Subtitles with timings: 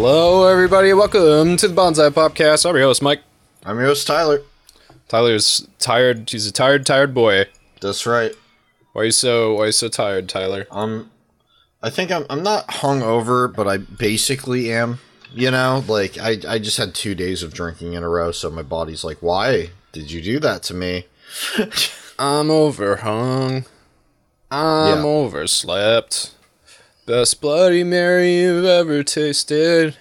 [0.00, 0.92] Hello, everybody.
[0.92, 2.64] Welcome to the Bonsai Podcast.
[2.64, 3.20] I'm your host, Mike.
[3.64, 4.42] I'm your host, Tyler.
[5.08, 6.30] Tyler's tired.
[6.30, 7.46] He's a tired, tired boy.
[7.80, 8.32] That's right.
[8.92, 9.54] Why are you so?
[9.54, 10.68] Why are you so tired, Tyler?
[10.70, 11.10] Um,
[11.82, 12.24] I think I'm.
[12.30, 15.00] I'm not hungover, but I basically am.
[15.34, 16.36] You know, like I.
[16.46, 19.70] I just had two days of drinking in a row, so my body's like, "Why
[19.90, 21.06] did you do that to me?"
[22.20, 23.64] I'm overhung.
[24.48, 25.02] I'm Yeah.
[25.04, 26.34] overslept.
[27.08, 29.96] Best Bloody Mary you've ever tasted.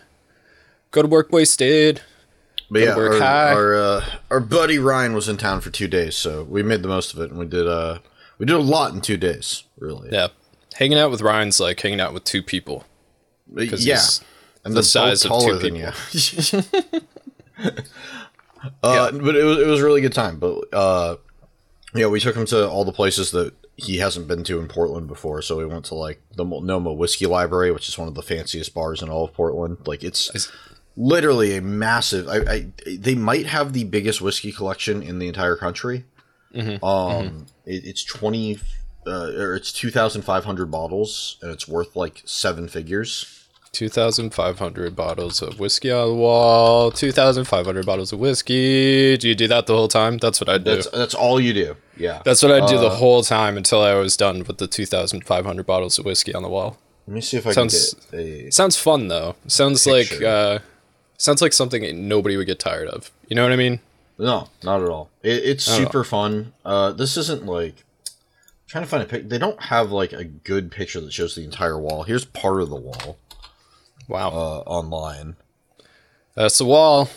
[0.91, 2.01] Go to work wasted.
[2.69, 6.17] But yeah, work our our, uh, our buddy Ryan was in town for two days,
[6.17, 7.65] so we made the most of it, and we did.
[7.65, 7.99] Uh,
[8.39, 10.09] we did a lot in two days, really.
[10.11, 10.27] Yeah,
[10.75, 12.83] hanging out with Ryan's like hanging out with two people.
[13.55, 14.01] 'Cause yeah.
[14.65, 15.85] And the size of two than you.
[18.83, 20.39] uh, But it was it was a really good time.
[20.39, 21.15] But uh,
[21.95, 25.07] yeah, we took him to all the places that he hasn't been to in Portland
[25.07, 25.41] before.
[25.41, 28.73] So we went to like the Multnomah Whiskey Library, which is one of the fanciest
[28.73, 29.77] bars in all of Portland.
[29.85, 30.51] Like it's Is-
[30.95, 32.27] literally a massive.
[32.27, 36.05] I, I they might have the biggest whiskey collection in the entire country.
[36.53, 36.83] Mm-hmm.
[36.83, 38.59] Um, It, it's twenty.
[39.05, 43.36] Uh, or it's 2,500 bottles, and it's worth like seven figures.
[43.77, 46.89] 2,500 bottles of whiskey on the wall.
[46.91, 49.17] 2,500 bottles of whiskey.
[49.17, 50.17] Do you do that the whole time?
[50.17, 50.63] That's what I do.
[50.75, 51.75] That's that's all you do.
[51.95, 52.21] Yeah.
[52.25, 55.65] That's what I do the Uh, whole time until I was done with the 2,500
[55.65, 56.77] bottles of whiskey on the wall.
[57.07, 58.51] Let me see if I Sounds- can get a.
[58.51, 59.35] Sounds fun though.
[59.47, 60.59] Sounds like uh,
[61.17, 63.11] sounds like something nobody would get tired of.
[63.27, 63.79] You know what I mean?
[64.17, 65.09] No, not at all.
[65.21, 66.53] It, it's super fun.
[66.65, 67.83] Uh, this isn't like
[68.67, 69.29] trying to find a pic.
[69.29, 72.03] They don't have like a good picture that shows the entire wall.
[72.03, 73.17] Here's part of the wall
[74.07, 75.35] Wow, uh, online.
[76.35, 77.09] that's the wall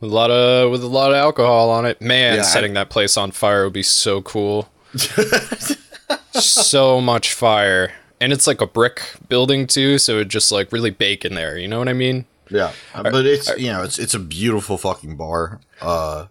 [0.00, 2.00] with a lot of with a lot of alcohol on it.
[2.00, 4.68] Man, Yeah, I- setting that place on fire would be so cool.
[6.32, 10.90] so much fire, and it's like a brick building too, so it just like really
[10.90, 11.56] bake in there.
[11.56, 12.26] You know what I mean?
[12.50, 15.60] Yeah, uh, but it's you know it's it's a beautiful fucking bar.
[15.80, 16.26] Uh,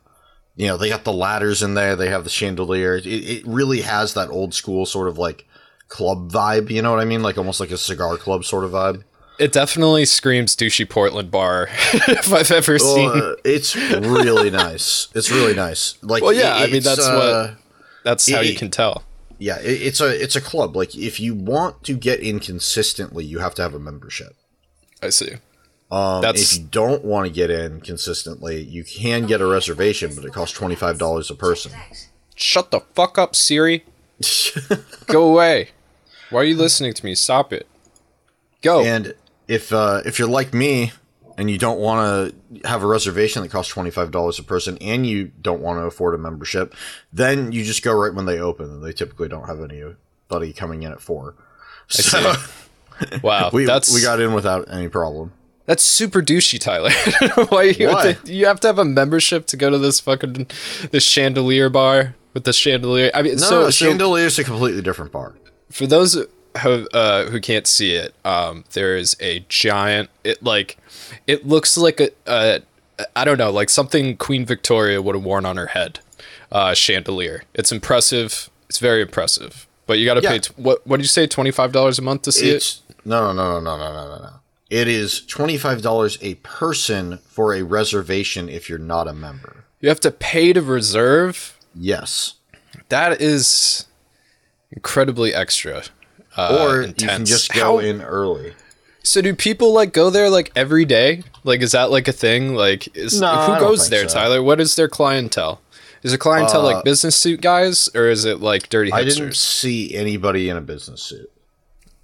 [0.56, 1.96] you know they got the ladders in there.
[1.96, 2.96] They have the chandelier.
[2.96, 5.48] It, it really has that old school sort of like
[5.88, 6.70] club vibe.
[6.70, 7.24] You know what I mean?
[7.24, 9.04] Like almost like a cigar club sort of vibe.
[9.40, 13.10] It definitely screams douchey Portland bar if I've ever seen.
[13.10, 15.08] Uh, it's really nice.
[15.16, 15.98] It's really nice.
[16.04, 17.58] Like Well, yeah, it- I mean, that's uh, what-
[18.04, 19.04] That's how you can tell.
[19.40, 20.76] Yeah, it, it's a it's a club.
[20.76, 24.36] Like if you want to get in consistently, you have to have a membership.
[25.02, 25.34] I see.
[25.92, 30.14] Um, That's- if you don't want to get in consistently, you can get a reservation,
[30.16, 31.72] but it costs twenty five dollars a person.
[32.36, 33.84] Shut the fuck up, Siri.
[35.08, 35.70] Go away.
[36.30, 37.14] Why are you listening to me?
[37.16, 37.68] Stop it.
[38.62, 38.84] Go.
[38.84, 39.14] And
[39.48, 40.92] if uh, if you're like me
[41.38, 44.78] and you don't want to have a reservation that costs twenty five dollars a person,
[44.82, 46.74] and you don't want to afford a membership,
[47.12, 50.84] then you just go right when they open, and they typically don't have anybody coming
[50.84, 51.36] in at four.
[51.90, 52.34] So
[53.24, 55.32] wow, we that's we got in without any problem.
[55.66, 56.92] that's super douchey, Tyler.
[57.50, 58.06] Why you Why?
[58.08, 60.48] have, to, you have to have a membership to go to this fucking
[60.92, 63.12] this chandelier bar with the chandelier?
[63.14, 65.36] I mean, No, so, no, so chandelier is a completely different bar.
[65.72, 66.18] for those
[66.62, 70.10] who uh, who can't see it, um, there is a giant.
[70.24, 70.78] It like
[71.28, 72.62] it looks like a, a
[73.16, 76.00] I don't know, like something Queen Victoria would have worn on her head.
[76.52, 77.44] Uh, chandelier.
[77.56, 78.50] It's impressive.
[78.70, 79.66] It's very impressive.
[79.88, 80.30] But you got to Yeah.
[80.30, 80.40] pay.
[80.40, 81.26] T- what what did you say?
[81.28, 82.80] Twenty five dollars a month to see it?
[83.04, 84.30] No, no, no, no, no, no, no, no.
[84.70, 89.66] It is twenty five dollars a person for a reservation if you're not a member.
[89.82, 91.58] You have to pay to reserve.
[91.76, 92.36] Yes,
[92.90, 93.86] That is
[94.72, 95.84] incredibly extra.
[96.36, 97.30] Uh, or you can intense.
[97.30, 98.54] just How- go in early.
[99.04, 101.24] So do people like go there like every day?
[101.44, 102.56] Like is that like a thing?
[102.56, 104.16] Like is No, who don't goes there, so.
[104.16, 104.42] Tyler?
[104.42, 105.60] What is their clientele?
[106.04, 109.36] Is it clientele Uh, like business suit guys or is it like dirty I didn't
[109.36, 111.30] see anybody in a business suit.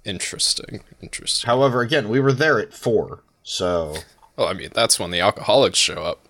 [0.04, 0.82] Interesting.
[1.02, 1.46] Interesting.
[1.46, 3.96] However, again, we were there at four, so
[4.38, 6.20] Oh, I mean, that's when the alcoholics show up.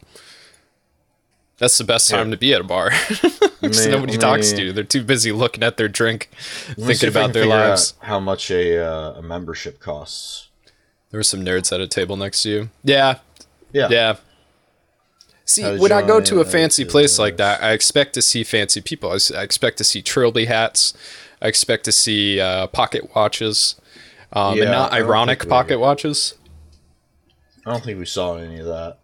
[1.61, 2.91] That's the best time to be at a bar.
[3.61, 4.73] 'Cause Me- nobody talks to you.
[4.73, 6.31] They're too busy looking at their drink,
[6.79, 7.95] me thinking about their lives.
[8.01, 10.49] How much a uh, a membership costs?
[11.11, 12.71] There were some nerds at a table next to you.
[12.83, 13.19] Yeah,
[13.73, 14.17] Yeah, yeah.
[15.45, 18.81] See, when I go to a fancy place like that, I expect to see fancy
[18.81, 19.11] people.
[19.11, 20.95] I expect to see trilby hats.
[21.43, 23.75] I expect to see uh, pocket watches,
[24.33, 26.35] um, and Yeah, not don't ironic pocket watches.
[27.67, 28.99] I don't think we saw any of that.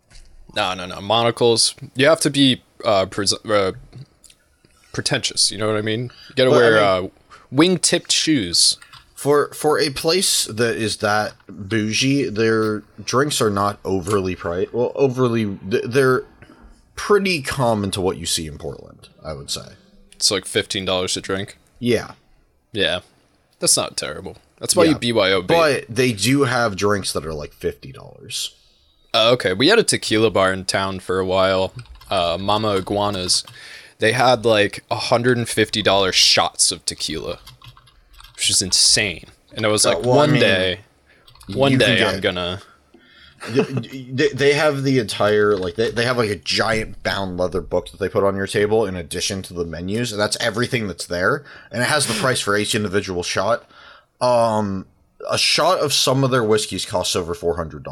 [0.56, 1.00] No, no, no.
[1.00, 1.74] Monocles.
[1.94, 3.72] You have to be uh, pres- uh,
[4.92, 5.50] pretentious.
[5.52, 6.10] You know what I mean?
[6.30, 7.08] You gotta I wear mean- uh,
[7.50, 8.78] wing-tipped shoes.
[9.14, 14.74] For for a place that is that bougie, their drinks are not overly priced.
[14.74, 16.24] Well, overly they're
[16.96, 19.68] pretty common to what you see in Portland, I would say.
[20.12, 21.56] It's like fifteen dollars a drink.
[21.78, 22.12] Yeah.
[22.72, 23.00] Yeah,
[23.58, 24.36] that's not terrible.
[24.60, 24.98] That's why Yeah.
[25.00, 25.46] you BYOB.
[25.46, 28.54] But they do have drinks that are like fifty dollars.
[29.16, 31.72] Uh, okay, we had a tequila bar in town for a while.
[32.10, 33.44] Uh, Mama Iguanas.
[33.98, 37.38] They had like $150 shots of tequila,
[38.34, 39.24] which is insane.
[39.54, 40.80] And I was like, well, I one mean, day,
[41.48, 42.60] one day I'm gonna.
[43.48, 47.90] they, they have the entire like they, they have like a giant bound leather book
[47.90, 51.06] that they put on your table in addition to the menus and that's everything that's
[51.06, 53.70] there and it has the price for each individual shot
[54.22, 54.86] um
[55.30, 57.84] a shot of some of their whiskeys costs over $400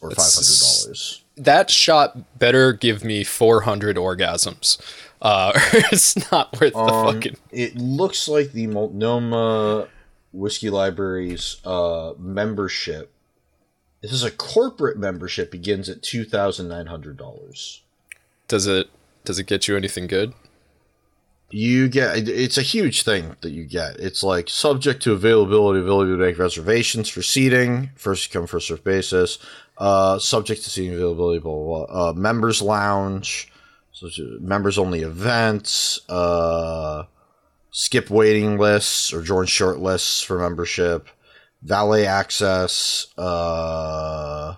[0.00, 4.78] or $500 That shot better give me 400 orgasms.
[5.20, 5.52] Uh,
[5.92, 7.36] it's not worth the Um, fucking.
[7.50, 9.88] it looks like the multnomah
[10.32, 13.10] whiskey library's uh membership
[14.02, 17.80] this is a corporate membership begins at $2900
[18.46, 18.88] Does it
[19.24, 20.32] does it get you anything good?
[21.50, 26.10] You get it's a huge thing that you get it's like subject to availability ability
[26.10, 29.38] to make reservations for seating first come first serve basis
[29.78, 32.08] uh subject to seating availability blah blah, blah.
[32.08, 33.50] Uh, members lounge
[33.92, 34.08] so
[34.40, 37.04] members only events uh
[37.70, 41.08] skip waiting lists or join short lists for membership
[41.62, 44.54] valet access uh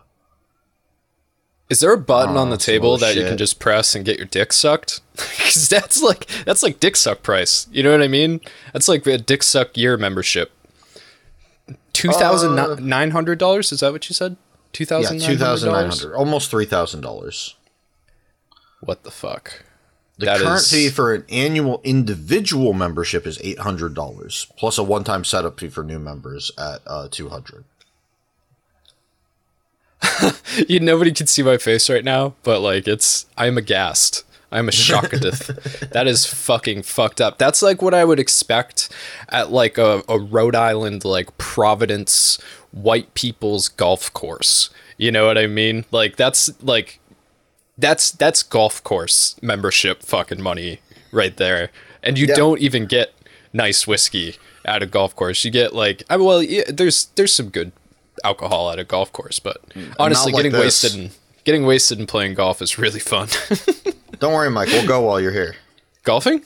[1.71, 4.19] Is there a button on Oh, the table that you can just press and get
[4.19, 5.01] your dick sucked?
[5.37, 7.67] Because that's like that's like dick suck price.
[7.73, 8.41] You know what I mean?
[8.73, 10.51] That's like a dick suck year membership.
[11.93, 12.55] Two thousand
[12.87, 13.73] nine hundred dollars.
[13.73, 14.37] Is that what you said?
[14.73, 17.57] Two yeah thousand two thousand nine hundred almost three thousand dollars
[18.81, 19.65] What the fuck?
[20.19, 24.79] The That current is- fee for an annual individual membership is eight hundred dollars, plus
[24.79, 27.65] a one-time setup fee for new members at uh, two hundred.
[30.69, 34.25] You nobody can see my face right now, but like it's I'm aghast.
[34.53, 35.13] I'm a shocked.
[35.93, 37.39] that is fucking fucked up.
[37.39, 38.89] That's like what I would expect
[39.29, 42.39] at like a, a Rhode Island like Providence
[42.73, 44.71] white people's golf course.
[44.99, 45.85] You know what I mean?
[45.93, 46.99] Like that's like
[47.79, 50.81] that's that's golf course membership fucking money
[51.13, 51.71] right there.
[52.03, 52.35] And you Yeah.
[52.35, 53.15] don't even get
[53.53, 55.45] nice whiskey at a golf course.
[55.45, 57.71] You get like I well yeah, there's there's some good
[58.25, 59.95] alcohol at a golf course, but mm.
[59.99, 60.83] honestly like getting this.
[60.83, 61.11] wasted and
[61.45, 63.29] getting wasted and playing golf is really fun.
[64.19, 64.69] Don't worry, Mike.
[64.69, 65.57] We'll go while you're here.
[66.05, 66.43] golfing?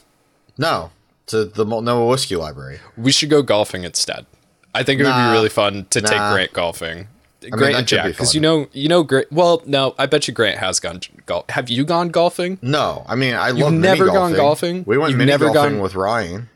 [0.56, 0.92] No,
[1.26, 2.78] to the Multnomah Whiskey Library.
[2.96, 4.26] We should go golfing instead.
[4.74, 7.08] I think it would be really fun to take Grant golfing.
[7.50, 9.30] Grant that and Jack, because you know, you know, Grant.
[9.30, 11.48] Well, no, I bet you Grant has gone golf.
[11.50, 12.58] Have you gone golfing?
[12.62, 14.36] No, I mean I love mini never gone golfing.
[14.36, 14.84] golfing?
[14.86, 16.48] We went You've mini never golfing gone- with Ryan.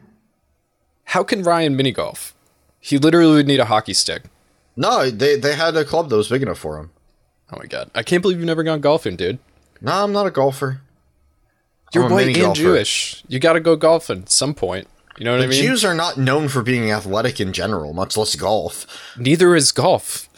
[1.05, 2.35] How can Ryan mini golf?
[2.81, 4.25] He literally would need a hockey stick.
[4.79, 6.93] No, they they had a club that was big enough for him.
[7.53, 9.41] Oh my god, I can't believe you've never gone golfing, dude.
[9.81, 10.83] No, I'm not a golfer.
[11.93, 12.61] You're I'm white and golfer.
[12.61, 13.25] Jewish.
[13.27, 14.87] You got to go golfing some point.
[15.19, 15.61] You know what I mean?
[15.61, 18.87] Jews are not known for being athletic in general, much less golf.
[19.19, 20.29] Neither is golf.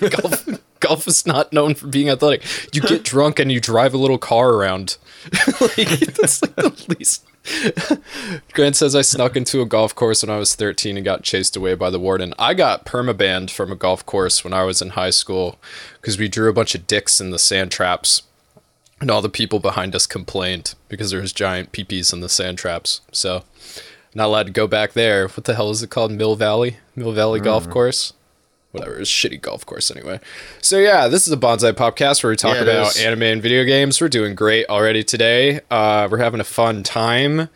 [0.00, 0.48] golf.
[0.80, 2.42] Golf is not known for being athletic.
[2.74, 4.96] You get drunk and you drive a little car around.
[5.60, 5.76] like,
[6.16, 7.24] that's like the least.
[8.52, 11.56] Grant says I snuck into a golf course when I was 13 and got chased
[11.56, 12.34] away by the warden.
[12.38, 15.58] I got permabanned from a golf course when I was in high school
[16.00, 18.22] because we drew a bunch of dicks in the sand traps.
[19.00, 22.58] And all the people behind us complained because there was giant peepees in the sand
[22.58, 23.00] traps.
[23.12, 23.44] So,
[24.14, 25.26] not allowed to go back there.
[25.28, 26.12] What the hell is it called?
[26.12, 26.76] Mill Valley?
[26.94, 27.70] Mill Valley Golf Mm.
[27.70, 28.12] Course?
[28.72, 29.00] Whatever.
[29.00, 30.20] It's shitty golf course anyway.
[30.62, 33.02] So, yeah, this is a Bonsai podcast where we talk Yeah, about is.
[33.02, 34.00] anime and video games.
[34.00, 35.60] We're doing great already today.
[35.70, 37.48] Uh, we're having a fun time.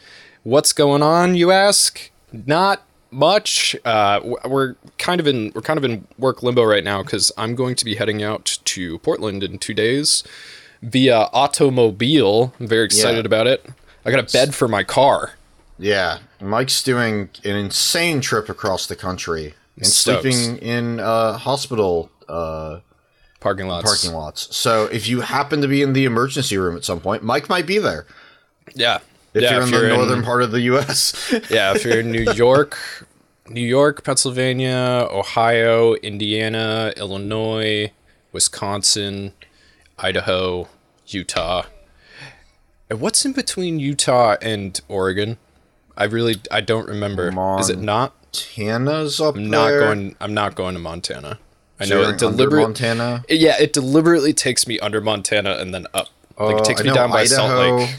[0.43, 2.11] What's going on, you ask?
[2.33, 3.77] Not much.
[3.85, 7.55] Uh, we're kind of in we're kind of in work limbo right now because I'm
[7.55, 10.25] going to be heading out to Portland in two days
[10.83, 12.53] via automobile.
[12.59, 13.27] I'm very excited Yeah.
[13.27, 13.65] about it.
[14.05, 15.35] I got a bed for my car.
[15.79, 20.23] Yeah, Mike's doing an insane trip across the country and Stokes.
[20.23, 22.81] sleeping in uh, hospital uh,
[23.45, 23.85] Parking lots.
[23.85, 24.57] parking lots.
[24.57, 27.67] So if you happen to be in the emergency room at some point, Mike might
[27.67, 28.07] be there.
[28.75, 29.01] Yeah.
[29.35, 31.35] If yeah, you're in if the northern part of the U.S.
[31.51, 32.79] yeah, if you're in New York,
[33.47, 37.93] New York, Pennsylvania, Ohio, Indiana, Illinois,
[38.33, 39.35] Wisconsin,
[39.99, 40.69] Idaho,
[41.09, 41.65] Utah.
[42.89, 45.37] And what's in between Utah and Oregon?
[45.99, 47.31] I really I don't remember.
[47.61, 48.15] Is it not?
[48.35, 49.81] Tana's up I'm not there.
[49.81, 51.39] going I'm not going to Montana.
[51.81, 53.25] I So know you're it under deliberately Montana.
[53.29, 56.09] Yeah, it deliberately takes me under Montana and then up.
[56.39, 57.97] Like Uh, it takes I me down by Salt Lake.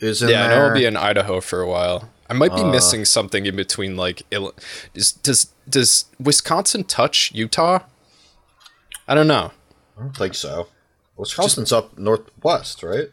[0.00, 0.54] Is in Yeah, I know.
[0.54, 0.68] Uh.
[0.68, 2.08] I'll be in Idaho for a while.
[2.28, 3.96] I might be missing something in between.
[3.96, 4.54] Like, Ill-
[4.94, 7.80] does does does Wisconsin touch Utah?
[9.06, 9.52] I don't know.
[9.98, 10.68] I don't think so.
[11.16, 13.10] Wisconsin's up northwest, right?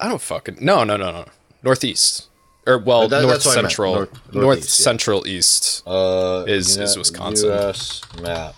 [0.00, 1.24] I don't fucking no no no no
[1.62, 2.28] northeast.
[2.66, 3.70] Or well, That- north that's what I meant.
[3.72, 4.84] central, North- north, northeast, yeah.
[4.84, 5.82] central east.
[5.86, 7.48] Uh, Is- is Wisconsin.
[7.50, 8.00] U.S.
[8.22, 8.54] map.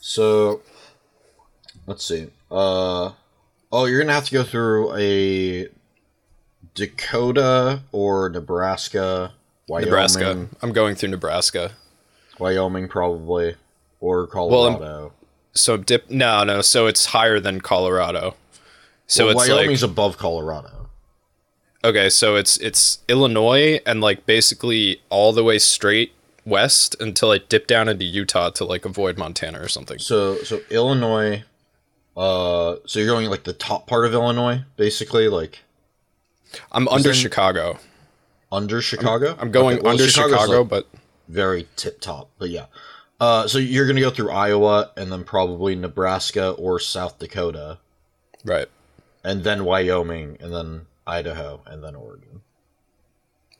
[0.00, 0.60] So,
[1.86, 2.28] let's see.
[2.50, 3.12] Uh,
[3.72, 5.68] oh, you're gonna have to go through a
[6.74, 9.32] Dakota or Nebraska,
[9.68, 10.48] Wyoming, Nebraska.
[10.62, 11.72] I'm going through Nebraska.
[12.38, 13.56] Wyoming probably,
[14.00, 14.78] or Colorado.
[14.80, 15.12] Well,
[15.54, 16.10] So dip.
[16.10, 16.62] No, no.
[16.62, 18.34] So it's higher than Colorado.
[19.06, 20.81] So Well, it's Wyoming's like above Colorado.
[21.84, 22.08] Okay.
[22.10, 26.12] So it's it's Illinois and like basically all the way straight
[26.44, 29.98] west until I dip down into Utah to like avoid Montana or something.
[29.98, 31.44] So, so Illinois.
[32.16, 35.60] Uh, so you're going like the top part of Illinois, basically, like
[36.70, 37.78] I'm under then- Chicago.
[38.50, 39.36] under Chicago.
[39.38, 40.88] I'm going Okay, well, under Chicago's, Chicago, like, but
[41.28, 42.28] very tip top.
[42.38, 42.66] But yeah.
[43.18, 47.78] Uh, so you're gonna go through Iowa and then probably Nebraska or South Dakota,
[48.44, 48.66] right.
[49.22, 52.42] and then Wyoming, and then Idaho, and then Oregon.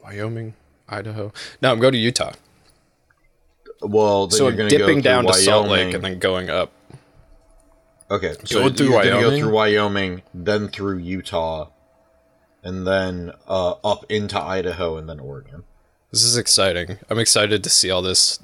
[0.03, 0.55] Wyoming,
[0.89, 1.33] Idaho.
[1.61, 2.33] No, I'm going to Utah.
[3.81, 6.73] Well, then So you're go dipping through down to Salt Lake and then going up.
[8.11, 9.41] okay, so Going through you're gonna go Wyoming?
[9.43, 11.69] through Wyoming, then through Utah,
[12.63, 15.65] and then uh, up into Idaho, and then Oregon.
[16.13, 16.99] This is exciting.
[17.11, 18.39] I'm excited to see all this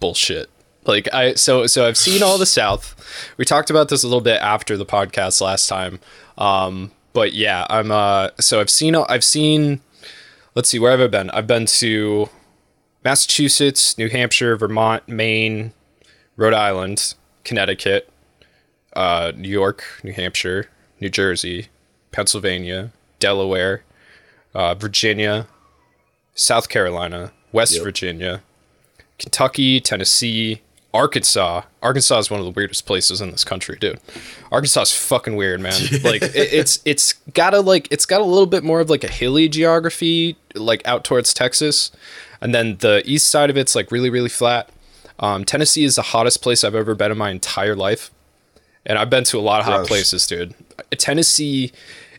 [0.00, 0.50] bullshit.
[0.84, 2.94] Like I so so I've seen all the South.
[3.38, 5.98] We talked about this a little bit after the podcast last time.
[6.38, 9.80] Um but yeah, I'm uh so I've seen I've seen
[10.54, 11.30] let's see where have I been?
[11.30, 12.28] I've been to
[13.02, 15.72] Massachusetts, New Hampshire, Vermont, Maine,
[16.36, 18.10] Rhode Island, Connecticut,
[18.94, 20.68] uh New York, New Hampshire,
[21.00, 21.68] New Jersey,
[22.12, 23.82] Pennsylvania, Delaware,
[24.54, 25.46] uh Virginia,
[26.34, 27.82] South Carolina, West Yep.
[27.82, 28.42] Virginia,
[29.18, 30.60] Kentucky, Tennessee,
[30.96, 31.62] Arkansas.
[31.82, 34.00] Arkansas is one of the weirdest places in this country, dude.
[34.50, 35.74] Arkansas is fucking weird, man.
[36.02, 39.04] Like it, it's it's got a like it's got a little bit more of like
[39.04, 41.90] a hilly geography, like out towards Texas,
[42.40, 44.70] and then the east side of it's like really really flat.
[45.18, 48.10] Um, Tennessee is the hottest place I've ever been in my entire life,
[48.84, 50.54] and I've been to a lot of hot places, dude.
[50.92, 51.72] Tennessee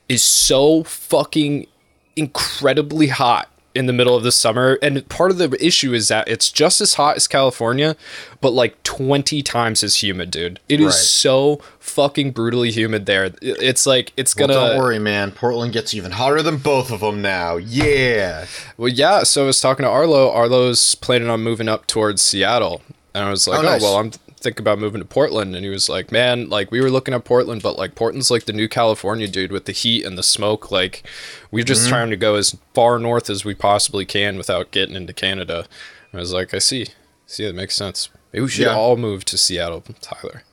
[0.10, 1.68] is so fucking
[2.16, 6.28] incredibly hot in the middle of the summer and part of the issue is that
[6.28, 7.96] it's just as hot as California
[8.42, 10.94] but like 20 times as humid dude It is Right.
[10.94, 15.32] so fucking brutally humid there it's like it's gonna don't worry, man.
[15.32, 17.58] Portland gets even hotter than both of them now.
[17.58, 18.46] Yeah.
[18.78, 22.82] well yeah so I was talking to Arlo Arlo's planning on moving up towards Seattle
[23.14, 23.82] and I was like Oh, oh, nice.
[23.82, 26.92] well I'm thinking about moving to Portland and he was like man like we were
[26.92, 30.18] looking at Portland but like Portland's like the new California dude with the heat and
[30.18, 30.72] the smoke.
[30.72, 31.04] Like
[31.52, 31.90] we're just Mm-hmm.
[31.90, 35.66] trying to go as far north as we possibly can without getting into Canada.
[36.14, 36.88] I was like I see.
[37.26, 38.10] See that makes sense.
[38.32, 38.76] Maybe we should Yeah.
[38.76, 40.44] all move to Seattle Tyler.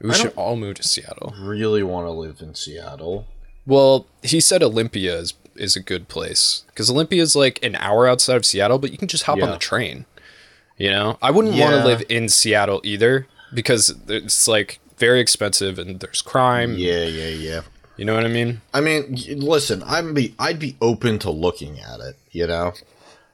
[0.00, 1.34] We I should all move to Seattle.
[1.40, 3.26] Really want to live in Seattle.
[3.66, 8.08] well he said Olympia is is a good place because Olympia is like an hour
[8.08, 10.06] outside of Seattle but you can just hop on the train
[10.82, 15.78] you know, I wouldn't want to live in Seattle either because it's like very expensive
[15.78, 16.74] and there's crime.
[16.76, 17.60] Yeah, yeah, yeah.
[17.96, 18.62] You know what I mean?
[18.74, 22.72] I mean, listen, I'd be I'd be open to looking at it, you know.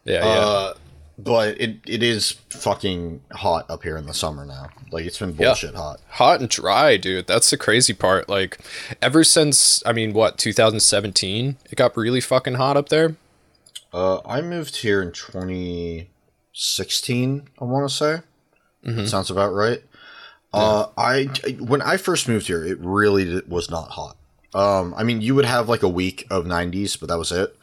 [0.04, 0.40] Yeah, yeah.
[0.40, 0.74] Uh,
[1.18, 4.68] but it it is fucking hot up here in the summer now.
[4.92, 6.00] Like it's been bullshit hot.
[6.10, 7.26] Hot and dry, dude.
[7.26, 8.28] That's the crazy part.
[8.28, 8.58] Like,
[9.00, 13.16] ever since I mean, what 2017, it got really fucking hot up there.
[13.90, 15.12] Uh, I moved here in
[16.58, 17.48] 2016.
[17.60, 18.20] I want to say
[19.06, 19.82] sounds about right.
[20.52, 21.24] Uh, I
[21.60, 24.16] when I first moved here, it really was not hot.
[24.54, 27.54] Um, I mean, you would have like a week of 90s, but that was it.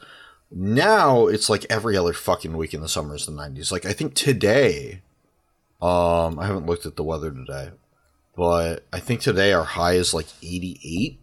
[0.52, 3.72] Now it's like every other fucking week in the summer is the 90s.
[3.72, 5.02] Like I think today,
[5.82, 7.72] um, I haven't looked at the weather today,
[8.38, 11.20] but I think today our high is like 88,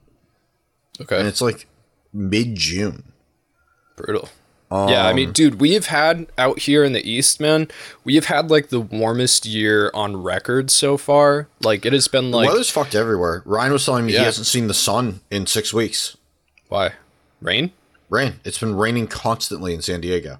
[1.00, 1.68] Okay, and it's like
[2.12, 3.12] mid June.
[3.96, 4.28] brutal.
[4.88, 7.68] Yeah, I mean, um, dude, we have had out here in the east, man.
[8.04, 11.48] We have had like the warmest year on record so far.
[11.60, 13.42] Like, it has been like Weather's fucked everywhere.
[13.44, 14.20] Ryan was telling me Yeah.
[14.20, 16.16] he hasn't seen the sun in six weeks.
[16.68, 16.92] why
[17.40, 17.72] rain?
[18.08, 18.40] Rain.
[18.44, 20.38] It's been raining constantly in San Diego.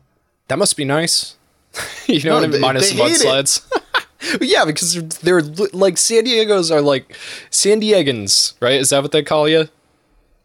[0.48, 1.36] That must be nice.
[2.06, 2.60] you know No, what I mean?
[2.60, 3.66] Minus the mudslides.
[4.40, 7.16] yeah, because they're, they're like San Diego's are like
[7.50, 8.74] San Diegans, right?
[8.80, 9.68] Is that what they call you?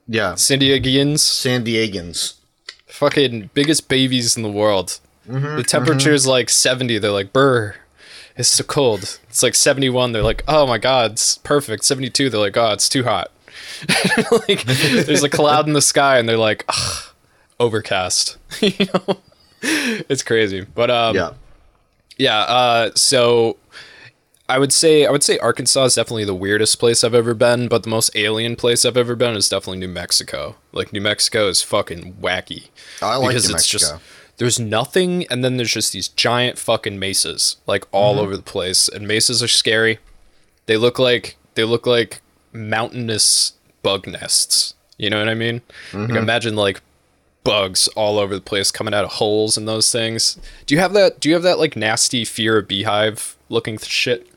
[0.07, 0.35] Yeah.
[0.35, 1.19] San Diegans.
[1.19, 2.35] San Diegans.
[2.97, 4.99] Fucking biggest babies in the world.
[5.29, 6.97] Mm-hmm, the temperature's like 70.
[6.97, 7.75] They're like, brr,
[8.35, 9.19] it's so cold.
[9.29, 10.13] It's like 71.
[10.13, 11.83] They're like, oh my God, it's perfect.
[11.83, 12.29] 72.
[12.31, 13.31] They're like, oh, it's too hot.
[14.47, 17.03] like, there's a cloud in the sky and they're like, Ugh,
[17.59, 18.37] overcast.
[18.61, 19.17] you know?
[19.61, 20.61] It's crazy.
[20.73, 21.31] But, um, Yeah.
[22.17, 23.57] yeah uh so
[24.49, 27.67] I would say I would say Arkansas is definitely the weirdest place I've ever been,
[27.67, 30.55] but the most alien place I've ever been is definitely New Mexico.
[30.71, 32.69] Like New Mexico is fucking wacky.
[33.01, 33.99] I like New Mexico.
[34.37, 38.23] there's nothing and then there's just these giant fucking mesas like all Mm-hmm.
[38.23, 39.99] over the place and mesas are scary.
[40.65, 42.21] They look like they look like
[42.53, 44.73] mountainous bug nests.
[44.97, 45.61] You know what I mean?
[45.91, 46.11] Mm-hmm.
[46.13, 46.81] Like imagine like
[47.43, 50.37] bugs all over the place coming out of holes and those things.
[50.65, 53.89] Do you have that do you have that like nasty fear of beehive looking th-
[53.89, 54.27] shit?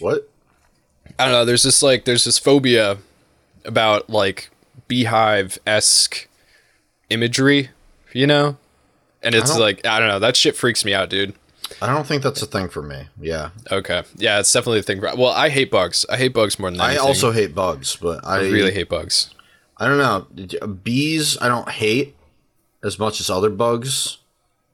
[0.00, 0.28] What?
[1.18, 1.44] I don't know.
[1.44, 2.98] There's this like there's this phobia
[3.64, 4.50] about like
[4.86, 6.28] beehive esque
[7.10, 7.70] imagery,
[8.12, 8.56] you know,
[9.22, 10.18] and it's don't- like I don't know.
[10.18, 11.34] That shit freaks me out, dude.
[11.82, 13.08] I don't think that's a thing for me.
[13.20, 13.50] Yeah.
[13.70, 15.00] Okay, yeah, it's definitely a thing.
[15.00, 16.06] For, well, I hate bugs.
[16.08, 19.34] I hate bugs more than I also hate bugs, but I, I really hate bugs.
[19.76, 20.66] I don't know.
[20.66, 22.16] Bees, I don't hate
[22.82, 24.18] as much as other bugs.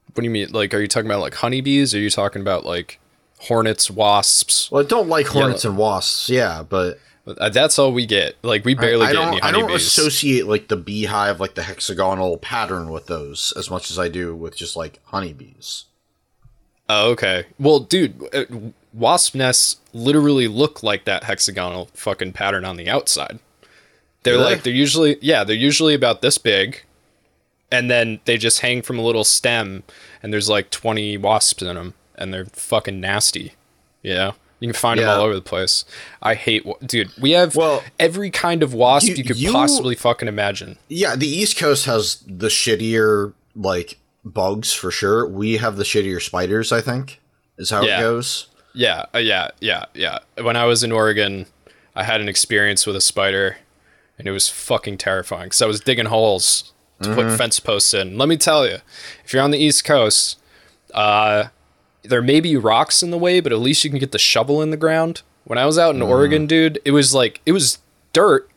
[0.07, 0.50] What do you mean?
[0.52, 1.95] Like, are you talking about like honeybees?
[1.95, 3.00] Or are you talking about like
[3.44, 4.70] hornets, wasps?
[4.70, 6.28] Well, I don't like hornets and wasps.
[6.28, 8.36] Yeah, but Uh, That's all we get.
[8.42, 9.44] Like, we barely I get any don't.
[9.44, 9.86] I don't honeybees.
[9.86, 14.34] associate like the beehive, like the hexagonal pattern, with those as much as I do
[14.36, 15.84] with just like honeybees.
[16.88, 17.46] Oh, okay.
[17.58, 18.44] Well, dude, uh,
[18.92, 23.38] wasp nests literally look like that hexagonal fucking pattern on the outside.
[24.22, 24.44] They're they?
[24.44, 26.82] like they're usually yeah, they're usually about this big,
[27.72, 29.82] and then they just hang from a little stem,
[30.22, 33.52] and there's like 20 wasps in them, and they're fucking nasty.
[34.02, 35.85] You know, you can find them all over the place.
[36.23, 37.11] I hate, wa- dude.
[37.21, 40.78] We have Well, every kind of wasp you- you, could you- possibly fucking imagine.
[40.88, 45.26] Yeah, the East Coast has the shittier like bugs for sure.
[45.26, 46.73] We have the shittier spiders.
[46.73, 47.21] I think
[47.59, 47.99] is how Yeah.
[47.99, 48.47] it goes.
[48.75, 50.18] Yeah, uh, yeah, yeah, yeah.
[50.40, 51.47] When I was in Oregon,
[51.94, 53.59] I had an experience with a spider,
[54.18, 55.52] and it was fucking terrifying.
[55.52, 57.28] So I was digging holes to Mm-hmm.
[57.30, 58.18] put fence posts in.
[58.18, 58.78] Let me tell you,
[59.25, 60.38] if you're on the East Coast,
[60.92, 61.44] uh,
[62.04, 64.62] there may be rocks in the way, but at least you can get the shovel
[64.62, 65.23] in the ground.
[65.44, 66.08] When I was out in Mm.
[66.08, 67.78] Oregon, dude, it was like it was
[68.12, 68.49] dirt,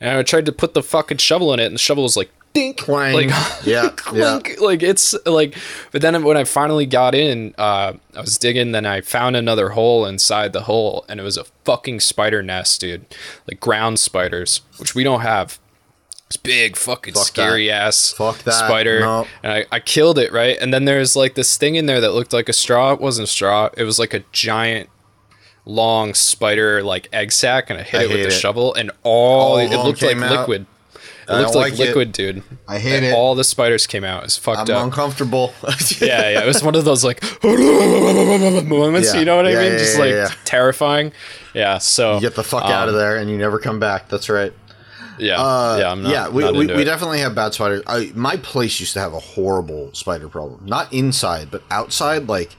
[0.00, 2.30] and I tried to put the fucking shovel in it, and the shovel was like
[2.54, 3.14] dink, Clang.
[3.14, 3.28] like
[3.64, 4.38] yeah, yeah.
[4.60, 5.56] Like it's like,
[5.90, 8.72] but then when I finally got in, uh, I was digging.
[8.72, 12.80] Then I found another hole inside the hole, and it was a fucking spider nest,
[12.80, 13.04] dude.
[13.46, 15.58] Like ground spiders, which we don't have.
[16.32, 17.82] It's big, fucking Fuck scary that.
[17.88, 18.52] ass Fuck that.
[18.54, 19.00] spider.
[19.00, 19.26] No.
[19.42, 20.56] And I, I killed it right.
[20.60, 22.92] And then there's like this thing in there that looked like a straw.
[22.94, 23.68] It wasn't a straw.
[23.76, 24.88] It was like a giant.
[25.64, 28.30] Long spider like egg sac, and I hit I it with the it.
[28.32, 30.40] shovel, and all, All it looked like out.
[30.40, 30.66] liquid.
[30.92, 31.86] It I looked like like it.
[31.86, 32.42] liquid, dude.
[32.66, 33.14] I hate And it.
[33.14, 34.24] All the spiders came out.
[34.24, 34.82] It's fucked I'm up.
[34.86, 35.54] uncomfortable.
[36.00, 36.40] yeah, yeah.
[36.42, 39.12] It was one of those like moments.
[39.14, 39.20] Yeah.
[39.20, 39.72] You know what I mean?
[39.72, 40.28] yeah, Just yeah, like yeah.
[40.44, 41.12] terrifying.
[41.54, 41.78] Yeah.
[41.78, 44.08] So Get the fuck out of um, there, and you never come back.
[44.08, 44.52] That's right.
[45.18, 45.40] Yeah.
[45.40, 45.90] Uh, yeah.
[45.90, 46.12] I'm not.
[46.12, 46.84] yeah, we, we, we it.
[46.84, 47.82] definitely have bad spiders.
[47.86, 50.64] I, my place used to have a horrible spider problem.
[50.66, 52.28] Not inside, but outside.
[52.28, 52.56] Like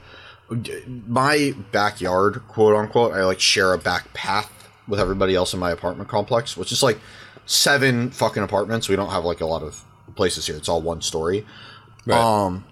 [1.06, 3.12] my backyard, quote unquote.
[3.12, 4.50] I like share a back path
[4.86, 6.98] with everybody else in my apartment complex, which is like
[7.46, 8.88] seven fucking apartments.
[8.88, 9.82] We don't have like a lot of
[10.14, 10.56] places here.
[10.56, 11.46] It's all one story.
[12.06, 12.18] Right.
[12.18, 12.64] Um,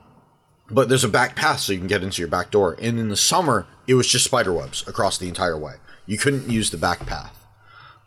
[0.71, 2.77] but there's a back path so you can get into your back door.
[2.81, 5.75] And in the summer, it was just spider webs across the entire way.
[6.07, 7.42] You couldn't use the back path.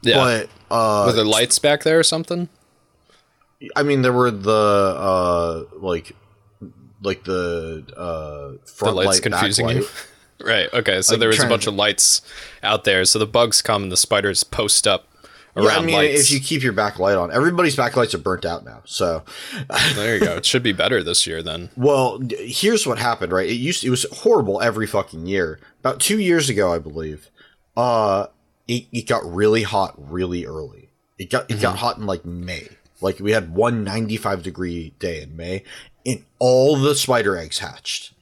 [0.05, 0.45] Yeah.
[0.69, 2.49] But uh, Were there lights back there or something?
[3.75, 6.15] I mean, there were the uh, like,
[7.01, 9.87] like the uh, The front lights light, confusing you.
[10.45, 10.71] right.
[10.73, 11.01] Okay.
[11.01, 12.21] So Like, there was a bunch to- of lights
[12.63, 13.05] out there.
[13.05, 15.07] So the bugs come and the spiders post up
[15.55, 16.21] around Yeah, I mean, lights.
[16.25, 18.81] if you keep your backlight on, everybody's backlights are burnt out now.
[18.85, 19.23] So,
[19.95, 20.35] there you go.
[20.35, 21.69] It should be better this year then.
[21.77, 23.31] well, here's what happened.
[23.31, 25.59] Right, it used it was horrible every fucking year.
[25.79, 27.29] About two years ago, I believe,
[27.77, 28.27] uh,
[28.67, 30.89] it, it got really hot really early.
[31.17, 31.77] It got it got mm-hmm.
[31.77, 32.67] hot in like May.
[33.01, 35.63] Like we had one 95 degree day in May,
[36.05, 38.13] and all the spider eggs hatched,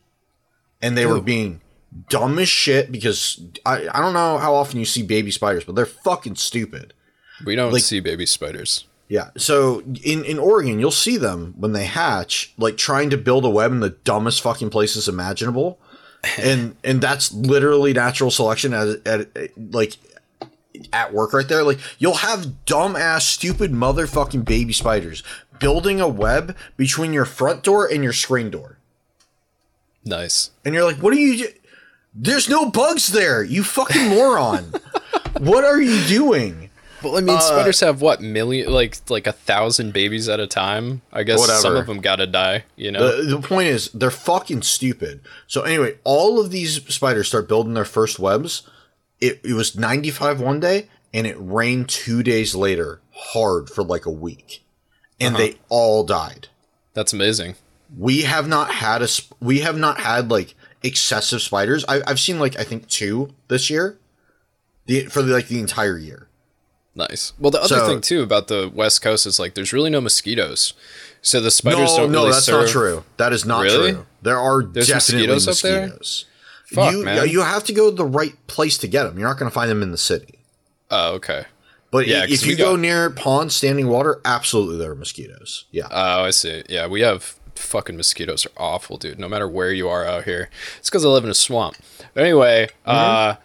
[0.81, 1.61] and they were being
[2.09, 5.75] dumb as shit because I I don't know how often you see baby spiders, but
[5.75, 6.93] they're fucking stupid.
[7.45, 8.85] We don't Like- see baby spiders.
[9.07, 9.29] Yeah.
[9.37, 13.49] So in in Oregon, you'll see them when they hatch, like trying to build a
[13.49, 15.79] web in the dumbest fucking places imaginable,
[16.39, 19.97] and and that's literally natural selection at, at, like
[20.91, 21.63] at work right there.
[21.63, 25.23] Like you'll have dumb ass, stupid motherfucking baby spiders
[25.59, 28.77] building a web between your front door and your screen door,
[30.05, 30.51] Nice.
[30.65, 31.37] and you're like, what are you?
[31.37, 31.53] do-
[32.13, 34.73] There's no bugs there, you fucking moron.
[35.39, 36.69] what are you doing?
[37.01, 40.47] Well, I Uh, mean, spiders have what million, like like a thousand babies at a
[40.47, 41.01] time.
[41.11, 41.77] I guess some Whatever.
[41.81, 42.63] of them gotta die.
[42.75, 43.17] You know.
[43.23, 45.21] The, the point is, they're fucking stupid.
[45.47, 48.63] So anyway, all of these spiders start building their first webs.
[49.25, 54.05] It, it was 95 one day, and it rained two days later, hard for like
[54.05, 54.63] a week,
[55.19, 55.43] and Uh-huh.
[55.45, 56.47] they all died.
[56.93, 57.55] That's amazing.
[57.97, 61.85] We have not had a sp- we have not had like excessive spiders.
[61.87, 63.97] I, I've seen like I think two this year,
[64.87, 66.27] the for the, like the entire year.
[66.95, 67.33] Nice.
[67.39, 70.01] Well, the other So- thing too about the West Coast is like there's really no
[70.01, 70.73] mosquitoes,
[71.21, 72.65] so the spiders No, don't no, really that's serve.
[72.65, 73.03] not true.
[73.17, 73.91] That is not Really?
[73.93, 74.05] true.
[74.21, 76.25] There are definitely mosquitoes mosquitoes.
[76.75, 77.27] Fuck, you, man.
[77.29, 79.17] you have to go to the right place to get them.
[79.19, 80.39] You're not going to find them in the city.
[80.91, 81.45] Oh, okay.
[81.91, 85.65] But Yeah, if you go near ponds, standing water, absolutely there are mosquitoes.
[85.71, 85.87] Yeah.
[85.91, 86.63] Oh, I see.
[86.67, 89.19] Yeah, we have fucking mosquitoes are awful, dude.
[89.19, 91.75] No matter where you are out here, it's because I live in a swamp.
[92.15, 93.35] But anyway, uh,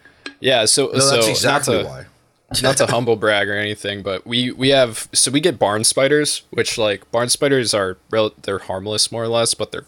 [0.41, 0.65] yeah.
[0.65, 0.97] So Mm-hmm.
[0.99, 2.05] no, so that's not exactly to- why.
[2.63, 6.45] not to humble brag or anything, but we we have so we get barn spiders,
[6.49, 9.85] which like barn spiders are rel- they're harmless more or less, but they're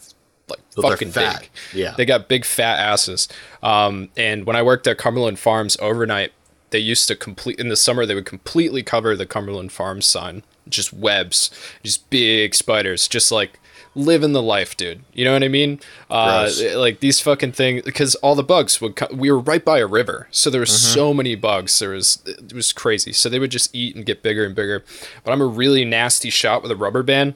[0.50, 0.60] like
[0.92, 1.40] fucking fat.
[1.40, 1.50] big.
[1.80, 1.94] Yeah.
[1.96, 3.28] they got big fat asses.
[3.62, 6.32] Um, and when I worked at Cumberland Farms overnight,
[6.70, 10.42] they used to complete in the summer they would completely cover the Cumberland Farms sign,
[10.68, 11.50] just webs,
[11.82, 13.58] just big spiders, just like
[13.96, 15.00] living the life, dude.
[15.12, 15.80] You know what I mean?
[16.08, 19.78] Uh, like these fucking things because all the bugs would co- we were right by
[19.80, 20.94] a river so there was Mm-hmm.
[20.94, 24.22] so many bugs there was it was crazy so they would just eat and get
[24.22, 24.84] bigger and bigger
[25.24, 27.34] but i'm a really nasty shot with a rubber band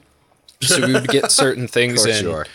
[0.61, 2.45] so we would get certain things in you are.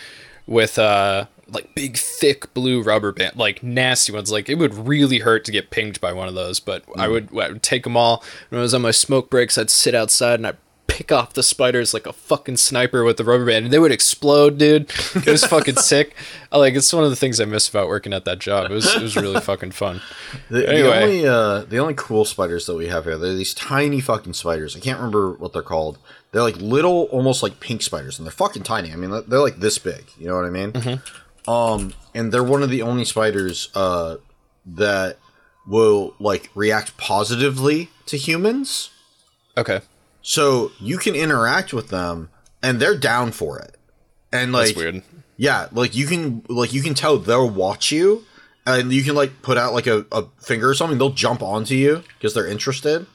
[0.51, 5.19] With uh like big thick blue rubber band like nasty ones like it would really
[5.21, 7.11] hurt to get pinged by one of those but I, Mm.
[7.13, 9.95] would, I would take them all when i was on my smoke breaks i'd sit
[9.95, 13.65] outside and i'd pick off the spiders like a fucking sniper with the rubber band
[13.65, 16.15] and they would explode dude it was fucking sick
[16.53, 18.75] I, like it's one of the things i miss about working at that job it
[18.75, 20.03] was, it was really fucking fun
[20.51, 20.83] The, Anyway.
[20.91, 24.35] the only uh, the only cool spiders that we have here, they're these tiny fucking
[24.35, 24.77] spiders.
[24.77, 25.99] I can't remember what they're called.
[26.33, 28.93] They're like little, almost like pink spiders, and they're fucking tiny.
[28.93, 30.05] I mean, they're- like this big.
[30.19, 30.73] You know what I mean?
[30.73, 31.51] Mm-hmm.
[31.51, 34.17] Um, and they're one of the only spiders uh,
[34.67, 35.19] that
[35.67, 38.91] will like react positively to humans.
[39.57, 39.81] okay
[40.23, 42.31] So you can interact with them,
[42.63, 43.77] and they're down for it.
[44.33, 45.03] And like, that's weird
[45.41, 48.27] yeah, like you can like you can tell they'll watch you,
[48.67, 50.99] and you can like put out like a, a finger or something.
[50.99, 53.07] They'll jump onto you because they're interested,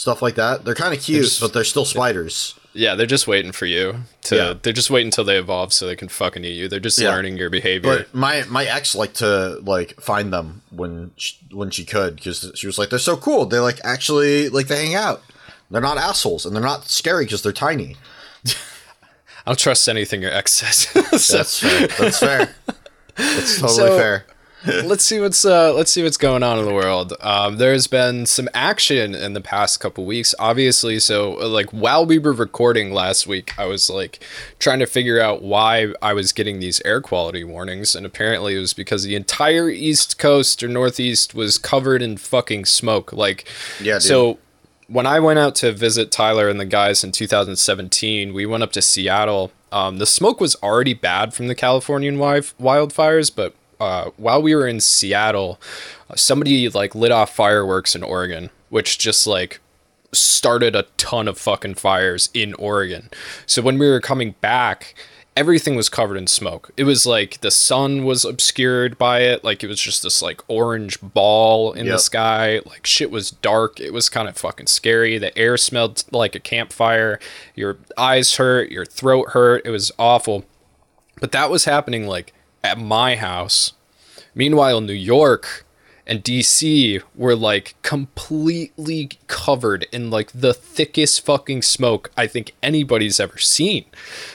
[0.00, 0.64] stuff like that.
[0.64, 2.54] They're kind of cute, just- but they're still spiders.
[2.72, 3.84] yeah they're just waiting for you
[4.28, 4.54] to Yeah.
[4.62, 7.10] they're just waiting until they evolve so they can fucking eat you they're just Yeah.
[7.10, 11.70] learning your behavior But my my ex liked to like find them when she, when
[11.70, 13.44] she could because she was like they're so cool.
[13.46, 15.20] They like actually like they hang out.
[15.70, 17.96] They're not assholes and they're not scary because they're tiny.
[18.46, 20.76] I don't trust anything your ex says.
[21.24, 21.86] so, That's fair.
[21.98, 22.54] That's fair.
[23.16, 24.26] That's totally So- fair.
[24.66, 27.14] Let's see what's uh, let's see what's going on in the world.
[27.20, 30.98] Um, there's been some action in the past couple weeks, obviously.
[30.98, 34.20] So, uh, like while we were recording last week, I was like
[34.58, 38.60] trying to figure out why I was getting these air quality warnings, and apparently it
[38.60, 43.12] was because the entire East Coast or Northeast was covered in fucking smoke.
[43.12, 43.46] Like,
[43.80, 44.02] Yeah, dude.
[44.02, 44.38] So
[44.88, 48.72] when I went out to visit Tyler and the guys in 2017, we went up
[48.72, 49.52] to Seattle.
[49.72, 54.54] Um, the smoke was already bad from the Californian wi- wildfires, but uh, while we
[54.54, 55.58] were in Seattle,
[56.14, 59.60] somebody like lit off fireworks in Oregon, which just like
[60.12, 63.08] started a ton of fucking fires in Oregon.
[63.46, 64.94] So when we were coming back,
[65.36, 66.70] everything was covered in smoke.
[66.76, 70.42] It was like the sun was obscured by it, like it was just this like
[70.48, 72.60] orange ball in the sky.
[72.66, 73.80] Like shit was dark.
[73.80, 75.16] It was kind of fucking scary.
[75.16, 77.18] The air smelled like a campfire.
[77.54, 79.62] Your eyes hurt, your throat hurt.
[79.64, 80.44] It was awful.
[81.20, 83.72] But that was happening like at my house.
[84.34, 85.64] Meanwhile, New York
[86.06, 93.20] and DC were like completely covered in like the thickest fucking smoke I think anybody's
[93.20, 93.84] ever seen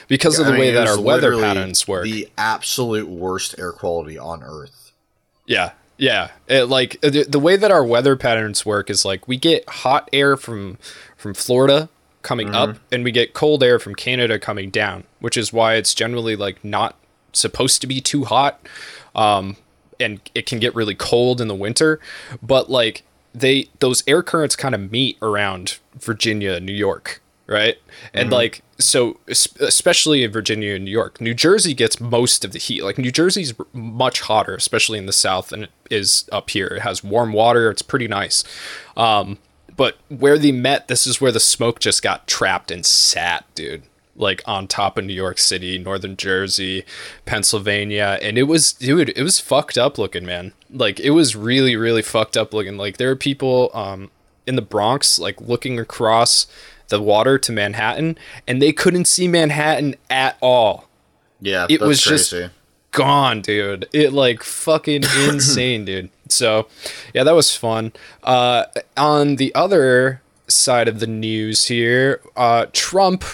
[0.08, 2.04] because of the I mean, way that our weather patterns work.
[2.04, 4.92] The absolute worst air quality on Earth.
[5.44, 5.72] Yeah.
[5.98, 6.30] Yeah.
[6.48, 9.68] It, like uh, the, the way that our weather patterns work is like we get
[9.68, 10.78] hot air from
[11.16, 11.90] from Florida
[12.22, 12.70] coming mm-hmm.
[12.70, 16.36] up and we get cold air from Canada coming down, which is why it's generally
[16.36, 16.96] like not
[17.38, 18.60] supposed to be too hot.
[19.14, 19.56] Um
[19.98, 22.00] and it can get really cold in the winter,
[22.42, 23.02] but like
[23.34, 27.76] they those air currents kind of meet around Virginia, New York, right?
[28.14, 32.58] And like so especially in Virginia and New York, New Jersey gets most of the
[32.58, 32.82] heat.
[32.82, 36.66] Like New Jersey's much hotter, especially in the south than it is up here.
[36.66, 38.44] It has warm water, it's pretty nice.
[38.96, 39.38] Um
[39.76, 43.82] but where they met, this is where the smoke just got trapped and sat, dude.
[44.18, 46.84] Like on top of New York City, Northern Jersey,
[47.26, 50.52] Pennsylvania, and it was, dude, it was fucked up looking, man.
[50.70, 52.76] Like it was really, really fucked up looking.
[52.78, 54.10] Like there are people um
[54.46, 56.46] in the Bronx, like looking across
[56.88, 60.88] the water to Manhattan, and they couldn't see Manhattan at all
[61.40, 62.32] Yeah, It was just-
[62.92, 63.88] gone, dude.
[63.92, 66.08] It like fucking insane, dude.
[66.28, 66.68] So,
[67.12, 67.92] yeah, that was fun.
[68.22, 68.64] Uh,
[68.96, 73.24] on the other side of the news here, uh, Trump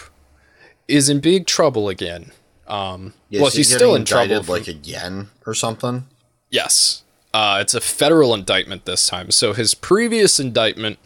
[0.92, 2.32] is in big trouble again.
[2.68, 4.42] Um, Yeah, well, he's still in trouble.
[4.42, 6.06] from- like again or something.
[6.50, 7.02] Yes.
[7.34, 9.30] Uh, it's a federal indictment this time.
[9.30, 10.98] So his previous indictment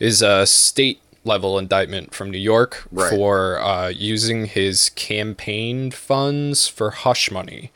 [0.00, 3.10] is a state level indictment from New York Right.
[3.10, 7.70] for uh, using his campaign funds for hush money,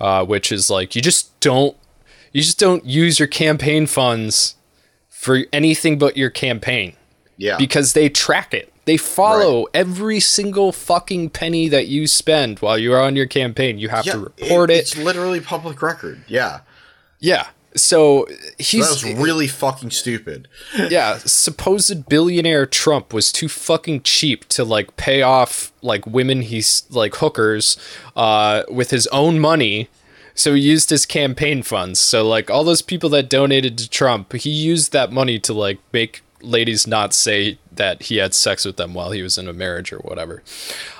[0.00, 1.76] uh, which is like you just don't
[2.32, 4.56] you just don't use your campaign funds
[5.08, 6.94] for anything but your campaign
[7.38, 7.56] Yeah.
[7.58, 8.72] because they track it.
[8.86, 13.78] They follow every single fucking penny that you spend while you're on your campaign.
[13.78, 14.78] You have yeah, to report it.
[14.78, 16.22] It's literally public record.
[16.28, 16.60] Yeah.
[17.18, 17.48] Yeah.
[17.74, 20.48] So That he's was really fucking stupid.
[20.88, 26.84] yeah, supposed billionaire Trump was too fucking cheap to like pay off like women he's
[26.88, 27.76] like hookers
[28.14, 29.88] uh with his own money.
[30.34, 31.98] So he used his campaign funds.
[31.98, 35.78] So like all those people that donated to Trump, he used that money to like
[35.92, 39.52] make ladies not say that he had sex with them while he was in a
[39.52, 40.42] marriage or whatever.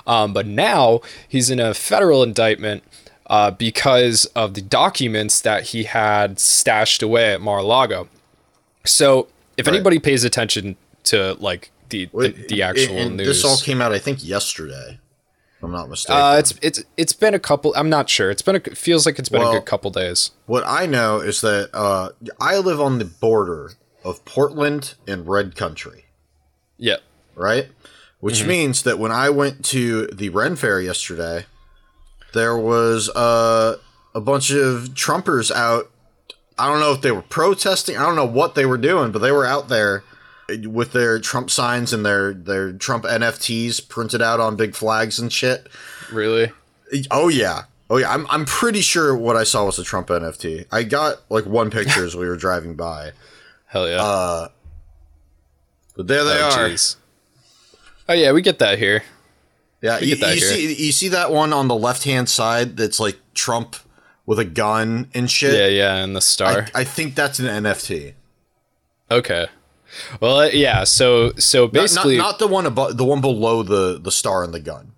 [0.06, 2.82] Um, but now he's in a federal indictment
[3.28, 8.08] uh, because of the documents that he had stashed away at Mar-a-Lago.
[8.84, 9.74] So if Right.
[9.74, 13.92] anybody pays attention to like the the, the actual And news, This all came out,
[13.92, 14.98] I think, yesterday.
[15.58, 16.20] If I'm not mistaken.
[16.20, 17.72] uh, it's it's it's been a couple.
[17.76, 18.30] I'm not sure.
[18.30, 20.32] It's been a it feels like it's been a good couple days.
[20.46, 22.10] What I know is that uh,
[22.40, 23.72] I live on the border
[24.04, 26.04] of Portland and Red Country,
[26.78, 26.96] Yeah.
[27.34, 27.68] right?
[28.20, 28.48] Which Mm-hmm.
[28.48, 31.44] means that when I went to the Ren Fair yesterday,
[32.32, 33.76] there was uh,
[34.14, 35.90] a bunch of Trumpers out.
[36.58, 37.96] I don't know if they were protesting.
[37.96, 40.02] I don't know what they were doing, but they were out there
[40.64, 45.30] with their Trump signs and their their Trump NFTs printed out on big flags and
[45.32, 45.68] shit.
[46.10, 46.52] Really?
[47.10, 47.64] Oh yeah.
[47.90, 48.10] Oh yeah.
[48.12, 50.66] I'm I'm pretty sure what I saw was a Trump NFT.
[50.72, 53.10] I got like one picture as we were driving by.
[53.66, 54.02] Hell yeah.
[54.02, 54.48] Uh
[55.96, 56.68] but there they oh, are.
[56.68, 56.96] jeez.
[58.09, 59.02] Oh yeah, we get that here.
[59.82, 60.54] Yeah, We you, get that you here.
[60.54, 63.76] see you see that one on the left hand side that's like Trump
[64.24, 65.54] with a gun and shit.
[65.54, 66.66] Yeah, yeah, and the star.
[66.74, 68.14] I, I think that's an NFT.
[69.11, 69.46] okay.
[70.20, 70.85] Well, uh, yeah.
[70.85, 74.44] So so Not, not, basically, not the one above, the one below the the star
[74.44, 74.92] and the gun.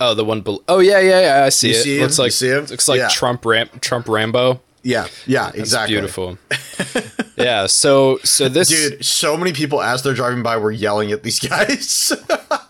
[0.00, 0.62] oh, the one below.
[0.68, 1.44] Oh yeah, yeah, yeah.
[1.44, 1.82] I see You it.
[1.82, 2.02] see him?
[2.02, 2.64] looks like You see him?
[2.66, 3.08] looks like Yeah.
[3.08, 4.60] Trump Ram Trump Rambo.
[4.82, 5.94] Yeah, yeah, It's exactly.
[5.94, 6.38] beautiful.
[7.36, 7.66] yeah.
[7.66, 11.38] So so this Dude, so many people as they're driving by were yelling at these
[11.48, 12.12] guys.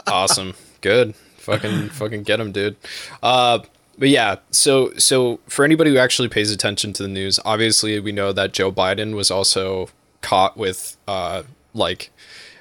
[0.06, 0.54] awesome.
[0.80, 1.14] Good.
[1.38, 2.76] Fucking fucking get them, dude.
[3.22, 3.60] Uh
[3.96, 8.10] but yeah so so for anybody who actually pays attention to the news obviously we
[8.10, 9.88] know that joe biden was also
[10.20, 12.10] caught with uh like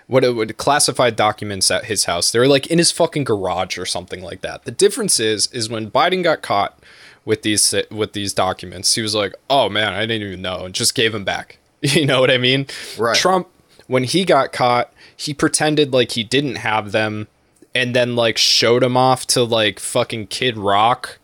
[0.05, 2.29] what it would classified documents at his house.
[2.29, 4.63] They were like in his fucking garage or something like that.
[4.65, 6.77] The difference is is when biden got caught
[7.25, 10.75] with these with these documents he was like oh man i didn't even know and
[10.75, 11.57] just gave them back
[11.95, 12.65] you know what i mean
[12.97, 13.15] Right.
[13.15, 13.47] trump
[13.87, 17.27] when he got caught he pretended like he didn't have them
[17.75, 21.19] and then like showed him off to like fucking Kid Rock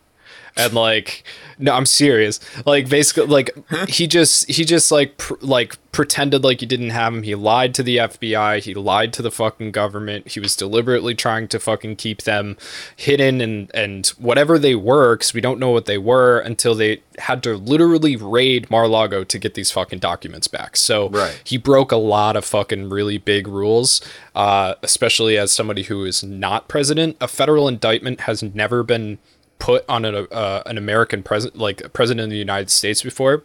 [0.59, 1.23] and like
[1.57, 2.39] no I'm serious.
[2.65, 3.51] Like basically like
[3.89, 7.23] he just he just like pr- like pretended like he didn't have him.
[7.23, 10.29] He lied to the FBI he lied to the fucking government.
[10.29, 12.57] He was deliberately trying to fucking keep them
[12.95, 17.01] hidden and and whatever they were cuz we don't know what they were until they
[17.17, 20.77] had to literally raid Mar-Lago to get these fucking documents back.
[20.77, 21.41] So Right.
[21.43, 23.99] he broke a lot of fucking really big rules,
[24.35, 27.17] uh, especially as somebody who is not president.
[27.19, 29.17] A federal indictment has never been
[29.59, 33.43] put on an, uh, an American president, like a president of the United States before.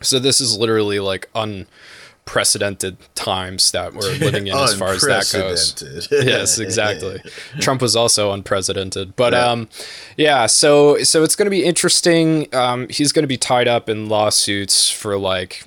[0.00, 5.30] So this is literally like unprecedented times that we're living in as far as that
[5.32, 7.22] goes yes, exactly.
[7.60, 9.68] Trump was also unprecedented, but um,
[10.16, 10.46] yeah.
[10.46, 12.52] So so it's going to be interesting.
[12.52, 15.64] Um, he's going to be tied up in lawsuits for like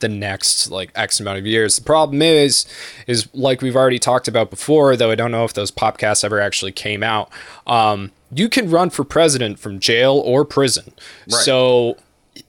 [0.00, 1.76] the next like X amount of years.
[1.76, 2.66] The problem is,
[3.06, 6.40] is like we've already talked about before, though I don't know if those podcasts ever
[6.40, 7.30] actually came out.
[7.66, 10.92] Um, you can run for president from jail or prison,
[11.30, 11.40] Right.
[11.42, 11.96] so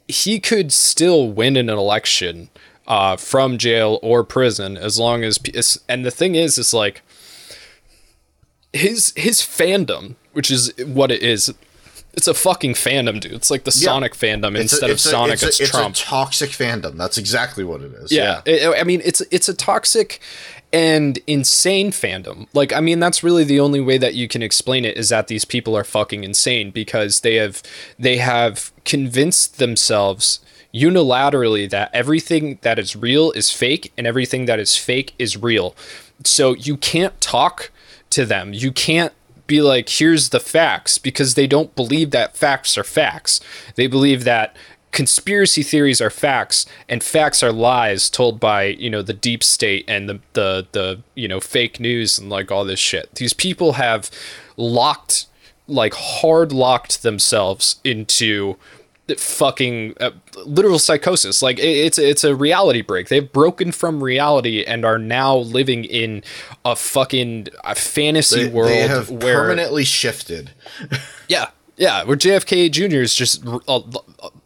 [0.08, 2.50] he could still win an election
[2.88, 5.40] uh, from jail or prison as long as
[5.88, 7.02] and the thing is is like
[8.74, 11.54] his his fandom which is what it is
[12.13, 15.00] it's a fucking fandom dude it's like the sonic fandom It's a- instead of a-
[15.00, 16.97] sonic it's, a, it's, it's trump a toxic fandom.
[16.97, 18.12] That's exactly what it is.
[18.12, 20.19] yeah, I- I mean it's it's a toxic
[20.74, 22.47] and insane fandom.
[22.54, 25.28] Like I mean that's really the only way that you can explain it is that
[25.28, 27.62] these people are fucking insane because they have
[28.00, 30.39] they have convinced themselves
[30.74, 35.76] unilaterally that everything that is real is fake and everything that is fake is real.
[36.24, 37.71] So you can't talk
[38.12, 38.54] to them.
[38.54, 39.13] You can't
[39.52, 43.42] be like here's the facts because they don't believe that facts are facts.
[43.76, 44.56] They believe that
[44.92, 49.86] conspiracy theories are facts and facts are lies told by you know the deep state
[49.88, 53.74] and the the the you know fake news and like all this shit these people
[53.74, 54.12] have
[54.58, 55.28] locked
[55.68, 58.58] like hard locked themselves into
[59.18, 60.12] fucking uh,
[60.46, 61.42] literal psychosis.
[61.42, 63.10] Like it, it's it's a reality break.
[63.10, 66.24] They've broken from reality and are now living in
[66.66, 70.52] a fucking a fantasy They, world they have where permanently shifted.
[71.28, 71.48] yeah.
[71.78, 72.98] Yeah, where JFK Jr.
[72.98, 73.82] is just uh, uh,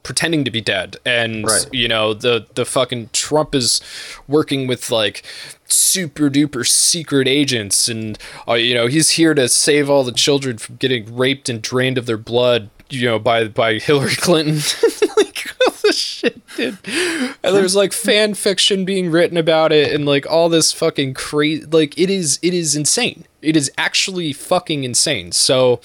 [0.03, 1.67] pretending to be dead, and Right.
[1.73, 3.81] you know the the fucking Trump is
[4.25, 5.23] working with like
[5.67, 10.57] super duper secret agents, and uh, you know he's here to save all the children
[10.57, 14.55] from getting raped and drained of their blood, you know by by Hillary Clinton.
[15.17, 16.77] like all shit, dude.
[16.87, 21.65] And there's like fan fiction being written about it, and like all this fucking crazy.
[21.65, 23.25] Like it is, it is insane.
[23.41, 25.31] It is actually fucking insane.
[25.31, 25.79] So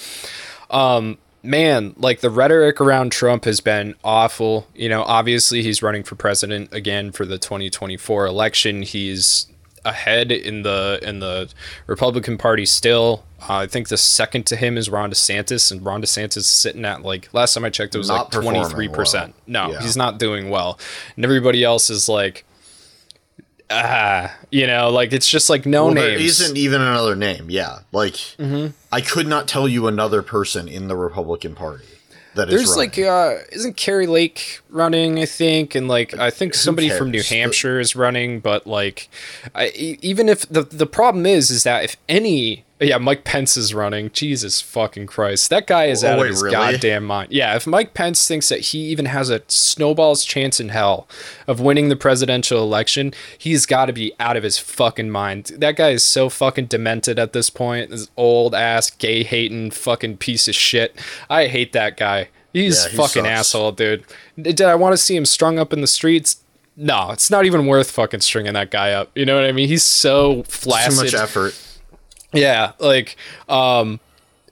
[0.71, 4.67] um, man, like the rhetoric around Trump has been awful.
[4.75, 8.83] You know, obviously he's running for president again for the 2024 election.
[8.83, 9.47] He's
[9.85, 11.49] ahead in the in the
[11.87, 13.25] Republican Party still.
[13.43, 16.85] Uh, I think the second to him is Ron DeSantis, and Ron DeSantis is sitting
[16.85, 19.35] at like last time I checked, it was Not like 23 percent.
[19.47, 19.81] No, Yeah.
[19.81, 20.79] he's not doing well,
[21.17, 22.45] and everybody else is like.
[23.73, 26.41] Ah, you know, like it's just like no Well, there names.
[26.41, 27.47] isn't even another name.
[27.51, 28.69] Yeah, like Mm-hmm.
[28.91, 31.85] I could not tell you another person in the Republican Party
[32.35, 36.55] that is There's like uh isn't Kari Lake running, I think, and like I think
[36.55, 37.23] somebody from New?
[37.23, 39.09] Hampshire is running, but like
[39.55, 43.75] I, even if the the problem is is that if any yeah, Mike Pence is
[43.75, 44.11] running.
[44.11, 45.51] Jesus fucking Christ.
[45.51, 46.55] That guy is Oh, out wait, of his really?
[46.55, 47.31] goddamn mind.
[47.31, 51.07] Yeah, if Mike Pence thinks that he even has a snowball's chance in hell
[51.47, 55.53] of winning the presidential election, he's got to be out of his fucking mind.
[55.59, 57.91] That guy is so fucking demented at this point.
[57.91, 60.99] This old ass gay hating fucking piece of shit.
[61.29, 62.29] I hate that guy.
[62.53, 63.29] He's Yeah, he fucking sucks.
[63.29, 64.05] asshole, dude.
[64.41, 66.43] Did I want to see him strung up in the streets?
[66.77, 69.11] No, it's not even worth fucking stringing that guy up.
[69.15, 69.69] You know what I mean?
[69.69, 71.05] He's so too flaccid.
[71.05, 71.55] much effort.
[72.33, 73.17] Yeah, like
[73.49, 74.01] um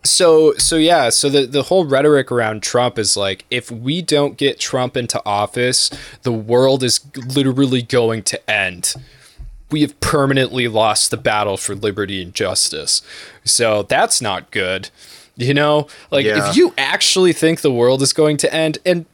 [0.04, 4.36] so so yeah, so the the whole rhetoric around Trump is like if we don't
[4.36, 5.90] get Trump into office,
[6.22, 8.94] the world is literally going to end.
[9.70, 13.02] We have permanently lost the battle for liberty and justice.
[13.44, 14.90] So that's not good.
[15.38, 16.50] You know, like Yeah.
[16.50, 19.06] if you actually think the world is going to end and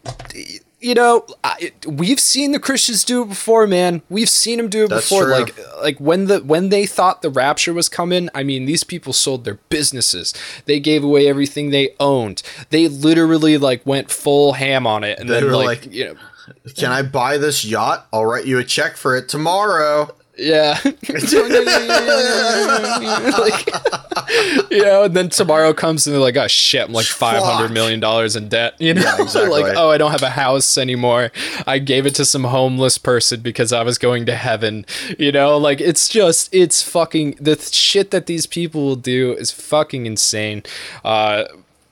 [0.80, 4.02] you know, I, we've seen the Christians do it before, man.
[4.10, 5.24] We've seen them do it That's before.
[5.24, 5.32] true.
[5.32, 9.12] Like, like when the when they thought the rapture was coming i mean these people
[9.12, 10.32] sold their businesses
[10.64, 15.28] they gave away everything they owned they literally like went full ham on it and
[15.28, 16.14] They then were like, like- you know
[16.76, 18.06] Can I buy this yacht?
[18.12, 20.14] I'll write you a check for it tomorrow.
[20.36, 20.78] Yeah.
[23.38, 23.66] Like
[24.70, 27.72] you know and then tomorrow comes and they're like oh shit i'm like 500 Fuck.
[27.72, 29.02] million dollars in debt you know?
[29.02, 29.62] Yeah, exactly.
[29.62, 31.30] like oh i don't have a house anymore.
[31.66, 34.86] I gave it to some homeless person because i was going to heaven
[35.18, 35.56] you know?
[35.58, 40.06] Like it's just it's fucking the th- shit that these people will do is fucking
[40.06, 40.62] insane.
[41.04, 41.44] Uh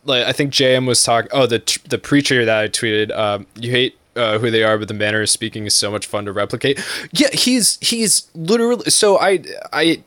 [0.05, 3.47] like i think jm was talking oh the tr- the preacher that i tweeted um
[3.55, 6.25] you hate uh, who they are, but the manner of speaking is so much fun
[6.25, 6.85] to replicate.
[7.13, 8.91] Yeah, he's he's literally.
[8.91, 10.03] So I I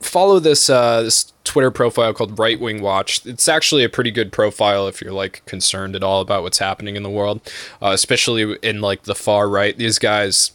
[0.00, 3.24] follow this uh, this Twitter profile called Right Wing Watch.
[3.26, 6.96] It's actually a pretty good profile if you're like concerned at all about what's happening
[6.96, 7.40] in the world,
[7.82, 9.76] uh, especially in like the far right.
[9.76, 10.52] These guys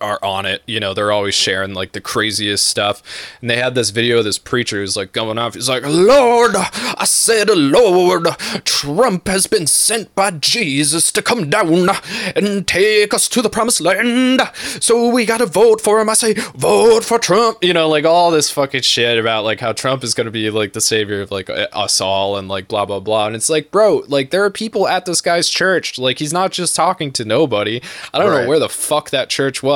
[0.00, 0.62] are on it.
[0.66, 3.02] You know, they're always sharing like the craziest stuff.
[3.40, 5.54] And they had this video of this preacher who's like going off.
[5.54, 8.26] He's like, Lord, I said, Lord,
[8.64, 11.88] Trump has been sent by Jesus to come down
[12.36, 14.40] and take us to the promised land.
[14.80, 16.08] So we got to vote for him.
[16.08, 17.62] I say, vote for Trump.
[17.62, 20.50] You know, like all this fucking shit about like how Trump is going to be
[20.50, 23.26] like the savior of like uh, us all and like blah, blah, blah.
[23.26, 25.98] And it's like, bro, like there are people at this guy's church.
[25.98, 27.80] Like he's not just talking to nobody.
[28.12, 29.71] I don't know where the fuck that church was,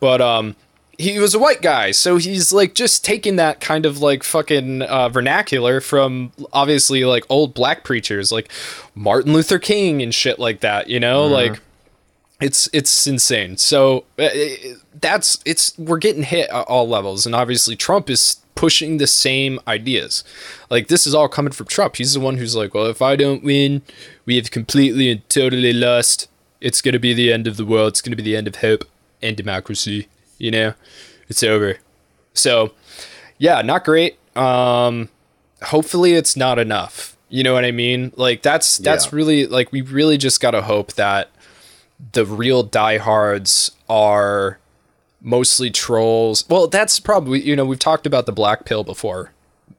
[0.00, 0.56] but um
[0.98, 4.80] he was a white guy, so he's like just taking that kind of like fucking
[4.80, 8.50] uh, vernacular from obviously like old black preachers like
[8.94, 11.60] Martin Luther King and shit like that, you know, like
[12.40, 13.58] it's it's insane.
[13.58, 18.40] So uh, it- that's it's we're getting hit at all levels, and obviously Trump is
[18.54, 20.24] pushing the same ideas.
[20.70, 21.96] Like this is all coming from Trump.
[21.96, 23.82] He's the one who's like, well, if I don't win,
[24.24, 26.28] we have completely and totally lost.
[26.62, 27.88] It's gonna be the end of the world.
[27.88, 28.84] It's gonna be the end of hope
[29.22, 30.08] and democracy.
[30.38, 30.74] You know,
[31.28, 31.78] it's over.
[32.34, 32.72] So
[33.38, 34.18] yeah, not great.
[34.36, 35.08] Um,
[35.62, 37.16] hopefully it's not enough.
[37.28, 38.12] You know what I mean?
[38.16, 39.10] Like that's that's Yeah.
[39.16, 41.30] really like we really just gotta hope that
[42.12, 44.58] the real diehards are
[45.22, 46.44] mostly trolls.
[46.48, 49.32] Well, that's probably you know we've talked about the black pill before,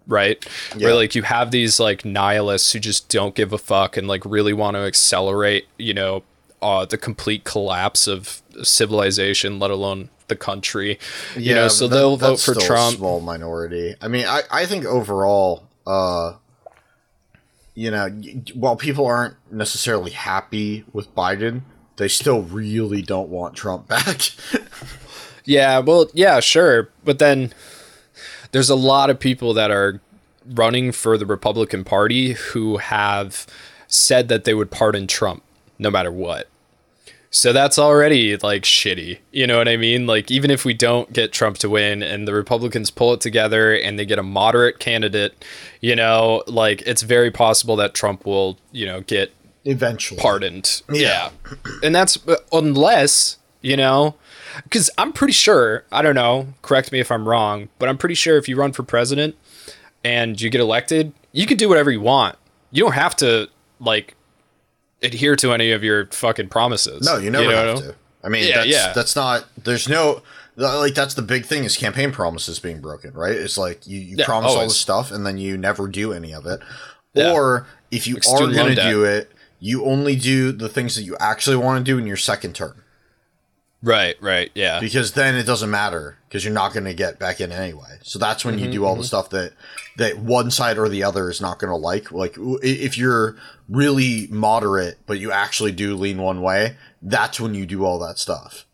[0.08, 0.44] right?
[0.76, 0.88] Yeah.
[0.88, 4.24] Where like you have these like nihilists who just don't give a fuck and like
[4.26, 6.24] really want to accelerate, you know,
[6.62, 10.99] uh, the complete collapse of civilization, let alone the country.
[11.36, 12.97] you know, so but they'll vote for Trump.
[12.97, 13.95] small minority.
[14.01, 16.34] I mean, I, I think overall, uh,
[17.74, 18.10] you know,
[18.53, 21.62] while people aren't necessarily happy with Biden,
[21.97, 24.32] they still really don't want Trump back.
[25.45, 26.89] Yeah, well, yeah, sure.
[27.05, 27.53] But then
[28.51, 30.01] there's a lot of people that are
[30.45, 33.45] running for the Republican Party who have
[33.88, 35.43] said that they would pardon Trump
[35.80, 36.48] no matter what.
[37.30, 39.20] So that's already like shitty.
[39.32, 40.08] You know what I mean?
[40.08, 43.74] Like, even if we don't get Trump to win and the Republicans pull it together
[43.74, 45.46] and they get a moderate candidate,
[45.82, 49.34] you know, like it's very possible that Trump will, you know, get
[49.66, 50.82] Eventually, pardoned.
[50.90, 51.32] Yeah.
[51.84, 54.16] And that's uh, unless, you know,
[54.64, 58.16] because I'm pretty sure, I don't know, correct me if I'm wrong, but I'm pretty
[58.16, 59.36] sure if you run for president
[60.04, 62.38] and you get elected, you can do whatever you want.
[62.72, 63.50] You don't have to,
[63.80, 64.16] like,
[65.02, 67.06] adhere to any of your fucking promises.
[67.06, 67.76] No, you never know?
[67.76, 67.95] have to.
[68.24, 68.93] I mean, Yeah, that's yeah.
[68.93, 69.45] that's not.
[69.64, 70.22] There's no
[70.56, 73.36] like that's the big thing is campaign promises being broken, right?
[73.36, 76.34] It's like you, you Yeah, promise all this stuff and then you never do any
[76.34, 76.60] of it.
[77.14, 77.32] Yeah.
[77.32, 81.04] Or if you Like are going to do it, you only do the things that
[81.04, 82.84] you actually want to do in your second term
[83.84, 84.80] Right, right, yeah.
[84.80, 88.00] because then it doesn't matter because you're not going to get back in anyway.
[88.02, 89.54] So that's when Mm-hmm, you do all the stuff that
[89.98, 92.12] that one side or the other is not going to like.
[92.12, 93.38] Like if you're
[93.70, 98.18] really moderate but you actually do lean one way, that's when you do all that
[98.18, 98.66] stuff.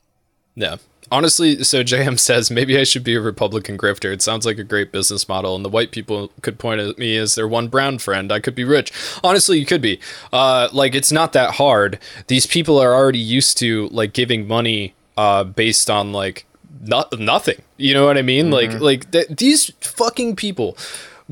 [0.55, 0.77] Yeah.
[1.13, 4.11] Honestly, so JM says maybe I should be a Republican grifter.
[4.11, 7.17] It sounds like a great business model, and the white people could point at me
[7.17, 8.31] as their one brown friend.
[8.31, 8.91] I could be rich.
[9.23, 9.99] Honestly, you could be.
[10.31, 11.99] Uh, like it's not that hard.
[12.29, 16.47] These people are already used to like giving money uh, based on like
[16.81, 17.61] not nothing.
[17.77, 18.49] You know what I mean?
[18.49, 20.75] Like like th- these fucking people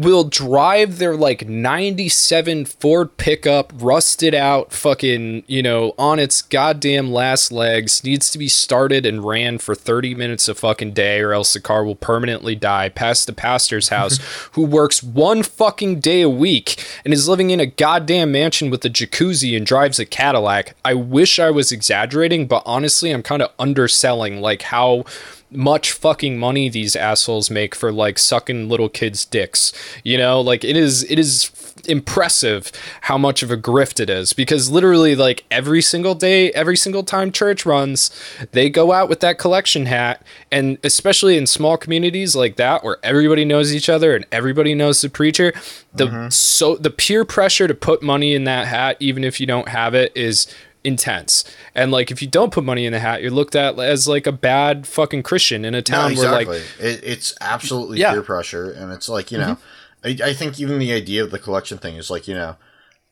[0.02, 7.12] will drive their like 97 Ford pickup rusted out fucking, you know, on its goddamn
[7.12, 11.34] last legs, needs to be started and ran for 30 minutes a fucking day or
[11.34, 14.18] else the car will permanently die past the pastor's house
[14.54, 18.84] who works one fucking day a week and is living in a goddamn mansion with
[18.86, 20.76] a jacuzzi and drives a Cadillac.
[20.84, 25.06] I wish I was exaggerating, but honestly, I'm kind of underselling like how
[25.52, 29.74] much fucking money these assholes make for like sucking little kids dicks
[30.04, 30.41] you know?
[30.41, 31.52] Like it is it is
[31.88, 32.72] impressive
[33.02, 37.02] how much of a grift it is because literally like every single day every single
[37.02, 38.12] time church runs
[38.52, 42.97] they go out with that collection hat and especially in small communities like that where
[43.02, 45.54] everybody knows each other and everybody knows the preacher
[45.93, 46.30] the mm-hmm.
[46.30, 49.95] so the peer pressure to put money in that hat even if you don't have
[49.95, 50.54] it is
[50.84, 51.44] intense.
[51.76, 54.28] And like if you don't put money in the hat, you're looked at as like
[54.28, 56.48] a bad fucking Christian in a No, town where like
[56.80, 58.08] it, it's absolutely Yeah.
[58.08, 58.16] Mm-hmm.
[58.16, 59.58] peer pressure, and it's like you know,
[60.04, 62.56] I, I think even the idea of the collection thing is like you know,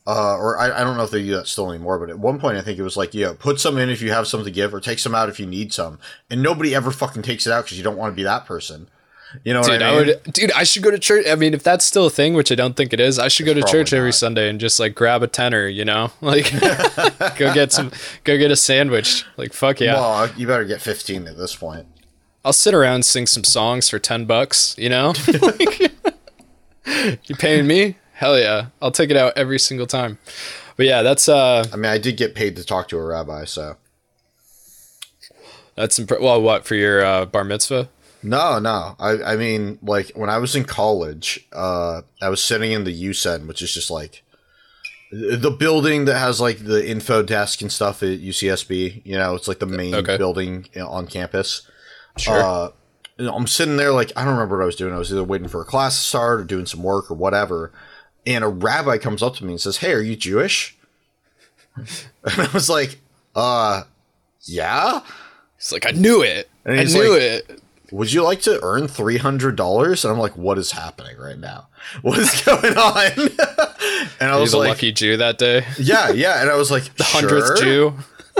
[0.07, 2.39] uh, or I, I don't know if they do that still anymore, but at one
[2.39, 4.43] point I think it was like you know, put some in if you have some
[4.43, 5.99] to give, or take some out if you need some,
[6.29, 8.89] and nobody ever fucking takes it out because you don't want to be that person.
[9.43, 11.25] You know what dude, I I, would dude, I should go to church.
[11.29, 13.45] I mean, if that's still a thing, which I don't think it is, I should
[13.45, 14.15] go to church every not.
[14.15, 16.11] Sunday and just like grab a tenner, you know?
[16.21, 16.51] Like
[17.37, 17.91] go get some
[18.23, 19.25] go get a sandwich.
[19.37, 19.93] Like fuck yeah.
[19.93, 21.87] Well, you better get fifteen at this point.
[22.43, 25.13] I'll sit around and sing some songs for 10 bucks, you know?
[26.85, 27.97] Like, you paying me?
[28.13, 28.67] Hell yeah.
[28.81, 30.17] I'll take it out every single time.
[30.75, 33.45] But yeah, that's uh I mean, I did get paid to talk to a rabbi,
[33.45, 33.75] so
[35.75, 37.89] that's impre- well what for your uh, bar mitzvah?
[38.21, 38.95] No, no.
[38.99, 43.03] I, I mean, like when I was in college, uh, I was sitting in the
[43.09, 44.23] UCen, which is just like
[45.11, 49.01] the building that has like the info desk and stuff at UCSB.
[49.05, 50.17] You know, it's like the main Okay.
[50.17, 51.67] building on campus.
[52.17, 52.41] Sure.
[52.43, 52.69] Uh,
[53.19, 54.93] I'm sitting there like I don't remember what I was doing.
[54.93, 57.71] I was either waiting for a class to start or doing some work or whatever.
[58.25, 60.77] And a rabbi comes up to me and says, "Hey, are you Jewish?"
[61.75, 61.87] and
[62.25, 62.99] I was like,
[63.35, 63.83] "Uh,
[64.43, 65.01] yeah."
[65.57, 66.49] He's like, I knew it.
[66.65, 67.61] I knew like- it.
[67.91, 70.03] Would you like to earn three hundred dollars?
[70.05, 71.67] And I'm like, what is happening right now?
[72.01, 73.11] What is going on?
[74.19, 75.65] and I He's was a like, lucky Jew that day.
[75.79, 76.41] yeah, yeah.
[76.41, 77.93] And I was like, the Hundredth Jew.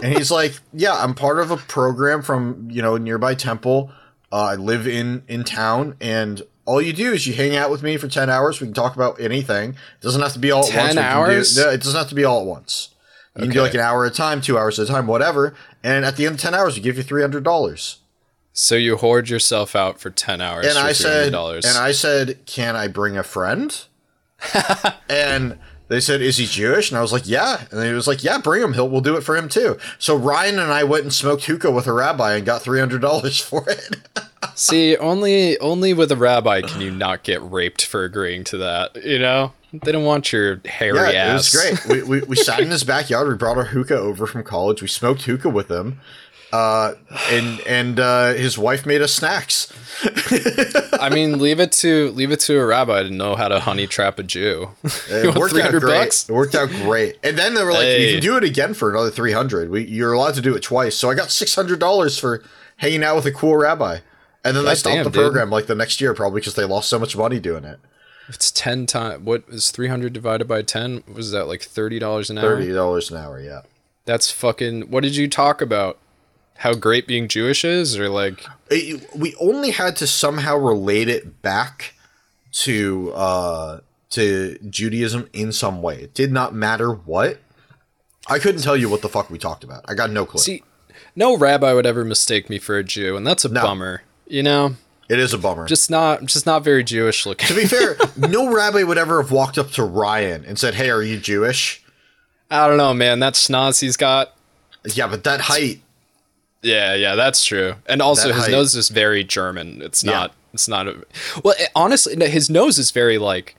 [0.04, 3.91] and he's like, yeah, I'm part of a program from you know nearby temple.
[4.32, 7.82] Uh, I live in in town, and all you do is you hang out with
[7.82, 8.62] me for ten hours.
[8.62, 9.72] We can talk about anything.
[9.72, 10.89] It doesn't have to be all at 10 once.
[10.89, 11.58] We can do- hours?
[11.58, 12.89] no, it doesn't have to be all at once.
[13.36, 15.56] You can do like an hour at a time, two hours at a time, whatever.
[15.82, 18.00] And at the end of ten hours, we give you three hundred dollars.
[18.54, 21.68] So you hoard yourself out for ten hours and I said, $300.
[21.68, 23.86] and I said, can I bring a friend?
[25.10, 25.58] and
[25.89, 26.91] they said, is he Jewish?
[26.91, 27.66] And I was like, yeah.
[27.72, 28.74] And he was like, yeah, bring him.
[28.74, 29.78] He'll, we'll do it for him too.
[29.97, 33.02] So Ryan and I went and smoked hookah with a rabbi and got three hundred
[33.02, 33.97] dollars for it.
[34.56, 39.04] See, only only with a rabbi can you not get raped for agreeing to that.
[39.04, 41.54] You know, they don't want your hairy yeah, ass.
[41.54, 42.04] it was great.
[42.04, 43.28] We, we, we sat in his backyard.
[43.28, 44.82] We brought our hookah over from college.
[44.82, 46.00] We smoked hookah with him.
[46.52, 46.95] Uh,
[47.30, 49.72] and and uh, his wife made us snacks.
[50.93, 53.86] I mean, leave it to leave it to a rabbi to know how to honey
[53.86, 54.70] trap a Jew.
[54.84, 55.84] It worked out great.
[55.84, 56.28] bucks?
[56.28, 57.20] It worked out great.
[57.24, 58.08] And then they were like, Hey.
[58.08, 59.70] "You can do it again for another three hundred.
[59.70, 62.43] We you're allowed to do it twice." So I got six hundred dollars for
[62.78, 64.00] hanging out with a cool rabbi.
[64.43, 65.22] And then they stopped damn, the dude.
[65.22, 67.80] program like the next year, probably because they lost so much money doing it.
[68.30, 69.24] It's ten times.
[69.24, 71.04] What is three hundred divided by ten?
[71.14, 72.56] Was that like thirty dollars an hour?
[72.56, 73.62] Thirty dollars an hour, yeah.
[74.06, 74.89] That's fucking.
[74.89, 76.00] What did you talk about?
[76.60, 78.43] How great being Jewish is, or like?
[78.70, 81.93] It- we only had to somehow relate it back
[82.51, 83.80] to uh
[84.12, 86.01] to Judaism in some way.
[86.01, 87.39] It did not matter what.
[88.28, 89.86] I couldn't tell you what the fuck we talked about.
[89.88, 90.39] I got no clue.
[90.41, 90.64] See,
[91.16, 93.62] no rabbi would ever mistake me for a Jew, and that's a No.
[93.62, 94.03] bummer.
[94.28, 94.76] You know,
[95.07, 95.66] it is a bummer.
[95.68, 97.47] just not, just not very Jewish looking.
[97.47, 100.89] to be fair, no rabbi would ever have walked up to Ryan and said, "Hey,
[100.89, 101.84] are you Jewish?"
[102.51, 103.20] I don't know, man.
[103.20, 104.36] That schnoz he's got.
[104.93, 105.82] Yeah, but that height,
[106.62, 107.76] Yeah, yeah, that's true.
[107.86, 108.51] And also, That his height.
[108.51, 109.82] nose is very German.
[109.82, 110.12] It's Yeah.
[110.12, 110.34] not.
[110.53, 110.88] It's not.
[110.88, 110.95] A,
[111.43, 113.55] well, it- honestly, his nose is very like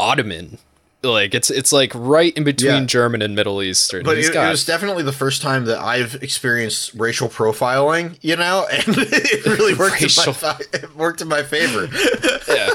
[0.00, 0.58] Ottoman.
[1.02, 2.84] Like it's it's like right in between Yeah.
[2.86, 4.02] German and Middle Eastern.
[4.02, 8.16] but it, got- it was definitely the first time that I've experienced racial profiling.
[8.22, 10.02] You know, and it really worked.
[10.02, 10.08] In
[10.42, 11.84] my, it worked in my favor.
[12.48, 12.70] Yeah.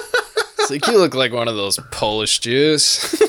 [0.59, 3.21] It's like you look like one of those Polish Jews.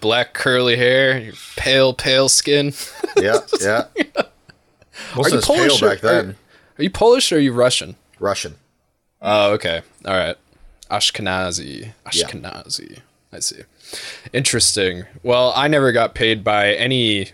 [0.00, 2.72] black curly hair, your pale, pale skin.
[3.16, 3.84] yeah, yeah.
[5.16, 6.30] Wasn't as pale or- back then.
[6.30, 6.36] Are,
[6.78, 7.96] are you Polish or are you Russian?
[8.18, 8.56] Russian.
[9.20, 9.82] Oh, okay.
[10.04, 10.36] All right.
[10.90, 11.92] Ashkenazi.
[12.06, 13.00] Ashkenazi.
[13.32, 13.62] I see.
[14.32, 15.04] Interesting.
[15.22, 17.28] Well, I never got paid by any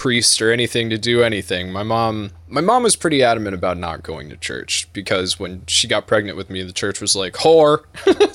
[0.00, 1.70] priest or anything to do anything.
[1.70, 5.86] My mom my mom was pretty adamant about not going to church because when she
[5.86, 7.84] got pregnant with me, the church was like, "Whore."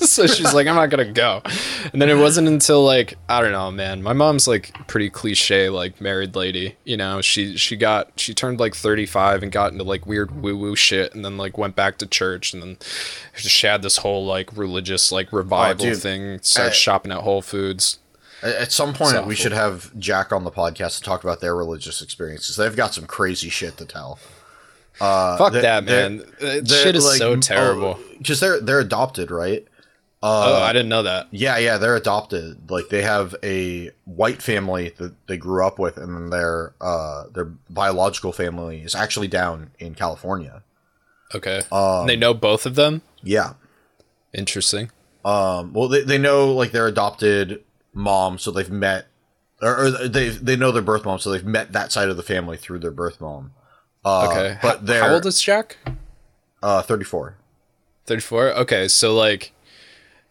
[0.00, 1.42] so she's like, "I'm not going to go."
[1.92, 4.00] And then it wasn't until like, I don't know, man.
[4.00, 7.20] My mom's like pretty cliche like married lady, you know.
[7.20, 11.24] She she got she turned like 35 and got into like weird woo-woo shit and
[11.24, 12.76] then like went back to church and then
[13.34, 15.98] she had this whole like religious like oh, revival dude.
[15.98, 17.98] thing, started I- shopping at Whole Foods.
[18.42, 22.02] At some point, we should have Jack on the podcast to talk about their religious
[22.02, 22.56] experiences.
[22.56, 24.18] They've got some crazy shit to tell.
[25.00, 26.18] Uh, Fuck that, man.
[26.40, 27.98] That They're, shit is like, so terrible.
[28.18, 29.66] Because they're they're adopted, right?
[30.22, 31.28] oh, I didn't know that.
[31.30, 32.70] Yeah, yeah, they're adopted.
[32.70, 37.24] Like they have a white family that they grew up with, and then their uh
[37.32, 40.62] their biological family is actually down in California.
[41.34, 41.62] Okay.
[41.72, 43.02] Um, they know both of them.
[43.22, 43.54] Yeah.
[44.32, 44.90] Interesting.
[45.24, 45.72] Um.
[45.72, 47.62] Well, they they know like their adopted
[47.96, 49.06] mom, so they've met,
[49.60, 52.22] or, or they they know their birth mom, so they've met that side of the
[52.22, 53.52] family through their birth mom.
[54.04, 54.58] Uh, Okay.
[54.62, 55.78] but How- they're how old is Jack?
[56.62, 57.36] uh thirty four.
[58.06, 59.52] 34 okay so like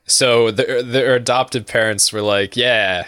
[0.05, 3.05] so their their adopted parents were like yeah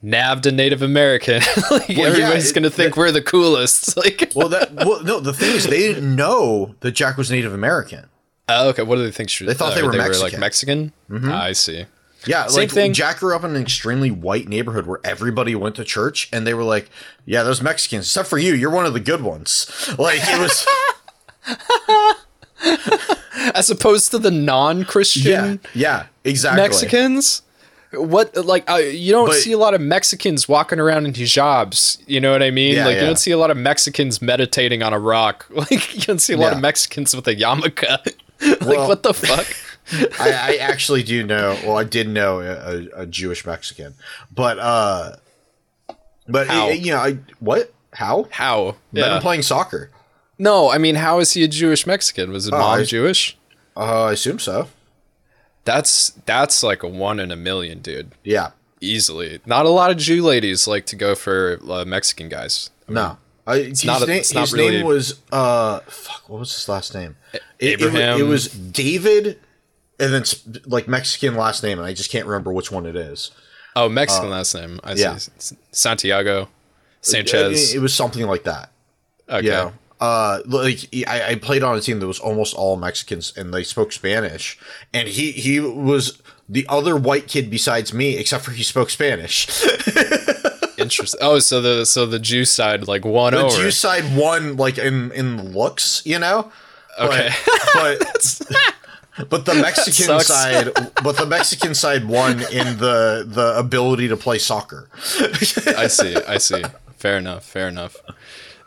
[0.00, 4.48] nabbed a native american like yeah, everybody's it- gonna think we're the coolest like Well,
[4.48, 5.20] that well no.
[5.20, 8.06] The thing is, they didn't know that Jack was Native American.
[8.48, 10.92] oh, okay what do they think should They thought they were like Mexican.
[11.10, 11.30] Mm-hmm.
[11.30, 11.84] Ah, i see
[12.26, 12.92] Yeah, Same like thing.
[12.92, 16.52] Jack grew up in an extremely white neighborhood where everybody went to church, and they
[16.54, 16.90] were like,
[17.24, 20.66] "Yeah, those Mexicans, except for you, you're one of the good ones." Like it was,
[23.54, 26.60] as opposed to the non-christian yeah, yeah, exactly.
[26.62, 27.42] mexicans
[27.92, 31.98] what like uh, you don't But- see a lot of mexicans walking around in hijabs
[32.06, 33.00] you know what i mean Yeah, like yeah.
[33.00, 36.34] you don't see a lot of mexicans meditating on a rock like you don't see
[36.34, 39.46] a lot of mexicans with a yarmulke like Well- what the fuck
[40.20, 41.58] I, I actually do know.
[41.64, 43.94] Well, I did know a, a, Jewish Mexican,
[44.34, 45.16] but uh,
[46.28, 46.68] but How?
[46.68, 49.20] you know, I what how how met yeah.
[49.20, 49.90] playing soccer.
[50.38, 52.30] No, I mean, how is he a Jewish Mexican?
[52.30, 53.36] Was his mom I- Jewish?
[53.76, 54.68] Uh, I assume so.
[55.64, 58.12] That's that's like a one in a million, dude.
[58.24, 58.50] Yeah,
[58.80, 59.40] Easily.
[59.44, 62.70] Not a lot of Jew ladies like to go for uh, Mexican guys.
[62.88, 63.18] no.
[63.46, 66.28] I, his not a- name, his really- name was uh, fuck.
[66.28, 67.16] What was his last name?
[67.32, 69.40] It- it Abraham- It, was David,
[70.00, 70.24] and then
[70.66, 73.30] like Mexican last name, and I just can't remember which one it is.
[73.76, 74.80] Oh, Mexican last name.
[74.82, 75.16] I yeah.
[75.16, 75.56] see.
[75.70, 76.48] Santiago It,
[77.02, 77.74] Sanchez.
[77.74, 78.70] it was something like that.
[79.28, 79.44] okay.
[79.44, 83.32] You know, uh, like I, I played on a team that was almost all Mexicans,
[83.36, 84.58] and they spoke Spanish.
[84.92, 89.46] And he he was the other white kid besides me, except for he spoke Spanish.
[90.78, 91.20] Interesting.
[91.22, 93.42] Oh, so the so the Jew side like won over.
[93.42, 93.62] The over.
[93.64, 96.50] Jew side won, like in in looks, you know.
[96.98, 97.30] Okay.
[97.74, 98.40] but but,
[99.28, 104.38] but the Mexican side, but the Mexican side won in the the ability to play
[104.38, 104.88] soccer.
[105.76, 106.16] I see.
[106.16, 106.62] I see.
[106.96, 107.44] Fair enough.
[107.44, 107.96] Fair enough.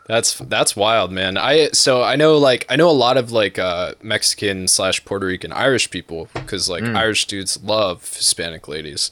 [0.06, 1.38] That's that's wild, man.
[1.38, 5.26] I so I know like I know a lot of like uh, Mexican slash Puerto
[5.26, 9.10] Rican Irish people because like Irish dudes love Hispanic ladies.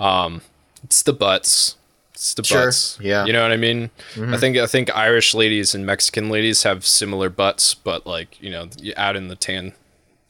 [0.00, 0.42] Um,
[0.82, 1.76] it's the butts.
[2.12, 2.98] It's the Sure, butts.
[3.00, 3.18] yeah.
[3.18, 3.26] Mm-hmm.
[3.28, 3.90] You know what I mean?
[4.20, 8.50] I think I think Irish ladies and Mexican ladies have similar butts, but like you
[8.50, 9.72] know, you add in the tan,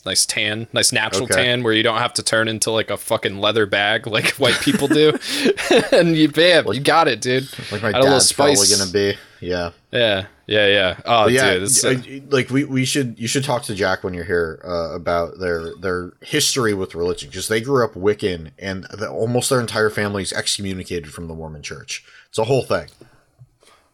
[0.05, 1.35] nice tan, nice natural Okay.
[1.35, 4.61] tan, where you don't have to turn into like a fucking leather bag like white
[4.61, 5.19] people do,
[5.93, 7.49] and you bam, you got it, dude.
[7.71, 9.15] Like my Add a little dad's probably gonna be.
[9.41, 9.71] Yeah.
[9.91, 10.97] Yeah, yeah, yeah.
[11.05, 14.15] Oh, But yeah, dude, uh, like we, we should you should talk to Jack when
[14.15, 18.85] you're here uh, about their their history with religion because they grew up Wiccan and
[18.85, 22.05] the, almost their entire family is excommunicated from the Mormon Church.
[22.29, 22.87] It's a whole thing.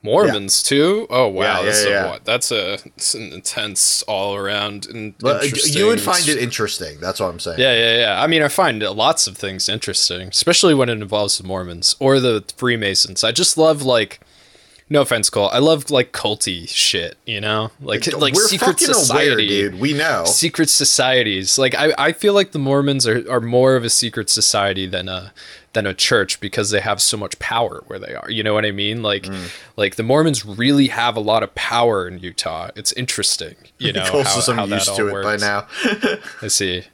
[0.02, 1.06] Mormons too.
[1.10, 2.10] Oh wow, Yeah, yeah, that's a, yeah.
[2.10, 2.24] what?
[2.24, 7.00] That's a it's an intense all around and uh, you would find it interesting.
[7.00, 7.58] That's what I'm saying.
[7.58, 8.22] Yeah, yeah, yeah.
[8.22, 12.20] I mean, I find lots of things interesting, especially when it involves the Mormons or
[12.20, 13.24] the Freemasons.
[13.24, 14.20] I just love like,
[14.88, 15.50] no offense, Cole.
[15.52, 17.16] I love like culty shit.
[17.26, 19.80] You know, like like We're secret society, aware, dude.
[19.80, 20.24] We know.
[20.26, 21.58] secret societies.
[21.58, 25.08] Like I, I feel like the Mormons are, are more of a secret society than
[25.08, 25.32] a
[25.74, 28.30] than a church because they have so much power where they are.
[28.30, 29.02] You know what I mean?
[29.02, 29.50] Like Mm.
[29.76, 32.70] like the Mormons really have a lot of power in Utah.
[32.74, 33.54] It's interesting.
[33.78, 35.26] You know how, I'm that used to it works.
[35.26, 35.66] by now.
[36.42, 36.84] I see.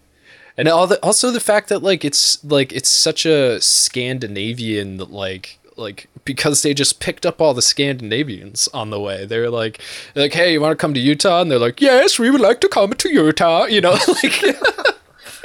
[0.57, 5.59] And all the, also the fact that like it's like it's such a Scandinavian like
[5.77, 9.25] like because they just picked up all the Scandinavians on the way.
[9.27, 9.81] They're like
[10.15, 11.41] like, hey, you want to come to Utah?
[11.43, 13.65] And they're like, yes, we would like to come to Utah.
[13.65, 14.43] You know, like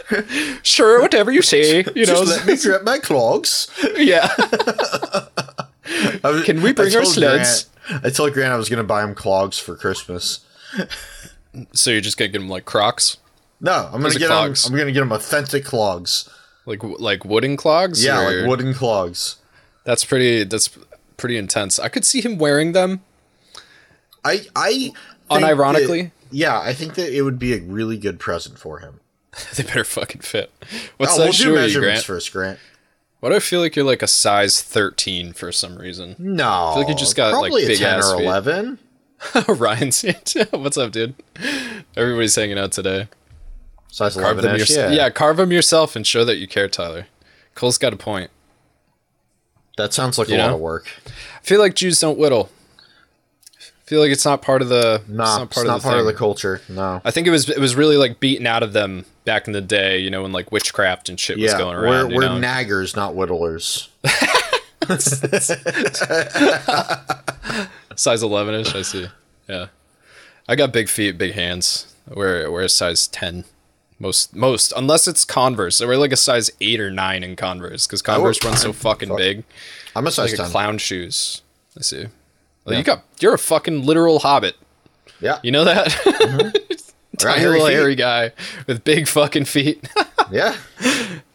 [0.63, 1.79] sure, whatever you say.
[1.95, 3.69] You know, Just let me grab my clogs.
[3.97, 4.29] yeah.
[6.23, 7.65] I was- Can we bring our told sleds?
[7.87, 10.41] Grant- I told Grant I was going to buy him clogs for Christmas.
[11.73, 13.17] so you're just gonna get him like Crocs,
[13.59, 14.53] No, I'm going to are get him.
[14.67, 16.29] I'm going to get him authentic clogs.
[16.65, 18.03] like like wooden clogs.
[18.05, 19.37] Yeah, or- like wooden clogs.
[19.83, 20.43] That's pretty.
[20.43, 20.69] That's
[21.17, 21.79] pretty intense.
[21.79, 23.01] I could see him wearing them.
[24.23, 24.91] I I
[25.31, 26.03] Unironically?
[26.03, 28.99] that- yeah, I think that it would be a really good present for him.
[29.55, 30.51] They better fucking fit.
[30.97, 32.03] What's Oh, that we'll shoe are you, Grant?
[32.03, 32.59] first, Grant.
[33.19, 36.15] Why do I feel like you're like a size 13 for some reason?
[36.17, 38.25] No, I feel like you just got, like, probably a big ten ass or feet.
[38.25, 38.79] eleven.
[39.49, 40.01] Ryan's
[40.51, 41.13] What's up, dude?
[41.97, 43.07] Everybody's hanging out today.
[43.89, 44.43] Size Carve eleven.
[44.45, 44.91] them ish, yourself.
[44.93, 44.97] Yeah.
[45.05, 45.09] Yeah.
[45.09, 47.07] carve them yourself and show that you care, Tyler.
[47.55, 48.31] Cole's got a point.
[49.77, 50.87] that sounds like You a lot of work.
[51.07, 52.49] I feel like Jews don't whittle.
[53.89, 55.01] Feel like it's not part of the.
[55.07, 56.61] Nah, it's it's not part, not of, the part of the culture.
[56.69, 57.01] No.
[57.03, 59.61] I think it was it was really like beaten out of them back in the
[59.61, 59.97] day.
[59.97, 62.13] You know when like witchcraft and shit was Yeah, going we're around.
[62.13, 62.39] we're know?
[62.39, 63.89] naggers, not whittlers.
[67.95, 69.07] size 11ish i see
[69.47, 69.67] yeah
[70.47, 73.43] i got big feet big hands we're we're a size 10
[73.99, 77.85] most most unless it's converse so we're like a size 8 or 9 in converse
[77.85, 79.43] because converse run so fucking big
[79.95, 80.51] I'm a size like a ten.
[80.51, 81.41] clown shoes
[81.77, 82.07] i see
[82.69, 84.55] well, you got you're a fucking literal hobbit
[85.19, 86.49] Yeah, you know that mm-hmm.
[87.21, 87.73] Right, tiny hairy little feet.
[87.73, 88.31] hairy guy
[88.67, 89.85] with big fucking feet
[90.31, 90.55] yeah.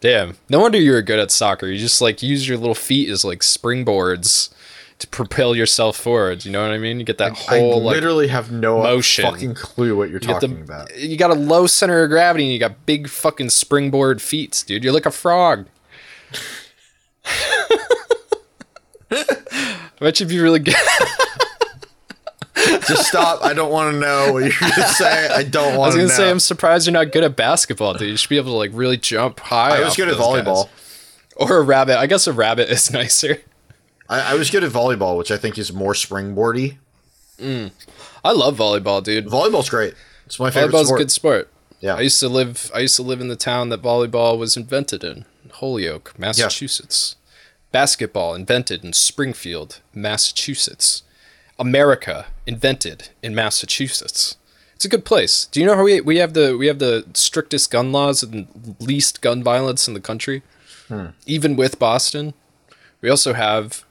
[0.01, 3.11] damn no wonder you were good at soccer you just like use your little feet
[3.11, 4.51] as like springboards
[4.99, 7.97] to propel yourself forward you know what i mean you get that I whole like
[7.97, 9.24] literally have no motion.
[9.24, 10.97] fucking clue what you're You get the- talking about.
[10.99, 14.85] You got a low center of gravity and you got big fucking springboard feet, dude.
[14.85, 15.66] You're like a frog.
[20.05, 20.75] I bet you'd be really good.
[22.87, 23.43] Just stop.
[23.43, 25.29] I don't want to know what you're gonna say.
[25.29, 26.07] I don't I want was to know.
[26.09, 28.11] gonna say I'm surprised you're not good at basketball, dude.
[28.11, 29.79] You should be able to like really jump high.
[29.79, 30.45] I was good at those guys.
[30.47, 30.69] volleyball.
[31.37, 31.99] Or a rabbit.
[31.99, 33.41] I guess a rabbit is nicer.
[34.11, 36.77] I, I was good at volleyball, which I think is more springboardy.
[37.39, 37.73] Mm.
[38.23, 39.27] I love volleyball, dude.
[39.27, 39.95] Volleyball's great.
[40.27, 41.01] It's my favorite Volleyball's sport.
[41.01, 41.51] a good sport.
[41.81, 41.95] Yeah.
[41.97, 45.03] I used to live I used to live in the town that volleyball was invented
[45.03, 45.25] in,
[45.55, 47.17] Holyoke, Massachusetts.
[47.75, 51.03] Basketball invented in Springfield, Massachusetts.
[51.59, 54.37] America invented in Massachusetts.
[54.77, 55.47] It's a good place.
[55.47, 58.77] Do you know how we we have the we have the strictest gun laws and
[58.79, 60.45] least gun violence in the country?
[60.87, 61.07] Hmm.
[61.27, 62.35] Even with Boston.
[63.01, 63.85] We also have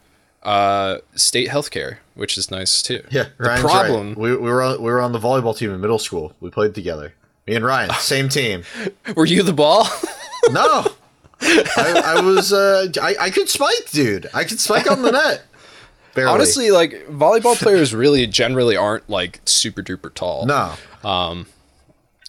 [0.44, 3.04] uh, state health care, which is nice too.
[3.12, 4.18] Yeah, The problem Right.
[4.18, 6.34] We, we were on, we were on the volleyball team in middle school.
[6.40, 7.16] We played together.
[7.46, 8.64] Me and Ryan, same team.
[9.18, 9.90] were you the ball?
[10.52, 10.88] No,
[11.44, 12.52] I, I was.
[12.54, 14.30] Uh, I I could spike, dude.
[14.34, 15.44] I could spike on the net.
[16.16, 16.32] Barely.
[16.32, 20.46] Honestly, like volleyball players really generally aren't like super duper tall.
[20.46, 20.74] no.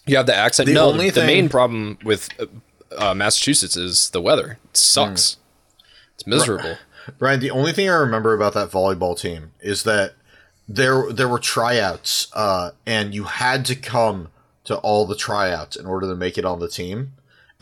[0.06, 0.66] You have the accent.
[0.66, 2.46] The no, only the thing- main problem with uh,
[3.10, 4.58] uh, Massachusetts is the weather.
[4.70, 5.38] It sucks.
[6.14, 6.76] It's miserable.
[7.18, 10.14] Ryan, the only thing I remember about that volleyball team is that
[10.68, 14.28] there there were tryouts, uh, and you had to come
[14.64, 17.12] to all the tryouts in order to make it on the team.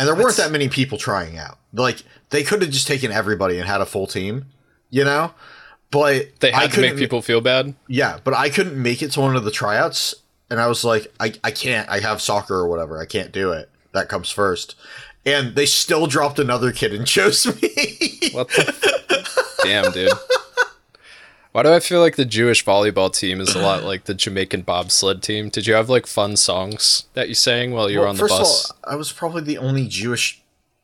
[0.02, 1.58] And there weren't that many people trying out.
[1.72, 4.46] Like they could have just taken everybody and had a full team,
[4.90, 5.32] you know.
[5.92, 7.76] But They I had to make people feel bad.
[7.86, 10.12] Yeah, but I couldn't make it to one of the tryouts,
[10.50, 11.88] and I was like, I, I can't.
[11.88, 13.00] I have soccer or whatever.
[13.00, 13.70] I can't do it.
[13.92, 14.74] That comes first.
[15.24, 18.30] And they still dropped another kid and chose me.
[18.32, 19.54] What the?
[19.62, 20.10] Damn, dude.
[21.52, 24.62] Why do I feel like the Jewish volleyball team is a lot like the Jamaican
[24.62, 25.48] bobsled team?
[25.50, 28.34] Did you have like fun songs that you sang while you were on the First
[28.38, 28.70] bus?
[28.70, 30.40] of all, I was probably the only Jewish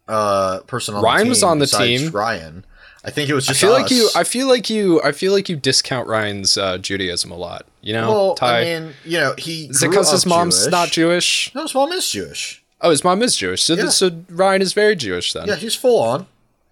[0.06, 1.26] uh, person on Ryan the team.
[1.26, 2.10] Ryan was on the team.
[2.10, 2.64] Ryan.
[3.04, 3.62] I think it was just.
[3.62, 4.08] I feel like you.
[4.14, 5.00] I feel like you.
[5.02, 7.64] I feel like you discount Ryan's uh, Judaism a lot.
[7.80, 8.60] You know, well, Ty.
[8.60, 10.70] I mean, you know, he is it because his mom's Jewish.
[10.72, 11.54] not Jewish?
[11.54, 12.62] No, his mom is Jewish.
[12.80, 13.62] Oh, his mom is Jewish.
[13.62, 13.90] So, th- Yeah.
[13.90, 15.46] so Ryan is very Jewish then.
[15.48, 16.26] Yeah, he's full on.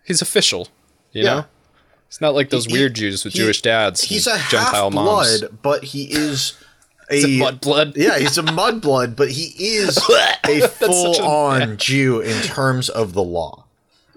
[0.04, 0.68] He's official.
[1.12, 1.34] You Yeah.
[1.34, 1.44] know,
[2.16, 4.00] it's not like those He- weird Jews with he- Jewish dads.
[4.00, 5.38] He's and a Gentile half moms.
[5.40, 6.54] blood, but he is
[7.10, 7.92] a, mudblood.
[7.94, 12.88] yeah, he's a mudblood, but he is a such a- full on Jew in terms
[12.88, 13.64] of the law.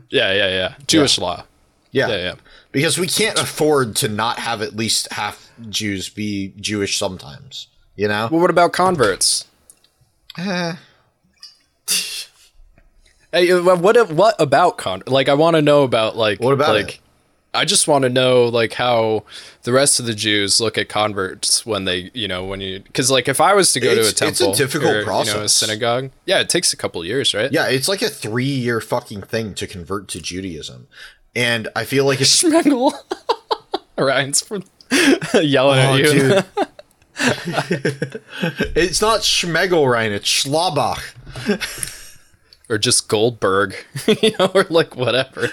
[0.10, 0.76] Yeah, yeah, yeah.
[0.88, 1.44] Jewish law.
[1.92, 2.08] Yeah.
[2.08, 2.36] Yeah, yeah.
[2.72, 7.68] Because we can't afford to not have at least half Jews be Jewish sometimes.
[7.98, 8.30] You know?
[8.32, 9.46] Well, what about converts?
[10.38, 10.76] Eh.
[13.32, 15.04] Hey, uh, what what about con?
[15.06, 16.90] Like, I want to know about like What about like.
[16.96, 17.00] it?
[17.54, 19.24] I just want to know like how
[19.64, 23.10] the rest of the Jews look at converts when they, you know, when you because
[23.10, 25.12] like if I was to go to a temple, it's a difficult or, you know,
[25.12, 25.54] a process.
[25.54, 27.52] synagogue, yeah, it takes a couple years, right?
[27.52, 30.88] Yeah, it's like a three year fucking thing to convert to Judaism.
[31.36, 32.94] And I feel like it's Schmegel.
[33.98, 34.64] Ryan's from
[35.42, 36.12] yelling Oh, at you.
[36.12, 36.46] dude.
[38.76, 41.02] it's not Schmegel, Ryan, it's Schlabach.
[42.70, 43.76] or just Goldberg,
[44.22, 45.52] you know, or like whatever.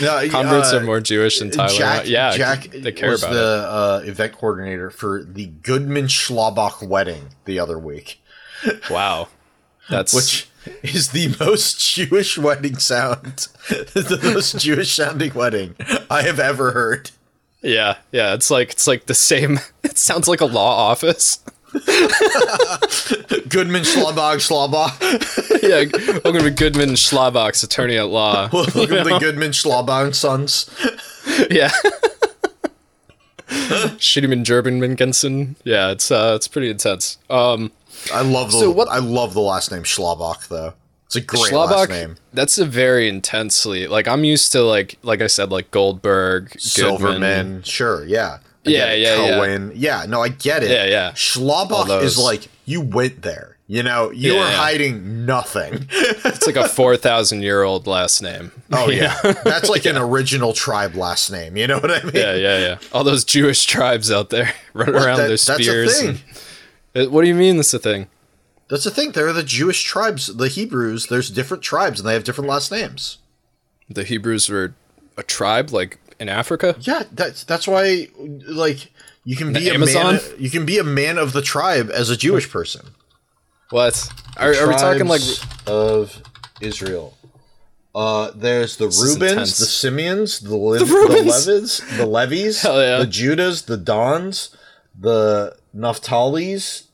[0.00, 1.68] No, Converts uh, are more Jewish than Tyler.
[1.76, 6.86] Jack, yeah, Jack they care was about the uh, event coordinator for the Goodman Schlabach
[6.86, 8.20] wedding the other week,
[8.90, 9.28] Wow,
[9.88, 10.48] that's which
[10.82, 15.74] is the most Jewish wedding sound, the most Jewish sounding wedding
[16.10, 17.10] I have ever heard.
[17.62, 18.34] yeah, yeah.
[18.34, 19.58] It's like it's like the same.
[19.82, 21.40] It sounds like a law office.
[23.48, 25.62] Goodman Schlabach Schlabach.
[25.62, 28.48] yeah, welcome to Goodman Schlabach's attorney at law.
[28.52, 30.68] Welcome to Goodman Schlabach and Sons.
[31.50, 31.70] yeah.
[33.98, 35.56] Schiedemann Gerbenmingensen.
[35.64, 37.18] Yeah, it's uh it's pretty intense.
[37.30, 37.72] Um
[38.12, 40.74] I love the So what- I love the last name Schlabach though.
[41.06, 42.16] It's a great Schlabach, last name.
[42.34, 46.60] that's a very intensely like I'm used to like like I said like Goldberg, Goodman.
[46.60, 48.38] Silverman, sure, yeah.
[48.66, 49.00] I Yeah, get it.
[49.00, 49.70] yeah, yeah.
[49.74, 50.06] Yeah.
[50.06, 50.70] no, I get it.
[50.70, 51.12] Yeah, yeah.
[51.12, 53.56] Schlabach is like you went there.
[53.66, 55.86] You know, you Yeah, are hiding nothing.
[56.24, 58.50] It's like a 4000 year old last name.
[58.72, 59.14] Oh yeah,
[59.44, 61.56] that's like an original tribe last name.
[61.56, 62.12] You know what I mean?
[62.14, 62.78] Yeah, yeah, yeah.
[62.92, 65.04] All those Jewish tribes out there running What?
[65.04, 66.00] around That- their that's a spears.
[66.00, 66.08] thing.
[66.94, 68.06] and- Uh, what do you mean that's a thing?
[68.70, 69.12] That's the thing.
[69.12, 70.26] There are the Jewish tribes.
[70.34, 71.06] The Hebrews.
[71.08, 73.18] There's different tribes, and they have different last names.
[73.88, 74.74] The Hebrews were
[75.16, 76.74] a tribe like in Africa?
[76.80, 78.90] Yeah, that's that's why like
[79.28, 80.14] you can be The a Amazon?
[80.14, 80.22] man.
[80.38, 82.84] You can be a man of the tribe as a Jewish person.
[83.68, 83.94] What?
[84.38, 85.20] Are, are we talking like
[85.66, 86.22] of
[86.62, 87.14] Israel?
[87.94, 89.58] Uh, there's the is Reubens, intense.
[89.58, 91.46] the Simeons, the, Le- the, Reubens?
[91.46, 92.98] Levies, the Levies, yeah.
[93.00, 94.56] the Judas, the Dons,
[94.98, 96.84] the Naphtali's,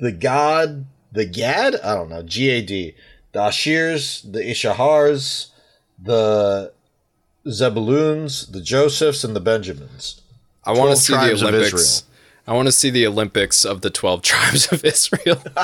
[0.00, 1.76] the Gad, the Gad.
[1.84, 2.22] I don't know.
[2.24, 2.94] G A D.
[3.32, 5.50] The Ashers, the Ishahars,
[6.02, 6.72] the
[7.46, 10.22] Zebuloons, the Josephs, and the Benjamins.
[10.68, 12.04] I want to see the Olympics.
[12.46, 15.42] I want to see the Olympics of the 12 tribes of Israel.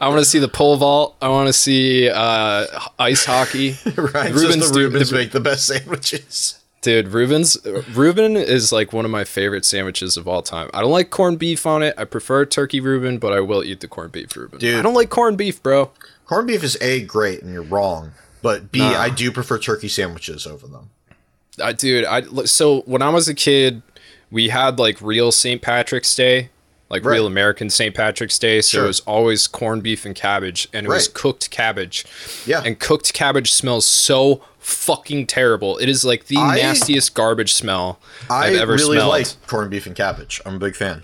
[0.00, 1.16] I want to see the pole vault.
[1.20, 2.66] I want to see uh,
[2.98, 3.76] ice hockey.
[3.96, 6.60] right, Reubens says the the- make the best sandwiches.
[6.82, 7.56] Dude, Reuben's
[7.94, 10.68] Reuben is like one of my favorite sandwiches of all time.
[10.74, 11.94] I don't like corned beef on it.
[11.96, 14.58] I prefer turkey Reuben, but I will eat the corned beef Reuben.
[14.58, 14.78] Dude.
[14.78, 15.90] I don't like corned beef, bro.
[16.26, 18.12] Corned beef is A, great, and you're wrong.
[18.42, 20.90] But B, I do prefer turkey sandwiches over them.
[21.62, 23.82] I dude, I so when I was a kid,
[24.30, 25.62] we had like real St.
[25.62, 26.50] Patrick's Day,
[26.90, 27.12] like Right.
[27.14, 27.94] real American St.
[27.94, 28.60] Patrick's Day.
[28.60, 28.84] So Sure.
[28.84, 32.04] it was always corned beef and cabbage, and it was cooked cabbage.
[32.46, 32.62] Yeah.
[32.64, 35.76] and cooked cabbage smells so fucking terrible.
[35.78, 38.00] It is like the I- nastiest garbage smell
[38.30, 39.10] I have ever really smelled.
[39.12, 40.40] like corned beef and cabbage.
[40.46, 41.02] I'm a big fan.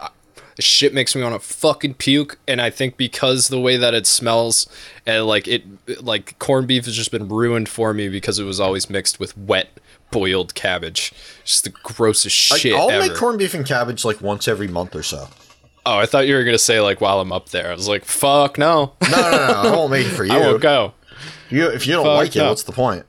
[0.58, 4.06] shit makes me want to fucking puke and i think because the way that it
[4.06, 4.66] smells
[5.06, 5.64] and like it
[6.02, 9.34] like corned beef has just been ruined for me because it was always mixed with
[9.38, 9.68] wet
[10.10, 11.12] boiled cabbage
[11.44, 14.94] just the grossest shit I'll ever make corned beef and cabbage like once every month
[14.94, 15.28] or so.
[15.86, 18.04] oh i thought you were gonna say like while i'm up there i was like
[18.04, 19.68] fuck no No, no, no.
[19.70, 20.32] I won't make it for you.
[20.32, 20.92] i won't go
[21.48, 22.48] You, if you don't Fuck like it, no.
[22.48, 23.06] what's the point?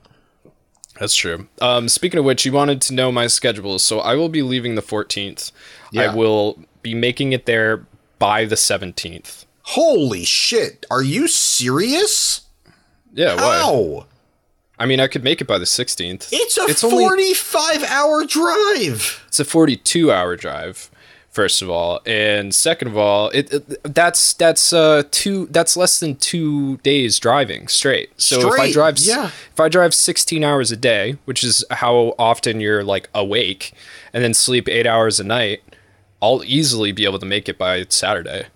[1.00, 4.28] that's true um speaking of which you wanted to know my schedule so i will
[4.28, 5.50] be leaving the 14th
[5.90, 6.10] Yeah.
[6.10, 7.86] i will be making it there
[8.18, 10.84] by the 17th Holy shit!
[10.90, 12.42] Are you serious?
[13.12, 14.06] yeah why How?
[14.82, 18.24] I mean i could make it by the 16th It's a It's only- 45 hour
[18.24, 19.24] drive.
[19.28, 20.90] It's a 42 hour drive
[21.32, 25.98] First of all, and second of all, it, it that's that's uh two that's less
[25.98, 28.10] than two days driving straight.
[28.20, 29.30] So if I drive yeah.
[29.50, 33.72] if I drive 16 hours a day, which is how often you're like awake,
[34.12, 35.62] and then sleep eight hours a night,
[36.20, 38.48] I'll easily be able to make it by Saturday.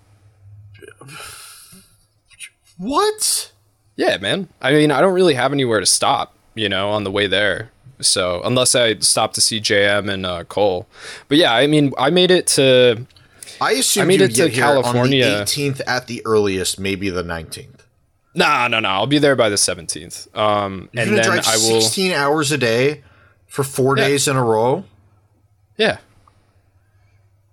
[2.76, 3.52] What?
[3.96, 4.48] Yeah, man.
[4.60, 7.70] I mean, I don't really have anywhere to stop, you know, on the way there.
[8.00, 10.86] So unless I stop to see JM and uh, Cole,
[11.28, 13.06] but yeah, I mean, I made it to.
[13.58, 15.24] I assume I made it to get here California.
[15.24, 17.70] on the 18th at the earliest, maybe the 19th.
[18.34, 18.88] Nah, no, no.
[18.90, 20.36] I'll be there by the 17th.
[20.36, 21.80] Um, You're and gonna then drive I will.
[21.80, 23.02] 16 hours a day
[23.46, 24.08] for four Yeah.
[24.08, 24.84] days in a row.
[25.78, 25.96] Yeah.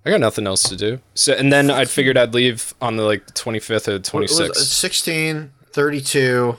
[0.05, 0.99] I got nothing else to do.
[1.13, 4.55] So, and then I figured I'd leave on the like 25th or What 26th.
[4.57, 6.57] 16, 32,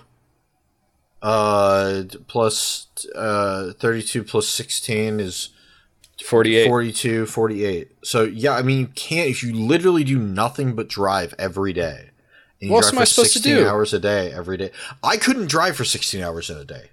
[1.22, 5.50] uh, plus uh, 32 plus 16 is
[6.22, 6.66] 48.
[6.68, 7.92] 42, 48.
[8.02, 12.10] So, yeah, I mean, you can't, if you literally do nothing but drive every day.
[12.60, 13.66] And What else am I supposed to do?
[13.66, 14.70] hours a day every day.
[15.02, 16.90] I couldn't drive for 16 hours in a day.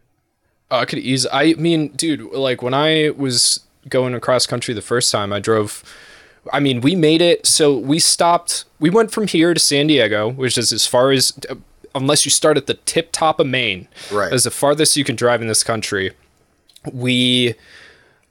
[0.69, 1.27] Oh, I could ease.
[1.31, 5.83] I mean, dude, like when I was going across country the first time, I drove.
[6.51, 7.45] I mean, we made it.
[7.45, 8.65] So we stopped.
[8.79, 11.37] We went from here to San Diego, which is as far as,
[11.95, 14.31] unless you start at the tip top of Maine, Right.
[14.31, 16.11] as the farthest you can drive in this country.
[16.91, 17.55] We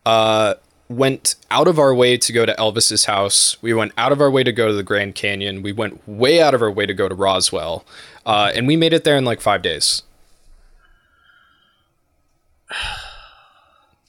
[0.06, 0.54] uh,
[0.88, 3.56] went out of our way to go to Elvis's house.
[3.62, 5.62] We went out of our way to go to the Grand Canyon.
[5.62, 7.84] We went way out of our way to go to Roswell,
[8.26, 10.02] uh, and we made it there in like five days.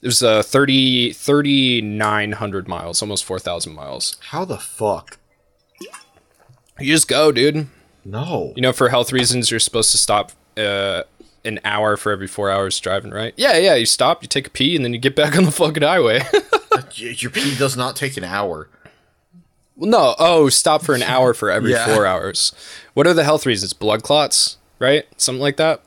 [0.00, 4.16] It was uh 30 3900 miles, almost 4000 miles.
[4.30, 5.18] How the fuck?
[6.80, 7.68] You just go, dude.
[8.04, 8.52] No.
[8.56, 11.02] You know for health reasons you're supposed to stop uh
[11.44, 13.34] an hour for every 4 hours driving, right?
[13.36, 15.50] Yeah, yeah, you stop, you take a pee and then you get back on the
[15.50, 16.22] fucking highway.
[16.94, 18.68] Your pee does not take an hour.
[19.76, 21.92] well, no, oh, stop for an hour for every Yeah.
[21.94, 22.52] 4 hours.
[22.94, 23.72] What are the health reasons?
[23.72, 25.04] Blood clots, right?
[25.16, 25.82] Something like that?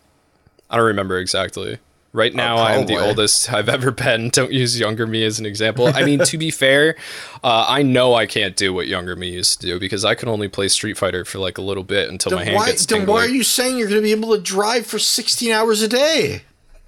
[0.70, 1.78] I don't remember exactly.
[2.16, 4.30] Right now, I am the oldest I've ever been.
[4.34, 5.88] Don't use younger me as an example.
[5.88, 6.96] I mean, to be fair,
[7.44, 10.30] uh, I know I can't do what younger me used to do because I can
[10.30, 13.06] only play Street Fighter for like a little bit until my hand why, gets then
[13.06, 15.90] why are you saying you're going to be able to drive for 16 hours a
[15.90, 16.44] day?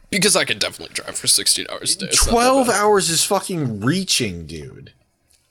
[0.09, 2.05] Because I can definitely drive for 16 hours a day.
[2.05, 4.93] It's 12 hours is fucking reaching, dude.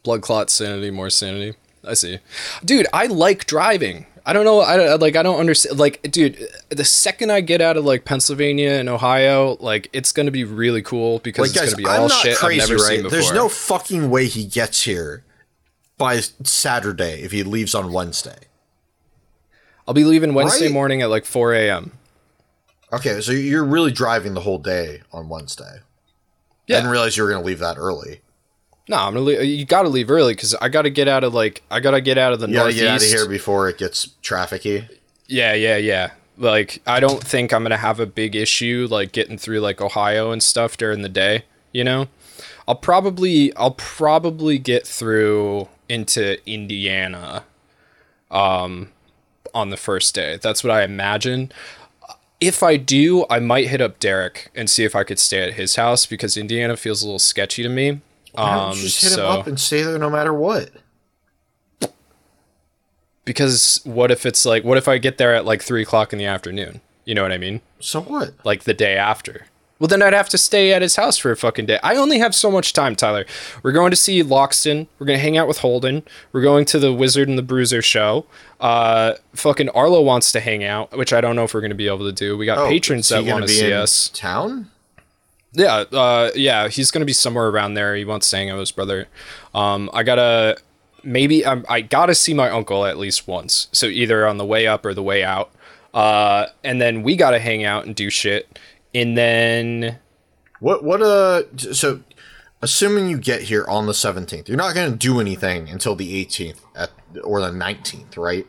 [0.02, 1.54] Blood clot, sanity, more sanity.
[1.84, 2.20] I see.
[2.64, 4.06] Dude, I like driving.
[4.28, 4.60] I don't know.
[4.60, 5.14] I don't- like.
[5.14, 5.78] I don't understand.
[5.78, 6.36] Like, dude,
[6.68, 10.82] the second I get out of like Pennsylvania and Ohio, like it's gonna be really
[10.82, 12.88] cool because Like, it's guys, gonna be I'm all shit crazy, I've never right?
[12.88, 13.10] seen before.
[13.10, 15.22] There's no fucking way he gets here
[15.96, 18.36] by Saturday if he leaves on Wednesday.
[19.86, 20.72] I'll be leaving Wednesday Right?
[20.74, 21.92] morning at like 4 a.m.
[22.92, 25.80] Okay, so you're really driving the whole day on Wednesday.
[26.66, 26.76] Yeah.
[26.76, 28.20] I didn't realize you were going to leave that early.
[28.88, 29.24] No, I'm gonna.
[29.24, 32.18] Leave, you gotta leave early because I gotta get out of like I gotta get
[32.18, 32.82] out of the You gotta northeast.
[32.82, 34.88] get out of here before it gets trafficy.
[35.26, 36.10] Yeah, yeah, yeah.
[36.38, 40.30] Like I don't think I'm gonna have a big issue like getting through like Ohio
[40.30, 41.44] and stuff during the day.
[41.72, 42.06] You know,
[42.68, 47.44] I'll probably I'll probably get through into Indiana,
[48.30, 48.90] um,
[49.54, 50.38] on the first day.
[50.40, 51.50] That's what I imagine.
[52.40, 55.54] If I do, I might hit up Derek and see if I could stay at
[55.54, 58.00] his house because Indiana feels a little sketchy to me.
[58.36, 60.70] Why don't Um, you just hit so him up and stay there no matter what?
[63.24, 66.18] because what if it's like what if I get there at like three o'clock in
[66.18, 66.80] the afternoon?
[67.04, 67.60] You know what I mean?
[67.80, 68.34] So what?
[68.44, 69.46] like the day after.
[69.78, 71.78] Well, then I'd have to stay at his house for a fucking day.
[71.82, 73.26] I only have so much time, Tyler.
[73.62, 74.86] We're going to see Loxton.
[74.98, 76.02] We're going to hang out with Holden.
[76.32, 78.24] We're going to the Wizard and the Bruiser show.
[78.58, 81.76] Uh, fucking Arlo wants to hang out, which I don't know if we're going to
[81.76, 82.38] be able to do.
[82.38, 84.08] We got Oh, patrons that want to see us.
[84.14, 84.70] Town?
[85.56, 87.96] Yeah, uh, yeah, he's gonna be somewhere around there.
[87.96, 89.08] He wants to hang out with his brother.
[89.54, 90.58] Um, I gotta
[91.02, 93.68] maybe um, I gotta see my uncle at least once.
[93.72, 95.50] So either on the way up or the way out.
[95.94, 98.58] Uh, and then we gotta hang out and do shit.
[98.94, 99.98] And then
[100.60, 102.00] What what uh so
[102.62, 106.24] assuming you get here on the 17th, you're not going to do anything until the
[106.24, 106.90] 18th at
[107.22, 108.46] or the 19th, right?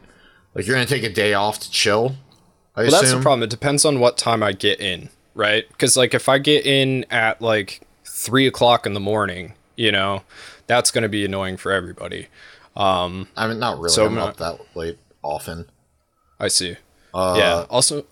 [0.55, 2.15] Like you're going to take a day off to chill.
[2.75, 3.43] I Well, that's the problem.
[3.43, 5.67] It depends on what time I get in, right?
[5.69, 10.23] Because like if I get in at like three o'clock in the morning, you know,
[10.67, 12.27] that's gonna be annoying for everybody.
[12.75, 13.89] Um, I mean, not really.
[13.89, 15.65] So I'm I'm up that late often.
[16.39, 16.75] I see.
[17.13, 17.65] Uh, yeah.
[17.69, 18.05] Also,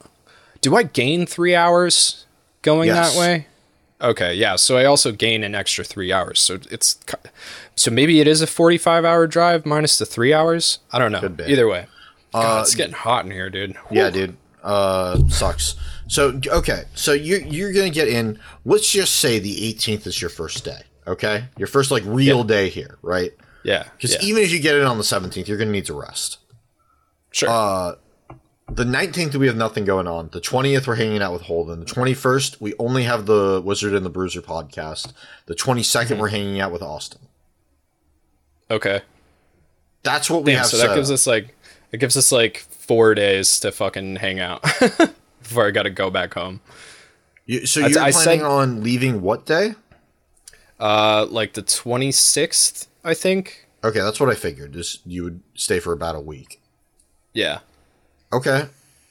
[0.61, 2.25] do I gain three hours
[2.61, 3.13] going Yes.
[3.13, 3.47] that way?
[4.01, 4.33] Okay.
[4.33, 4.55] Yeah.
[4.55, 6.39] So I also gain an extra three hours.
[6.39, 6.99] So it's
[7.75, 10.79] so maybe it is a forty-five hour drive minus the three hours.
[10.91, 11.21] I don't know.
[11.45, 11.87] Either way.
[12.33, 13.75] God, Uh, it's getting hot in here, dude.
[13.91, 14.35] Yeah, dude.
[14.63, 15.75] Uh, sucks.
[16.07, 18.39] So okay, so you you're gonna get in.
[18.63, 20.81] Let's just say the 18th is your first day.
[21.07, 23.31] Okay, your first like real day here, right?
[23.63, 23.83] Yeah.
[23.95, 24.21] Because yeah.
[24.23, 26.37] even if you get it on the 17th, you're going to need to rest.
[27.31, 27.49] sure.
[27.49, 27.95] Uh,
[28.69, 30.29] the 19th, we have nothing going on.
[30.31, 31.79] The 20th, we're hanging out with Holden.
[31.79, 35.13] The 21st, we only have the Wizard and the Bruiser podcast.
[35.47, 36.19] The 22nd, Mm-hmm.
[36.19, 37.21] we're hanging out with Austin.
[38.69, 39.01] okay.
[40.03, 41.55] That's what we Damn, have so set that gives us like
[41.91, 44.63] it gives us like four days to fucking hang out
[45.47, 46.59] before I gotta go back home.
[47.45, 49.75] You, so you're I planning said- on leaving what day?
[50.79, 53.67] Uh like the twenty sixth, I think.
[53.83, 54.73] Okay, that's what I figured.
[54.73, 56.59] Just you would stay for about a week.
[57.33, 57.59] Yeah.
[58.33, 58.67] Okay.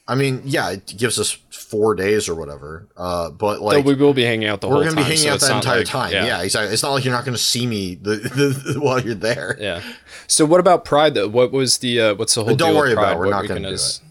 [0.07, 2.85] I mean, yeah, it gives us four days or whatever.
[2.95, 4.89] Uh, but Though like we will be hanging out the whole time.
[4.89, 6.11] we're gonna be hanging so out it's that entire like- time.
[6.11, 6.25] Yeah.
[6.25, 6.41] Yeah.
[6.43, 6.73] exactly.
[6.73, 9.57] It's not like you're not gonna see me the, the, while you're there.
[9.59, 9.81] Yeah.
[10.27, 11.27] So what about Pride though?
[11.27, 13.17] What was the uh what's the whole Don't deal worry with about it.
[13.19, 14.01] We're What not weekend gonna do is-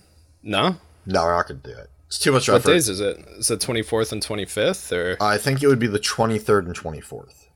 [0.42, 0.76] No?
[1.06, 1.90] No, we're not gonna do it.
[2.14, 2.68] It's too much What effort.
[2.70, 3.18] days is it?
[3.38, 6.66] Is it twenty fourth and twenty fifth or I think it would be the 23rd
[6.66, 7.46] and 24th.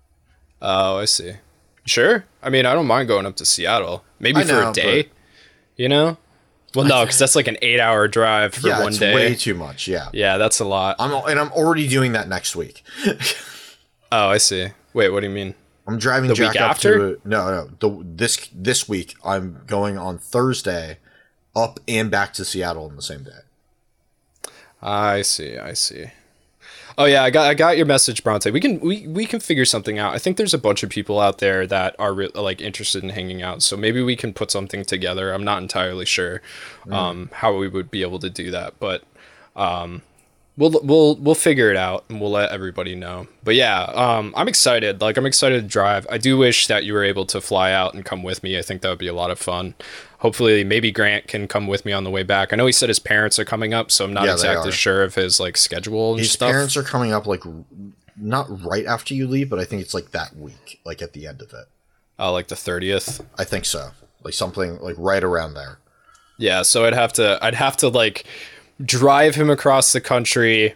[0.60, 1.34] Oh, I see.
[1.86, 2.24] Sure.
[2.42, 4.02] I mean I don't mind going up to Seattle.
[4.18, 5.02] Maybe I for know, a day.
[5.04, 5.12] but-
[5.76, 6.16] You know?
[6.74, 9.14] Well no, because that's like an eight hour drive for yeah, one it's day.
[9.14, 9.86] way too much.
[9.86, 10.08] Yeah.
[10.12, 10.96] yeah, that's a lot.
[10.98, 12.82] I'm and I'm already doing that next week.
[14.10, 14.68] Oh, I see.
[14.94, 15.54] Wait, what do you mean?
[15.86, 17.16] I'm driving The Jack up after?
[17.16, 19.14] to no no the, this this week.
[19.22, 20.96] I'm going on Thursday,
[21.54, 23.40] up and back to Seattle in the same day.
[24.80, 25.56] I see.
[25.56, 26.06] I see.
[26.96, 28.50] Oh yeah, I got I got your message, Bronte.
[28.50, 30.14] We can we, we can figure something out.
[30.14, 33.10] I think there's a bunch of people out there that are re- like interested in
[33.10, 33.62] hanging out.
[33.62, 35.32] So maybe we can put something together.
[35.32, 36.42] I'm not entirely sure
[36.90, 39.04] um, how we would be able to do that, but
[39.54, 40.02] um,
[40.58, 43.26] we'll we'll we'll figure it out and we'll let everybody know.
[43.42, 45.00] But yeah, um, I'm excited.
[45.00, 46.06] Like I'm excited to drive.
[46.10, 48.58] I do wish that you were able to fly out and come with me.
[48.58, 49.74] I think that would be a lot of fun.
[50.18, 52.52] Hopefully, maybe Grant can come with me on the way back.
[52.52, 55.02] I know he said his parents are coming up, so I'm not Yeah, exactly sure
[55.04, 56.50] of his like schedule and His stuff.
[56.50, 57.44] parents are coming up like
[58.16, 61.26] not right after you leave, but I think it's like that week, like at the
[61.26, 61.66] end of it.
[62.18, 63.24] Oh, like the thirtieth.
[63.38, 63.90] I think so,
[64.24, 65.78] like something like right around there.
[66.36, 68.24] Yeah, so I'd have to I'd have to like
[68.84, 70.74] drive him across the country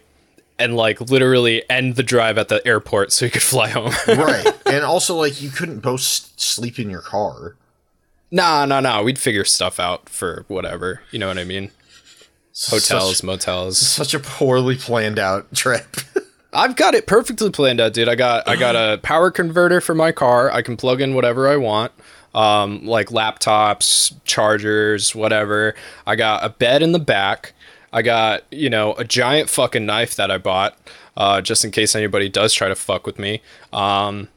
[0.59, 3.91] and like literally end the drive at the airport so he could fly home.
[4.07, 7.55] right, and also like you couldn't both sleep in your car.
[8.31, 9.01] nah, nah, nah.
[9.01, 11.01] We'd figure stuff out for whatever.
[11.11, 11.71] You know what I mean?
[12.69, 13.77] Hotels, Such, motels.
[13.79, 15.87] such a poorly planned out trip.
[16.53, 18.07] I've got it perfectly planned out, dude.
[18.07, 20.51] I got I got a power converter for my car.
[20.51, 21.91] I can plug in whatever I want.
[22.35, 25.73] Um, like laptops, chargers, whatever.
[26.05, 27.53] I got a bed in the back.
[27.93, 30.77] I got, you know, a giant fucking knife that I bought,
[31.15, 33.41] uh, just in case anybody does try to fuck with me.
[33.71, 34.29] Um,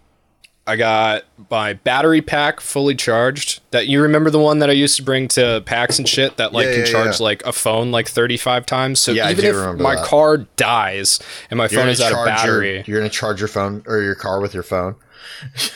[0.68, 3.60] I got my battery pack fully charged.
[3.70, 6.52] That you remember the one that I used to bring to packs and shit that
[6.52, 7.24] like Yeah, can charge yeah.
[7.24, 9.00] like a phone like 35 times.
[9.00, 10.04] So Yeah, even if my that.
[10.04, 13.40] car dies and my You're phone is out of charge your- battery, you're gonna charge
[13.40, 14.96] your phone or your car with your phone.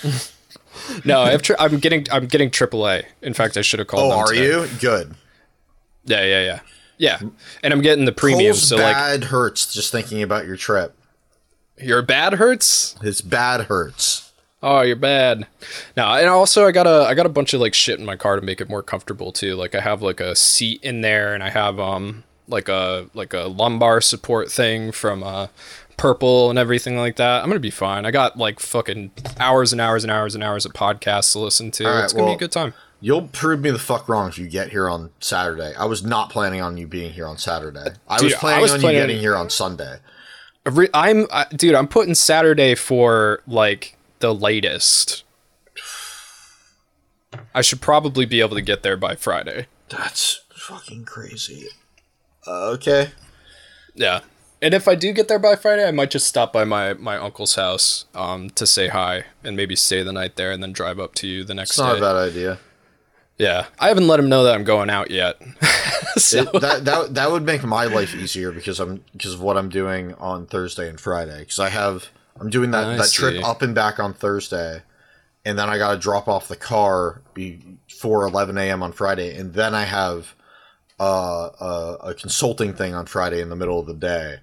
[1.04, 3.04] no, I tri- I'm getting I'm getting AAA.
[3.22, 4.12] In fact, I should have called.
[4.12, 4.44] Oh, are today.
[4.44, 5.14] you good?
[6.04, 6.60] Yeah, yeah, yeah,
[7.00, 7.18] yeah.
[7.64, 8.52] And I'm getting the premium.
[8.52, 10.94] Cole's So like, bad hurts just thinking about your trip.
[11.78, 12.94] your bad hurts.
[13.02, 14.32] His bad hurts.
[14.62, 15.46] Oh, you're bad.
[15.96, 18.16] Now, and also I got a I got a bunch of like shit in my
[18.16, 19.54] car to make it more comfortable too.
[19.56, 23.32] Like I have like a seat in there, and I have um like a like
[23.32, 25.46] a lumbar support thing from uh
[25.96, 27.42] purple and everything like that.
[27.42, 28.04] I'm gonna be fine.
[28.04, 31.70] I got like fucking hours and hours and hours and hours of podcasts to listen
[31.72, 31.84] to.
[31.86, 32.74] Right, it's gonna well- be a good time.
[33.00, 35.72] You'll prove me the fuck wrong if you get here on Saturday.
[35.78, 37.92] I was not planning on you being here on Saturday.
[38.08, 39.96] I Dude, was I planning was on planning you on- getting here on Sunday.
[40.94, 41.74] I'm I, dude.
[41.74, 45.24] I'm putting Saturday for like the latest.
[47.54, 49.66] I should probably be able to get there by Friday.
[49.88, 51.68] That's fucking crazy.
[52.46, 53.10] Uh, okay.
[53.94, 54.20] Yeah.
[54.62, 57.16] And if I do get there by Friday, I might just stop by my, my
[57.16, 61.00] uncle's house um, to say hi and maybe stay the night there and then drive
[61.00, 61.98] up to you the next It's not day.
[61.98, 62.58] a bad idea.
[63.40, 63.66] Yeah.
[63.78, 65.36] I haven't let him know that I'm going out yet.
[66.16, 69.56] so, It- that that that would make my life easier because I'm because of what
[69.56, 71.40] I'm doing on Thursday and Friday.
[71.40, 73.16] Because I have I'm doing that I that see.
[73.22, 74.82] trip up and back on Thursday,
[75.44, 78.82] and then I got to drop off the car before 11 a.m.
[78.82, 80.34] on Friday, and then I have
[80.98, 84.36] uh, a, a consulting thing on Friday in the middle of the day.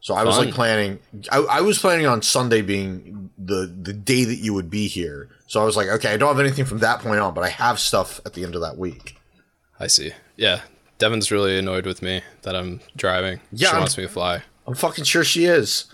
[0.00, 0.98] So I was like planning.
[1.30, 5.28] I, I was planning on Sunday being the the day that you would be here.
[5.50, 7.48] So I was like, okay, I don't have anything from that point on, but I
[7.48, 9.16] have stuff at the end of that week.
[9.80, 10.12] I see.
[10.36, 10.60] Yeah.
[10.98, 13.40] Devin's really annoyed with me that I'm driving.
[13.50, 14.42] Yeah, She I'm- wants me to fly.
[14.64, 15.86] I'm fucking sure she is.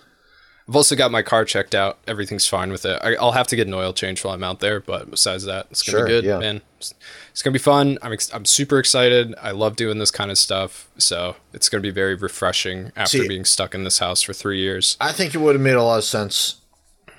[0.69, 1.97] I've also got my car checked out.
[2.07, 2.99] Everything's fine with it.
[3.01, 5.65] I, I'll have to get an oil change while I'm out there, but besides that,
[5.71, 6.37] it's gonna Sure, be good, yeah.
[6.37, 6.61] man.
[6.77, 6.93] It's,
[7.31, 7.97] it's gonna be fun.
[8.03, 9.33] I'm ex- I'm super excited.
[9.41, 13.27] I love doing this kind of stuff, so it's gonna be very refreshing after See-
[13.27, 14.97] being stuck in this house for three years.
[15.01, 16.57] I think it would have made a lot of sense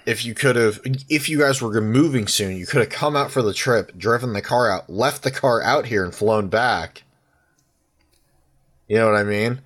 [0.08, 3.30] if you could have, if you guys were moving soon, you could have come out
[3.30, 7.02] for the trip, driven the car out, left the car out here, and flown back.
[8.88, 9.60] You know what I mean?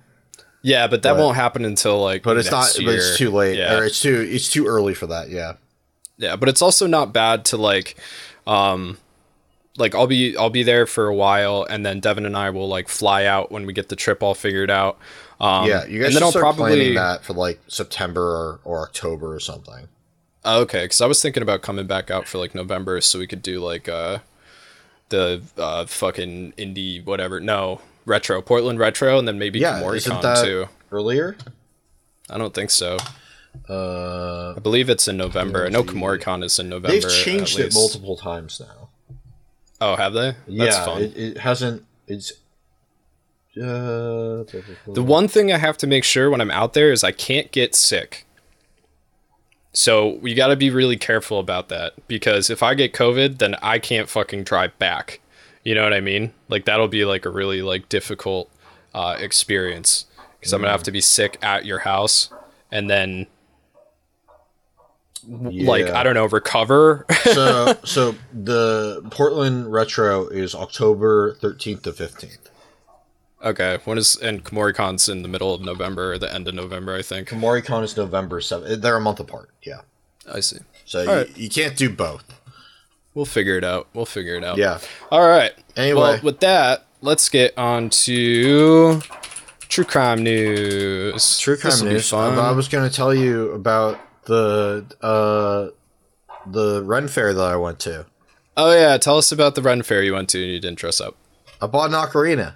[0.61, 2.23] Yeah, but that But- won't happen until like.
[2.23, 2.69] But it's not.
[2.77, 3.77] But it's too late, Yeah.
[3.77, 4.27] or it's too.
[4.29, 5.29] It's too early for that.
[5.29, 5.53] Yeah.
[6.17, 7.95] Yeah, but it's also not bad to like
[8.45, 8.97] um
[9.77, 12.67] like I'll be I'll be there for a while and then Devin and I will
[12.67, 14.97] like fly out when we get the trip all figured out.
[15.41, 18.81] Um Yeah, you guys and then I'll probably planning that for like September or, or
[18.83, 19.87] October or something.
[20.45, 23.27] Oh, okay, cuz I was thinking about coming back out for like November so we
[23.27, 24.19] could do like uh
[25.09, 27.39] the uh fucking indie whatever.
[27.39, 30.67] No, retro, Portland retro and then maybe Yeah, that too.
[30.91, 31.37] earlier?
[32.29, 32.97] I don't think so.
[33.69, 35.65] Uh, I believe it's in November.
[35.65, 36.99] I know Kumoricon is in November.
[36.99, 38.89] they've changed it multiple times now.
[39.79, 40.35] Oh, have they?
[40.47, 41.01] That's yeah, fun.
[41.03, 41.85] It, it hasn't.
[42.07, 42.33] It's.
[43.55, 44.43] Uh,
[44.87, 47.51] The one thing I have to make sure when I'm out there is I can't
[47.51, 48.25] get sick.
[49.73, 53.55] So we got to be really careful about that because if I get COVID, then
[53.61, 55.19] I can't fucking drive back.
[55.63, 56.33] You know what I mean?
[56.47, 58.51] Like that'll be like a really like difficult
[58.93, 60.05] uh, experience
[60.39, 62.29] because I'm gonna have to be sick at your house
[62.71, 63.27] and then
[65.27, 67.05] like I don't know recover.
[67.23, 72.42] so so the Portland Retro is October thirteenth to fifteenth.
[73.43, 76.95] Okay, when is and Kumoricon's in the middle of November or the end of November,
[76.95, 77.27] I think.
[77.27, 78.81] Kumoricon is November seventh.
[78.81, 79.49] They're a month apart.
[79.63, 79.81] Yeah,
[80.31, 80.59] I see.
[80.85, 81.37] so you, Alright.
[81.37, 82.23] you can't do both.
[83.13, 83.87] We'll figure it out.
[83.93, 84.57] We'll figure it out.
[84.57, 84.79] Yeah.
[85.11, 85.51] All right.
[85.75, 85.99] Anyway.
[85.99, 89.01] Well, with that, let's get on to
[89.69, 91.37] true crime news.
[91.37, 92.09] True crime This'll be news.
[92.09, 92.39] fun.
[92.39, 95.67] I was going to tell you about the uh
[96.49, 98.05] the Ren Fair that I went to.
[98.55, 101.01] Oh yeah, tell us about the run fair you went to and you didn't dress
[101.01, 101.15] up.
[101.61, 102.55] I bought an ocarina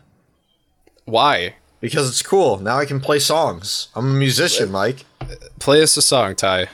[1.07, 1.55] Why?
[1.79, 2.57] because it's cool.
[2.59, 3.89] Now I can play songs.
[3.95, 5.05] I'm a musician, Mike.
[5.59, 6.67] Play us a song, Ty.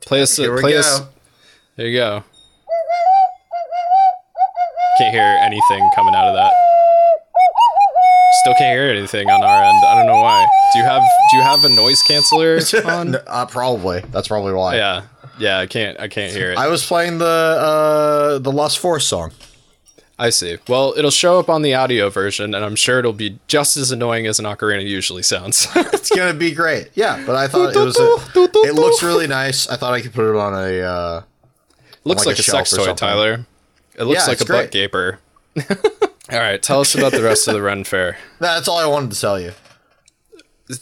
[0.00, 0.38] Play us.
[0.38, 0.78] A, Here we play go.
[0.78, 1.02] us.
[1.76, 2.22] There you go.
[4.98, 6.52] Can't hear anything coming out of that.
[8.42, 9.78] Still can't hear anything on our end.
[9.86, 10.46] I don't know why.
[10.72, 13.16] Do you have Do you have a noise canceller on?
[13.26, 14.00] Uh, probably.
[14.12, 14.76] That's probably why.
[14.76, 15.02] Yeah.
[15.38, 15.58] Yeah.
[15.58, 15.98] I can't.
[15.98, 16.58] I can't hear it.
[16.58, 19.32] I was playing the uh the Lost Woods song.
[20.20, 20.58] I see.
[20.68, 23.90] Well, it'll show up on the audio version, and I'm sure it'll be just as
[23.90, 25.66] annoying as an ocarina usually sounds.
[25.76, 26.90] It's gonna be great.
[26.94, 27.98] Yeah, but I thought it was.
[27.98, 29.66] A, it looks really nice.
[29.68, 30.80] I thought I could put it on a.
[30.80, 31.22] Uh,
[32.04, 32.92] looks like like, a sex toy.
[32.94, 33.46] Tyler.
[33.96, 35.20] It looks Yeah, like a butt gaper.
[35.58, 38.18] all right, tell us about the rest of the run Fair.
[38.40, 39.52] that's all I wanted to tell you.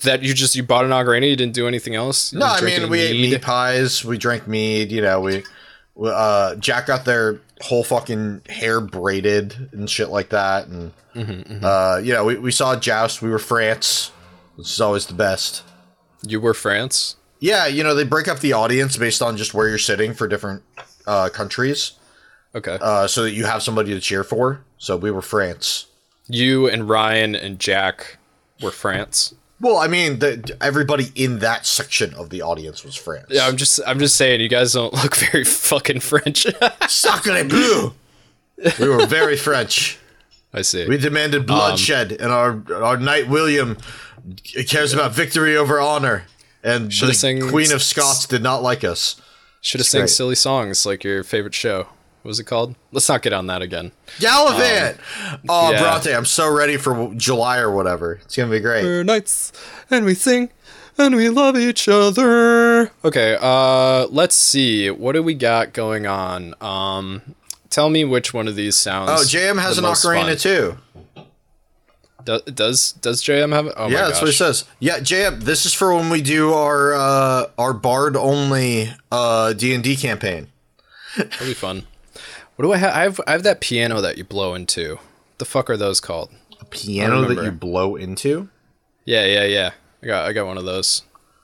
[0.03, 2.33] That you just you bought an ocarina, you didn't do anything else.
[2.33, 3.31] You No, I mean we ate mead?
[3.33, 4.05] meat pies.
[4.05, 4.91] We drank mead.
[4.91, 5.45] You know, we.
[5.95, 11.65] we, Uh, Jack got their whole fucking hair braided and shit like that, and Mm-hmm,
[11.65, 13.23] uh, you know, we, we saw joust.
[13.23, 14.13] We were France,
[14.55, 15.65] which is always the best.
[16.23, 17.17] You were France.
[17.41, 20.29] Yeah, you know, they break up the audience based on just where you're sitting for
[20.29, 20.63] different
[21.09, 21.93] uh, countries,
[22.55, 22.79] Okay.
[22.81, 24.61] uh, so that you have somebody to cheer for.
[24.79, 25.87] So we were France.
[26.29, 28.19] you and Ryan and Jack
[28.63, 29.35] were France.
[29.61, 33.27] Well, I mean, the, everybody in that section of the audience was French.
[33.29, 36.47] Yeah, I'm just I'm just saying you guys don't look very fucking French.
[36.89, 37.93] Sacre bleu!
[38.79, 39.99] We were very French.
[40.53, 40.87] I see.
[40.87, 43.77] We demanded um, bloodshed, and our our knight William
[44.67, 46.25] cares about victory over honor.
[46.63, 49.21] And the Queen of Scots did not like us.
[49.61, 51.89] Should have sang silly songs like your favorite show.
[52.23, 52.75] What was it called?
[52.93, 53.93] Let's not get on that again.
[54.19, 54.99] Galavant!
[55.49, 55.81] oh, yeah.
[55.81, 58.15] Bronte, I'm so ready for July or whatever.
[58.25, 58.83] It's gonna be great.
[58.85, 59.53] We're knights
[59.91, 60.51] and we sing
[60.99, 62.91] and we love each other.
[63.05, 64.91] Okay, uh let's see.
[64.91, 66.55] What do we got going on?
[66.61, 67.23] Um
[67.71, 70.37] tell me which one of these sounds Oh, JM has an ocarina fun.
[70.37, 70.79] too.
[72.25, 73.75] Do- does does JM have it?
[73.77, 74.65] Oh Yeah, that's what it says.
[74.81, 79.73] Yeah, JM, this is for when we do our uh, our bard only uh, D
[79.73, 80.49] and D campaign.
[81.17, 81.85] That'll be fun.
[82.59, 82.93] What do I have?
[82.93, 84.99] I have I have that piano that you blow into.
[85.39, 86.33] The fuck are those called?
[86.61, 88.49] A piano that you blow into.
[89.05, 89.71] Yeah, yeah, yeah.
[90.03, 91.03] I got I got one of those.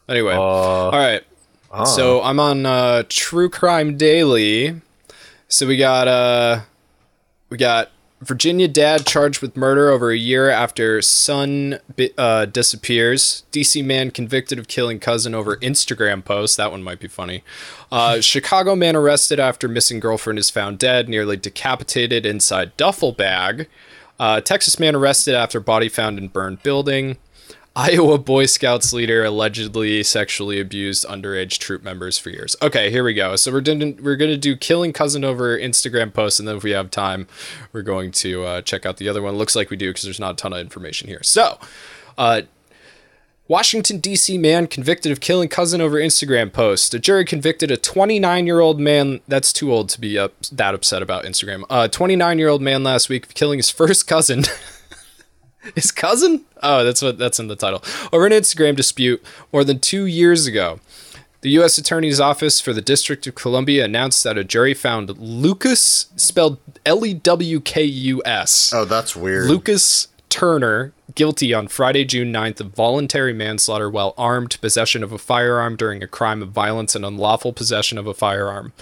[0.08, 0.34] Anyway.
[0.34, 1.22] Uh, All right.
[1.70, 1.84] oh.
[1.84, 4.80] So I'm on uh, True Crime Daily.
[5.46, 6.62] So we got uh,
[7.48, 7.92] we got
[8.24, 11.78] Virginia dad charged with murder over a year after son
[12.16, 13.44] uh, disappears.
[13.52, 16.56] DC man convicted of killing cousin over Instagram post.
[16.56, 17.44] That one might be funny.
[17.92, 23.68] Uh, Chicago man arrested after missing girlfriend is found dead, nearly decapitated inside duffel bag.
[24.18, 27.18] Uh, Texas man arrested after body found in burned building.
[27.76, 32.54] Iowa Boy Scouts leader allegedly sexually abused underage troop members for years.
[32.62, 33.34] Okay, here we go.
[33.34, 36.70] So we're doing we're gonna do killing cousin over Instagram post, and then if we
[36.70, 37.26] have time,
[37.72, 39.34] we're going to uh, check out the other one.
[39.34, 41.24] Looks like we do because there's not a ton of information here.
[41.24, 41.58] So,
[42.16, 42.42] uh,
[43.48, 44.38] Washington, D.C.
[44.38, 46.94] man convicted of killing cousin over Instagram post.
[46.94, 49.20] A jury convicted a 29 year old man.
[49.26, 51.64] That's too old to be up, that upset about Instagram.
[51.68, 54.44] A 29 year old man last week killing his first cousin.
[55.74, 56.44] his cousin?
[56.62, 57.82] Oh, that's what that's in the title.
[58.12, 59.22] Over an Instagram dispute
[59.52, 60.80] more than two years ago.
[61.40, 61.76] The U.S.
[61.76, 67.04] Attorney's Office for the District of Columbia announced that a jury found Lewkus, spelled L
[67.04, 68.72] E W K U S.
[68.74, 69.50] Oh, that's weird.
[69.50, 75.18] Lewkus Turner guilty on Friday, June 9th of voluntary manslaughter while armed, possession of a
[75.18, 78.72] firearm during a crime of violence, and unlawful possession of a firearm.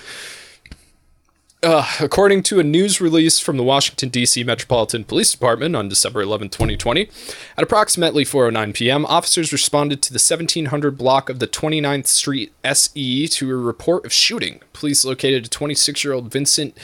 [1.63, 4.43] Uh, according to a news release from the Washington, D.C.
[4.43, 7.09] Metropolitan Police Department on December 11, 2020,
[7.57, 13.29] at approximately 4.09 p.m., officers responded to the 1700 block of the 29th Street SE
[13.29, 14.61] to a report of shooting.
[14.73, 16.77] Police located a 26 year old Vincent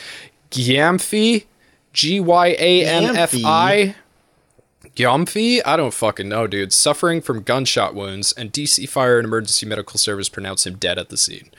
[0.52, 1.46] Gyamfi,
[1.92, 3.96] G Y A N F I.
[4.98, 5.60] Gyamfi?
[5.64, 6.72] I don't fucking know, dude.
[6.72, 11.08] Suffering from gunshot wounds, and DC Fire and Emergency Medical Service pronounced him dead at
[11.08, 11.52] the scene.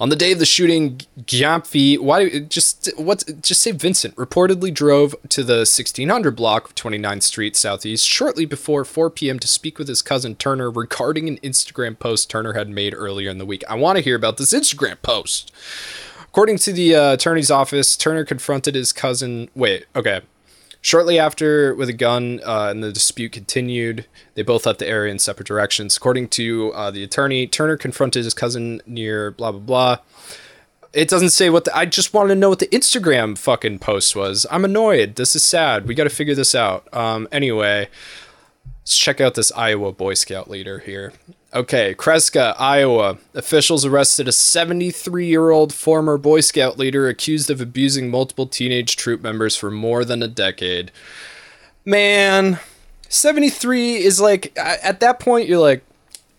[0.00, 3.42] On the day of the shooting, Gyamfi, why just what?
[3.42, 8.86] Just say Vincent reportedly drove to the 1600 block of 29th Street Southeast shortly before
[8.86, 9.38] 4 p.m.
[9.38, 13.36] to speak with his cousin Turner regarding an Instagram post Turner had made earlier in
[13.36, 13.64] the week.
[13.68, 15.52] I want to hear about this Instagram post.
[16.22, 19.50] According to the uh, attorney's office, Turner confronted his cousin.
[19.54, 20.22] Wait, okay.
[20.88, 25.12] Shortly after, with a gun, uh, and the dispute continued, they both left the area
[25.12, 25.98] in separate directions.
[25.98, 29.98] According to uh, the attorney, Turner confronted his cousin near blah blah blah.
[30.94, 31.76] It doesn't say what the.
[31.76, 34.46] I just want to know what the Instagram fucking post was.
[34.50, 35.16] I'm annoyed.
[35.16, 35.86] This is sad.
[35.86, 36.88] We got to figure this out.
[36.96, 37.28] Um.
[37.30, 37.90] Anyway,
[38.88, 41.12] let's check out this Iowa Boy Scout leader here.
[41.52, 43.18] Okay, Cresco, Iowa.
[43.34, 48.96] Officials arrested a 73 year old former Boy Scout leader accused of abusing multiple teenage
[48.96, 50.90] troop members for more than a decade.
[51.84, 52.60] Man,
[53.10, 55.84] 73 is like, at that point, you're like,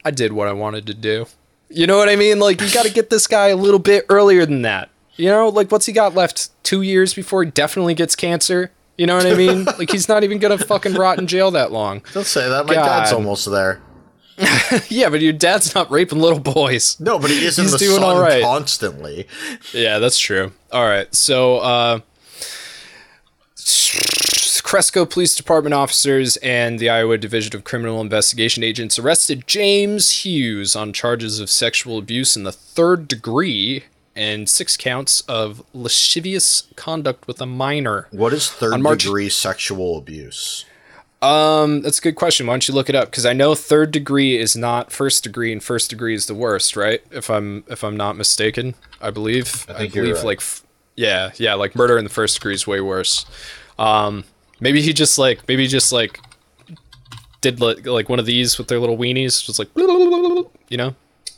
[0.03, 1.27] I did what I wanted to do.
[1.69, 2.39] You know what I mean?
[2.39, 4.89] Like, you got to get this guy a little bit earlier than that.
[5.17, 6.49] You know, like, what's he got left?
[6.63, 8.71] Two years before he definitely gets cancer?
[8.99, 9.63] You know what I mean?
[9.79, 12.01] like, he's not even to fucking rot in jail that long.
[12.11, 12.65] Don't say that.
[12.65, 12.85] My God.
[12.85, 13.81] dad's almost there.
[14.89, 16.99] yeah, but your dad's not raping little boys.
[16.99, 18.43] No, but he is He's in the doing sun all right.
[18.43, 19.25] constantly.
[19.73, 20.51] Yeah, that's true.
[20.73, 21.99] All right, so uh,
[24.63, 30.75] Cresco Police Department officers and the Iowa Division of Criminal Investigation agents arrested James Hughes
[30.75, 33.85] on charges of sexual abuse in the third degree
[34.15, 38.07] and six counts of lascivious conduct with a minor.
[38.11, 40.65] What is third March- degree sexual abuse?
[41.21, 42.47] Um, that's a good question.
[42.47, 43.09] Why don't you look it up?
[43.09, 46.77] Because I know third degree is not first degree, and first degree is the worst,
[46.77, 47.03] right?
[47.11, 49.65] If I'm if I'm not mistaken, I believe.
[49.67, 50.23] I, I believe right.
[50.23, 50.41] like,
[50.95, 53.25] yeah, yeah, like murder in the first degree is way worse.
[53.77, 54.23] Um,
[54.61, 56.21] maybe he just like maybe just like
[57.41, 60.95] did like, like one of these with their little weenies, just like you know,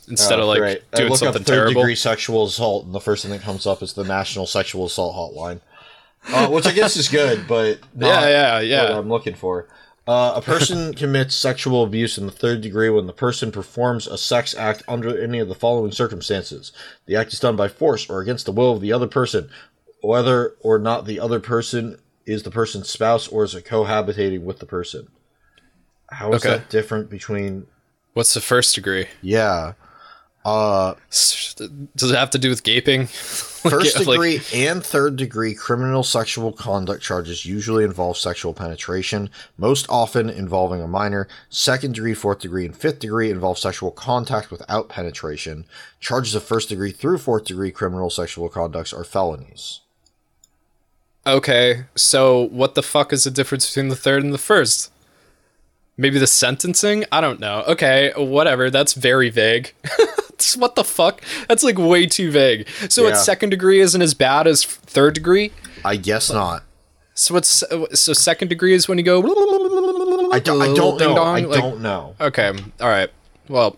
[0.08, 0.82] instead oh, of like right.
[0.94, 1.82] doing I look something up third terrible.
[1.82, 5.14] degree sexual assault, and the first thing that comes up is the National Sexual Assault
[5.14, 5.60] Hotline
[6.28, 8.82] uh, which I guess is good, but yeah, yeah, yeah.
[8.84, 9.68] What I'm looking for.
[10.06, 14.18] Uh, a person commits sexual abuse in the third degree when the person performs a
[14.18, 16.72] sex act under any of the following circumstances.
[17.06, 19.48] The act is done by force or against the will of the other person,
[20.00, 24.58] whether or not the other person is the person's spouse or is it cohabitating with
[24.58, 25.08] the person.
[26.10, 26.58] How is okay.
[26.58, 27.66] that different between.
[28.12, 29.06] What's the first degree?
[29.22, 29.74] Yeah.
[30.44, 33.06] Uh, Does it have to do with gaping?
[33.62, 39.86] First degree like, and third degree criminal sexual conduct charges usually involve sexual penetration, most
[39.88, 41.28] often involving a minor.
[41.48, 45.64] Second degree, fourth degree, and fifth degree involve sexual contact without penetration.
[46.00, 49.80] Charges of first degree through fourth degree criminal sexual conducts are felonies.
[51.24, 54.90] Okay, so what the fuck is the difference between the third and the first?
[55.96, 57.04] Maybe the sentencing?
[57.12, 57.62] I don't know.
[57.68, 58.70] Okay, whatever.
[58.70, 59.72] That's very vague.
[60.56, 61.22] what the fuck?
[61.48, 62.68] That's like way too vague.
[62.88, 63.14] So, yeah.
[63.14, 65.52] second degree isn't as bad as third degree?
[65.84, 66.64] I guess not.
[67.14, 67.62] So what's
[68.00, 69.20] so second degree is when you go.
[70.32, 70.62] I don't.
[70.62, 71.14] I don't know.
[71.22, 72.16] I like, don't know.
[72.20, 72.52] Okay.
[72.80, 73.10] All right.
[73.48, 73.76] Well,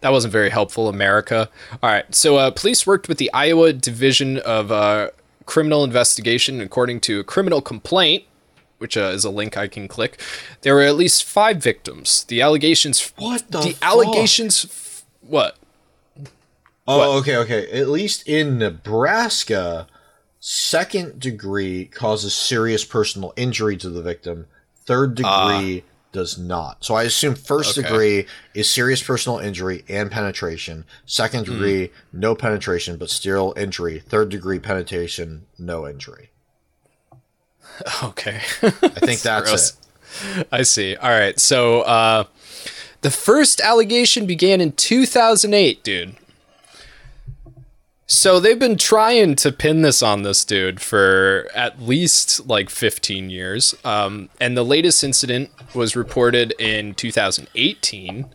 [0.00, 1.48] that wasn't very helpful, America.
[1.82, 2.12] All right.
[2.14, 5.10] So uh, police worked with the Iowa Division of uh,
[5.46, 8.24] Criminal Investigation, according to a criminal complaint
[8.80, 10.18] which uh, is a link I can click.
[10.62, 12.24] There were at least five victims.
[12.24, 13.12] The allegations.
[13.16, 13.60] What the?
[13.60, 13.82] The fuck?
[13.82, 14.64] allegations.
[14.64, 15.58] F- what?
[16.90, 17.18] Oh, what?
[17.20, 17.80] okay, okay.
[17.80, 19.86] At least in Nebraska,
[20.40, 24.46] second degree causes serious personal injury to the victim.
[24.86, 26.84] Third degree uh, does not.
[26.84, 27.86] So I assume first okay.
[27.86, 30.84] degree is serious personal injury and penetration.
[31.06, 31.52] Second hmm.
[31.52, 31.92] degree, mm.
[32.12, 34.00] no penetration but still injury.
[34.00, 36.30] Third degree penetration, no injury.
[38.02, 38.40] Okay.
[38.62, 39.72] I think that's gross.
[40.36, 40.48] it.
[40.52, 40.96] I see.
[40.96, 41.38] All right.
[41.40, 42.24] So uh,
[43.00, 46.16] The first allegation began in 2008, dude.
[48.12, 53.30] So they've been trying to pin this on this dude for at least like 15
[53.30, 53.72] years.
[53.84, 58.26] Um, and the latest incident was reported in 2018.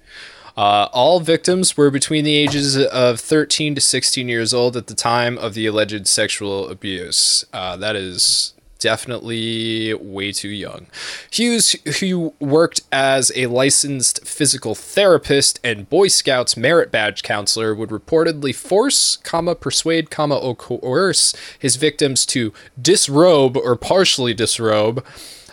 [0.55, 4.93] Uh, all victims were between the ages of 13 to 16 years old at the
[4.93, 7.43] time of the alleged sexual abuse.
[7.51, 10.87] Uh, that is definitely way too young.
[11.31, 17.89] Hughes, who worked as a licensed physical therapist and Boy Scouts merit badge counselor, would
[17.89, 25.03] reportedly force, comma, persuade, comma, or coerce his victims to disrobe or partially disrobe.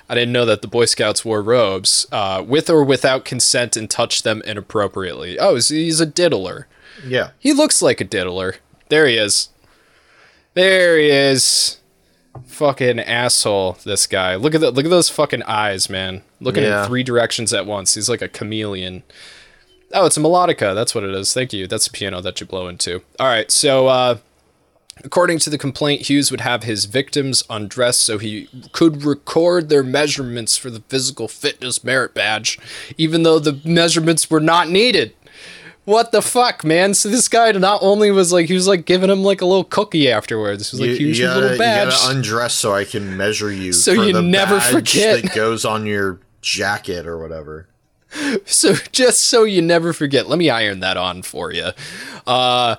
[0.09, 3.89] I didn't know that the Boy Scouts wore robes, uh, with or without consent, and
[3.89, 5.39] touch them inappropriately.
[5.39, 6.67] Oh, so he's a diddler.
[7.07, 7.31] Yeah.
[7.39, 8.57] He looks like a diddler.
[8.89, 9.49] There he is.
[10.55, 11.79] There he is.
[12.63, 14.37] Fucking asshole, this guy.
[14.37, 14.71] Look at that.
[14.75, 16.23] Look at those fucking eyes, man.
[16.41, 16.83] Looking Yeah.
[16.83, 17.95] in three directions at once.
[17.97, 19.03] He's like a chameleon.
[19.93, 20.73] Oh, it's a melodica.
[20.73, 21.35] That's what it is.
[21.35, 21.67] Thank you.
[21.67, 23.03] That's a piano that you blow into.
[23.19, 23.51] All right.
[23.51, 24.19] So, uh,
[25.03, 29.83] according to the complaint, Hughes would have his victims undressed so he could record their
[29.83, 32.61] measurements for the physical fitness merit badge,
[32.97, 35.15] even though the measurements were not needed.
[35.85, 36.95] What the fuck, man?
[36.95, 39.65] So this guy not only was like he was like giving him like a little
[39.65, 40.71] cookie afterwards.
[40.71, 43.17] He was like, you, "Here's you gotta, little badge." You gotta undress so I can
[43.17, 43.73] measure you.
[43.73, 45.23] So for you the never forget.
[45.23, 47.67] that goes on your jacket or whatever.
[48.45, 51.71] so just so you never forget, let me iron that on for you.
[52.27, 52.77] Uh,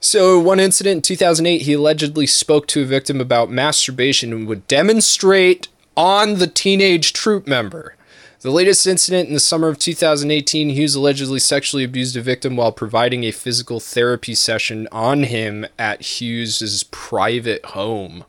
[0.00, 4.66] so one incident in 2008, he allegedly spoke to a victim about masturbation and would
[4.66, 7.94] demonstrate on the teenage troop member.
[8.42, 12.72] The latest incident in the summer of 2018, Hughes allegedly sexually abused a victim while
[12.72, 18.24] providing a physical therapy session on him at Hughes's private home.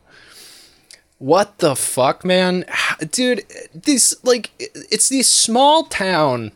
[1.17, 2.63] What the fuck, man?
[3.09, 6.51] Dude, these like it's these small town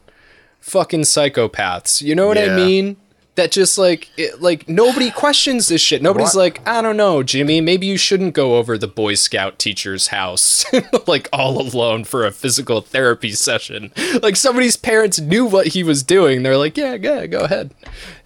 [0.59, 2.03] fucking psychopaths.
[2.03, 2.97] You know what I mean?
[3.37, 6.01] That just like it, like nobody questions this shit.
[6.01, 6.41] Nobody's What?
[6.41, 7.61] like, I don't know, Jimmy.
[7.61, 10.65] Maybe you shouldn't go over the Boy Scout teacher's house
[11.07, 13.91] like all alone for a physical therapy session.
[14.21, 16.41] Like somebody's parents knew what he was doing.
[16.43, 17.73] They're like, yeah, yeah, go ahead.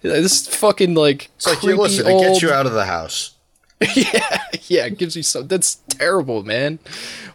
[0.00, 3.36] This fucking like It's like, listen, old it gets you out of the house.
[3.94, 5.46] yeah, yeah, it gives you some.
[5.48, 6.78] That's terrible, man.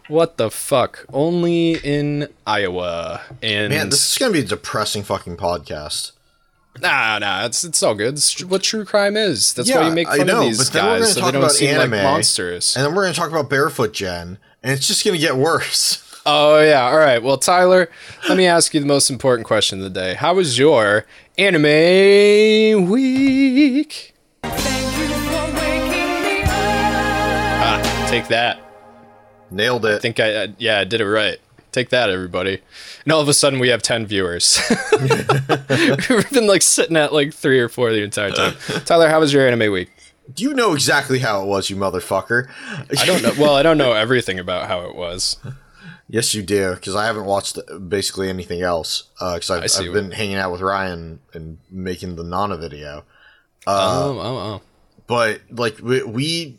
[0.08, 1.04] What the fuck?
[1.12, 6.12] Only in Iowa, and Man, this is gonna be a depressing fucking podcast.
[6.80, 8.14] Nah, nah, it's it's all good.
[8.14, 9.52] It's what true crime is.
[9.54, 11.20] That's Yeah, why you make I fun know, of these but then we're guys so
[11.20, 12.76] they don't about seem like anime, monsters.
[12.76, 16.02] And then we're gonna talk about Barefoot Gen, and it's just gonna get worse.
[16.26, 17.22] oh yeah, all right.
[17.22, 17.90] Well, Tyler,
[18.28, 20.14] let me ask you the most important question of the day.
[20.14, 21.04] How was your
[21.36, 24.14] anime week?
[27.60, 28.60] Ah, take that.
[29.50, 29.96] Nailed it.
[29.96, 31.38] I think I, uh, yeah, I did it right.
[31.78, 32.60] Take that, everybody.
[33.04, 34.60] And all of a sudden, we have 10 viewers.
[35.00, 38.56] We've been like sitting at like three or four the entire time.
[38.84, 39.88] Tyler, how was your anime week?
[40.34, 42.48] Do you know exactly how it was, you motherfucker.
[42.68, 43.32] I don't know.
[43.38, 45.36] Well, I don't know everything about how it was.
[46.08, 49.04] Yes, you do, because I haven't watched basically anything else.
[49.20, 53.04] Uh, because I've, I've been hanging out with Ryan and making the Nana video.
[53.68, 54.62] Uh, oh, oh, oh.
[55.06, 56.58] But like we, we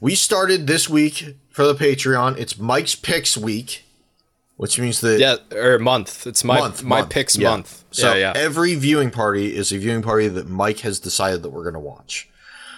[0.00, 2.36] we started this week for the Patreon.
[2.36, 3.84] It's Mike's picks week,
[4.56, 6.26] which means that Yeah, or month.
[6.26, 7.50] It's my month my month, picks yeah.
[7.50, 7.84] month.
[7.90, 8.40] So yeah, yeah.
[8.40, 12.28] every viewing party is a viewing party that Mike has decided that we're gonna watch.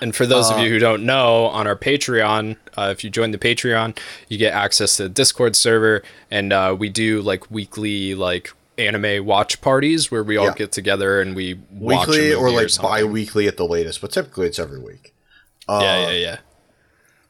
[0.01, 3.09] And for those Uh, of you who don't know, on our Patreon, uh, if you
[3.09, 3.97] join the Patreon,
[4.29, 9.25] you get access to the Discord server, and uh, we do like weekly like anime
[9.25, 10.55] watch parties where we all Yeah.
[10.55, 12.91] get together and we watch Weekly or like something.
[12.91, 15.15] bi-weekly at the latest, but typically it's every week.
[15.67, 16.37] yeah, yeah, yeah.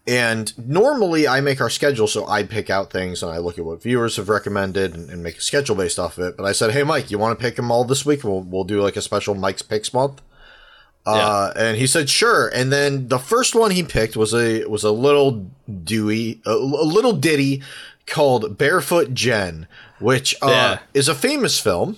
[0.08, 3.64] And normally I make our schedule, so I pick out things and I look at
[3.64, 6.36] what viewers have recommended and, and make a schedule based off of it.
[6.36, 8.22] But I said, hey, Mike, you want to pick them all this week?
[8.22, 10.22] We'll, we'll do like a special Mike's Picks month.
[11.04, 12.48] Uh, and he said, sure.
[12.48, 15.48] And then the first one he picked was a was a little
[15.84, 16.54] Dewey, a, a
[16.86, 17.62] little ditty
[18.06, 19.68] called Barefoot Gen,
[20.00, 20.78] which uh, Yeah.
[20.94, 21.96] is a famous film.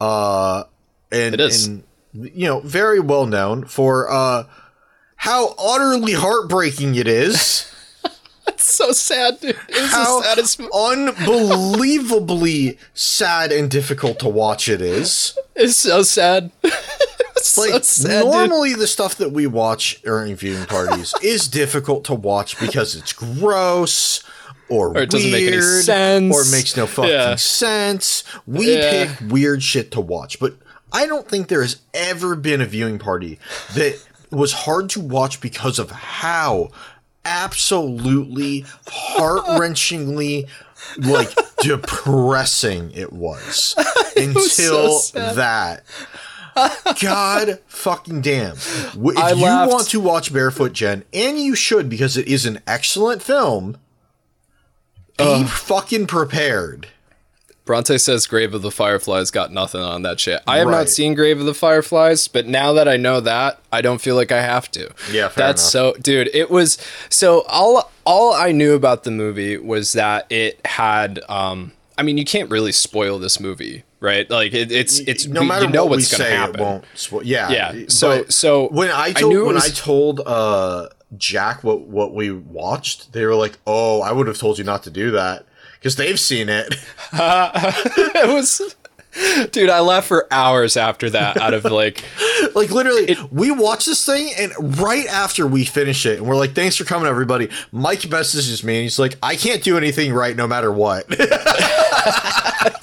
[0.00, 0.64] Uh,
[1.10, 1.66] and, It is.
[1.66, 4.44] and you know, very well known for uh,
[5.24, 7.70] how utterly heartbreaking it is.
[8.46, 9.56] That's so sad, dude.
[9.68, 10.60] It how the saddest.
[10.60, 15.36] unbelievably sad and difficult to watch it is.
[15.56, 16.50] It's so sad.
[16.62, 18.32] it's Like so sad, dude.
[18.32, 23.12] normally the stuff that we watch during viewing parties is difficult to watch because it's
[23.12, 24.22] gross
[24.68, 26.34] or, Or it doesn't make any sense.
[26.34, 27.34] or it makes no fucking Yeah.
[27.36, 28.24] sense.
[28.46, 28.90] We Yeah.
[29.16, 30.54] pick weird shit to watch, but
[30.92, 33.38] I don't think there has ever been a viewing party
[33.74, 33.98] that
[34.34, 36.70] was hard to watch because of how
[37.24, 40.48] absolutely heart wrenchingly
[40.98, 41.30] like
[41.60, 43.74] depressing it was
[44.16, 44.34] until
[44.84, 45.84] was so that.
[47.00, 48.56] God fucking damn.
[48.56, 53.22] If you want to watch Barefoot Gen, and you should because it is an excellent
[53.22, 53.76] film,
[55.18, 56.88] be fucking prepared.
[57.64, 60.42] Bronte says Grave of the Fireflies got nothing on that shit.
[60.46, 60.78] I have Right.
[60.80, 64.16] not seen Grave of the Fireflies, but now that I know that, I don't feel
[64.16, 64.90] like I have to.
[65.10, 65.94] Yeah, fair That's enough.
[65.96, 66.76] so dude, it was
[67.08, 72.18] so all all I knew about the movie was that it had um I mean,
[72.18, 74.28] you can't really spoil this movie, right?
[74.28, 76.60] Like it, it's it's no we- matter you know what what's going to say, happen.
[76.60, 76.84] it won't.
[76.96, 80.88] Spo- yeah, Yeah, so- so when I I told knew when was- I told uh,
[81.16, 84.82] Jack what what we watched, they were like, "Oh, I would have told you not
[84.82, 85.46] to do that."
[85.84, 86.74] Because they've seen it.
[87.12, 88.74] it was
[89.50, 92.02] Dude, I laughed for hours after that out of like
[92.54, 96.54] like literally, we watched this thing, and right after we finish it, and we're like,
[96.54, 100.34] "Thanks for coming, everybody." Mike messages me, and he's like, "I can't do anything right,
[100.34, 101.06] no matter what."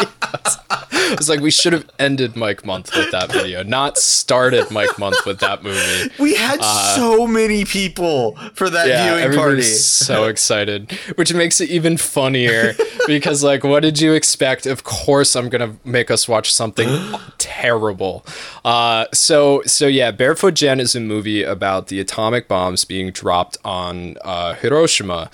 [0.91, 5.25] it's like we should have ended Mike Month with that video, not started Mike Month
[5.25, 6.11] with that movie.
[6.19, 6.61] we had
[6.95, 9.61] so many people for that Uh, Yeah, viewing party.
[9.63, 12.73] so excited, which makes it even funnier
[13.07, 14.65] because, like, what did you expect?
[14.65, 16.87] Of course, I'm gonna make us watch something
[17.37, 18.25] terrible.
[18.65, 23.57] Uh, so, so yeah, Barefoot Gen is a movie about the atomic bombs being dropped
[23.63, 25.29] on uh, Hiroshima,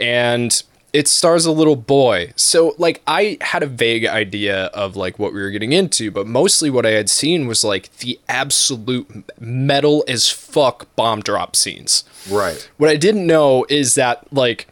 [0.00, 0.62] and
[0.92, 2.32] it stars a little boy.
[2.36, 6.26] So, like, I had a vague idea of like what we were getting into, but
[6.26, 12.04] mostly what I had seen was like the absolute metal as fuck bomb drop scenes.
[12.30, 12.68] right.
[12.78, 14.66] What I didn't know is that like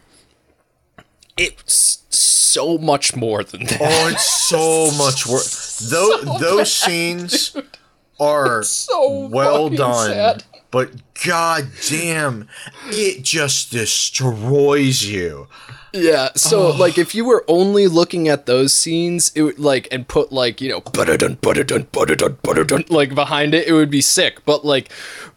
[1.36, 3.80] it's so much more than that.
[3.80, 5.44] Oh, it's so much work.
[5.90, 7.56] Those those scenes
[8.20, 10.44] are so well done, sad.
[10.70, 10.90] but
[11.26, 12.48] god damn,
[12.86, 15.48] it just destroys you.
[15.96, 16.76] Yeah, so oh.
[16.76, 20.60] like if you were only looking at those scenes, it would like and put like,
[20.60, 24.44] you know, butterdun, butterdun, butterdun, butterdun, like behind it, it would be sick.
[24.44, 24.92] But like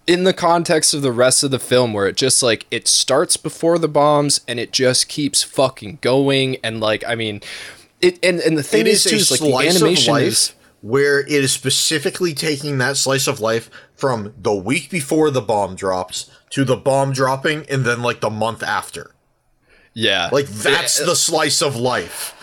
[0.07, 3.37] in the context of the rest of the film where it just like it starts
[3.37, 7.41] before the bombs and it just keeps fucking going and like I mean
[8.01, 11.29] it and, and the thing is, is too is like the animation is where it
[11.29, 16.63] is specifically taking that slice of life from the week before the bomb drops to
[16.63, 19.11] the bomb dropping, and then like the month after.
[19.93, 20.29] Yeah.
[20.31, 22.35] Like that's the slice of life.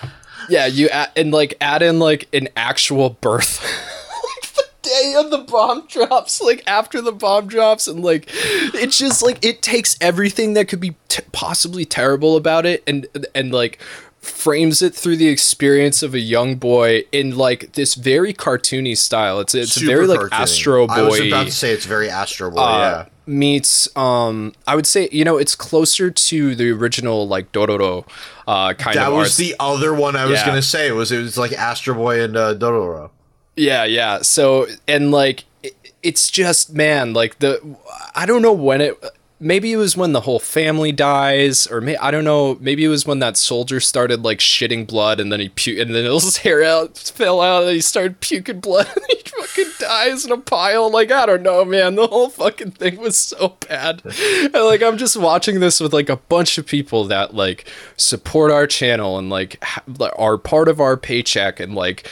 [0.48, 3.62] Yeah, you add, and like add in like an actual birth.
[4.42, 8.98] like the day of the bomb drops, like after the bomb drops, and like it's
[8.98, 13.52] just like it takes everything that could be t- possibly terrible about it, and and
[13.52, 13.80] like
[14.20, 19.40] frames it through the experience of a young boy in like this very cartoony style.
[19.40, 20.32] It's it's Super very like cartoony.
[20.32, 20.92] Astro Boy.
[20.92, 22.58] I was about to say it's very Astro Boy.
[22.60, 23.12] uh, yeah.
[23.26, 28.06] Meets um I would say you know it's closer to the original like Dororo
[28.46, 30.46] uh kind That of That was the other one I was Yeah.
[30.46, 30.88] gonna say.
[30.88, 33.10] It was it was like Astro Boy and uh, Dororo.
[33.56, 34.22] Yeah, yeah.
[34.22, 37.60] So and like it, it's just man, like the
[38.14, 39.02] I don't know when it
[39.38, 42.88] maybe it was when the whole family dies or may, I don't know, maybe it
[42.88, 46.38] was when that soldier started like shitting blood and then he pu- and then his
[46.38, 50.38] hair out fell out and he started puking blood and he fucking dies in a
[50.38, 50.90] pile.
[50.90, 51.96] Like I don't know, man.
[51.96, 54.02] The whole fucking thing was so bad.
[54.04, 58.50] And like I'm just watching this with like a bunch of people that like support
[58.50, 59.82] our channel and like ha-
[60.16, 62.08] are part of our paycheck and like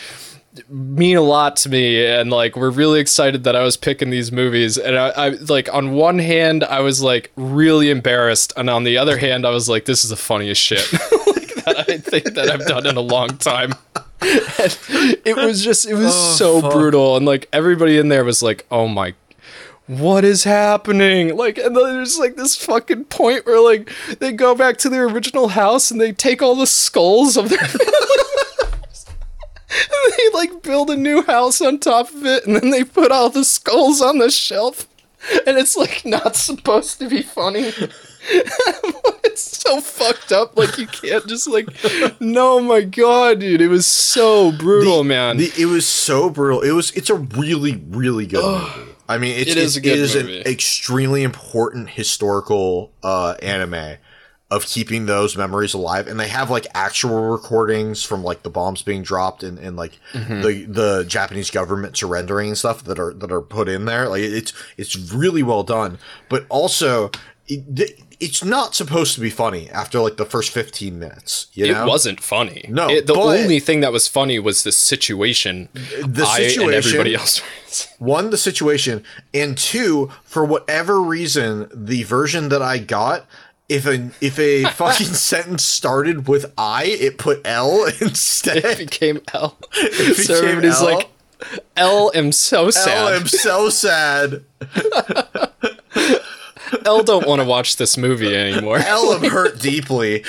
[0.69, 4.31] mean a lot to me and like we're really excited that I was picking these
[4.31, 8.85] movies and I, I like on one hand I was like really embarrassed and on
[8.85, 10.93] the other hand I was like this is the funniest shit
[11.27, 13.75] like, that I think that I've done in a long time.
[14.21, 14.79] And
[15.25, 18.65] it was just it was oh, so brutal and like everybody in there was like
[18.71, 19.15] oh my
[19.87, 21.37] what is happening?
[21.37, 25.07] Like, and then there's like this fucking point where like they go back to their
[25.07, 27.59] original house and they take all the skulls of their
[30.17, 33.31] they like build a new house on top of it and then they put all
[33.31, 34.87] the skulls on the shelf
[35.47, 37.73] and it's like not supposed to be funny
[39.25, 41.67] it's so fucked up like you can't just like
[42.21, 46.61] no my god dude it was so brutal man The, it was so brutal.
[46.63, 46.91] It was.
[46.93, 48.91] It's a really, really good movie.
[49.09, 53.97] I mean, it's, It is good it is an extremely important historical uh, anime
[54.51, 56.07] of keeping those memories alive.
[56.07, 59.99] And they have like actual recordings from like the bombs being dropped and, and like
[60.13, 60.43] Mm-hmm.
[60.43, 64.09] the the Japanese government surrendering and stuff that are that are put in there.
[64.09, 65.99] Like it's it's really well done.
[66.29, 67.11] But also.
[67.47, 71.85] It, it's not supposed to be funny after like the first 15 minutes you know
[71.85, 72.65] it wasn't funny.
[72.71, 75.69] No, It- the only thing that was funny was the situation.
[75.75, 77.43] The I and situation- everybody else.
[77.67, 79.05] was- one the situation
[79.35, 83.27] and two for whatever reason the version that i got
[83.69, 88.65] if a if a fucking sentence started with I, it put L instead.
[88.65, 89.57] It became L.
[89.75, 90.95] It so became everybody's L.
[90.95, 91.11] like,
[91.77, 92.97] L am so sad.
[92.97, 94.45] L, I'm so sad.
[96.87, 98.79] L don't want to watch this movie anymore.
[98.79, 100.25] L am hurt deeply.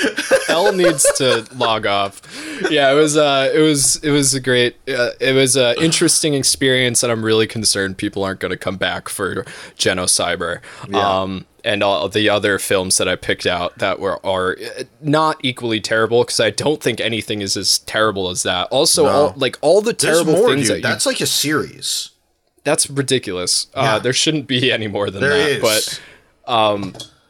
[0.50, 2.22] L needs to log off.
[2.70, 6.34] Yeah, it was uh it was it was a great uh, it was an interesting
[6.34, 9.44] experience and I'm really concerned people aren't going to come back for
[9.78, 10.60] Genocyber.
[10.90, 11.22] Yeah.
[11.22, 15.38] Um and all the other films that I picked out that were are uh, not
[15.44, 18.68] equally terrible because I don't think anything is as terrible as that.
[18.70, 19.10] Also, No.
[19.12, 20.72] all, like all the There's terrible more, things dude.
[20.72, 22.12] that you That's like a series.
[22.64, 23.68] that's ridiculous.
[23.76, 23.96] Yeah.
[23.96, 25.50] Uh, there shouldn't be any more than There that.
[25.50, 25.62] is.
[25.62, 26.02] But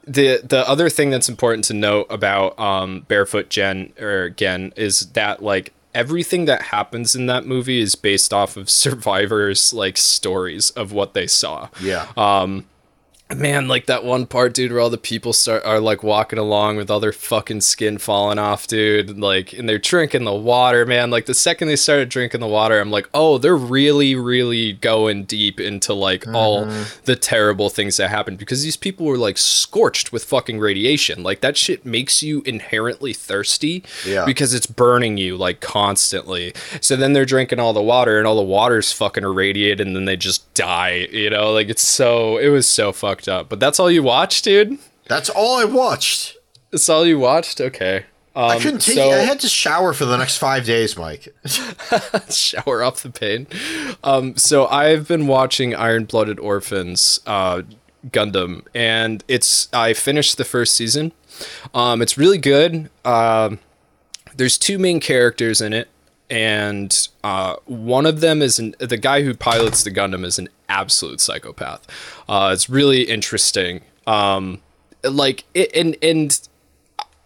[0.08, 5.08] the the other thing that's important to note about um, Barefoot Gen or again is
[5.14, 10.70] that like everything that happens in that movie is based off of survivors like stories
[10.72, 11.70] of what they saw.
[11.82, 12.08] yeah.
[13.34, 16.78] Man, like that one part, dude, where all the people start are like walking along
[16.78, 19.18] with all their fucking skin falling off, dude.
[19.18, 21.10] Like, and they're drinking the water, man.
[21.10, 25.24] Like the second they started drinking the water, I'm like, oh, they're really, really going
[25.24, 26.84] deep into like all mm-hmm.
[27.06, 31.24] the terrible things that happened because these people were like scorched with fucking radiation.
[31.24, 34.26] Like that shit makes you inherently thirsty Yeah.
[34.26, 36.54] because it's burning you like constantly.
[36.80, 40.06] So then they're drinking all the water and all the water's fucking irradiated and then
[40.06, 41.52] they just die, you know?
[41.52, 43.50] Like it's so it was so fucked up.
[43.50, 44.78] But that's all you watched, dude?
[45.08, 46.38] That's all I watched.
[46.72, 47.62] That's all you watched?
[47.62, 48.06] Okay.
[48.36, 49.14] Um, I couldn't take so, it.
[49.14, 51.34] I had to shower for the next five days, Mike.
[52.30, 53.48] shower off the pain.
[54.04, 57.62] Um, so I've been watching Iron Blooded Orphans uh,
[58.08, 61.14] Gundam, and it's I finished the first season.
[61.74, 62.90] Um, it's really good.
[63.06, 63.60] Um,
[64.36, 65.88] there's two main characters in it,
[66.30, 70.50] and uh, one of them is an, the guy who pilots the Gundam is an
[70.70, 71.86] absolute psychopath.
[72.28, 73.82] Uh, it's really interesting.
[74.08, 74.62] Um,
[75.04, 76.40] like it, and and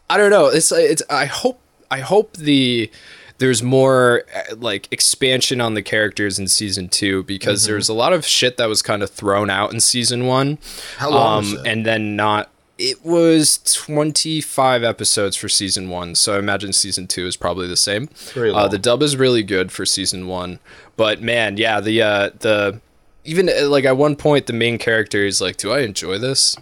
[0.09, 0.47] I don't know.
[0.47, 1.03] It's it's.
[1.09, 1.59] I hope
[1.89, 2.91] I hope the
[3.37, 8.13] there's more uh, like expansion on the characters in season two because there's a lot
[8.13, 10.57] of shit that was kind of thrown out in season one.
[10.97, 12.51] How long um, and then not.
[12.79, 17.75] It was 25 episodes for season one, so I imagine season two is probably the
[17.75, 18.07] same.
[18.55, 20.59] Uh, the dub is really good for season one,
[20.95, 22.79] but man, yeah, the uh, the
[23.25, 26.55] even uh, like at one point the main character is like, "Do I enjoy this?"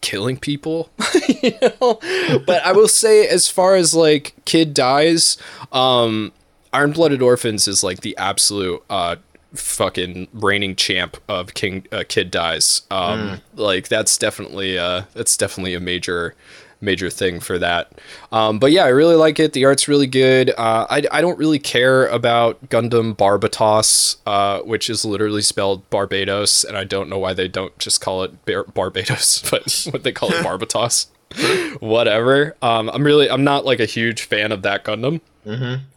[0.00, 0.90] killing people
[1.42, 1.98] you know
[2.46, 5.36] but i will say as far as like kid dies
[5.72, 6.32] um
[6.72, 9.16] iron blooded orphans is like the absolute uh
[9.54, 12.82] fucking reigning champ of king uh, kid dies.
[12.90, 16.34] Um like that's definitely uh that's definitely a major
[16.80, 17.90] major thing for that.
[18.30, 19.52] Um but yeah i really like it.
[19.52, 20.50] The art's really good.
[20.50, 26.64] Uh i, I don't really care about gundam barbatos uh which is literally spelled barbados
[26.64, 30.12] and i don't know why they don't just call it Bar- barbados but what they
[30.12, 31.06] call it barbatos.
[31.80, 32.54] Whatever.
[32.62, 35.20] Um i'm really i'm not like a huge fan of that gundam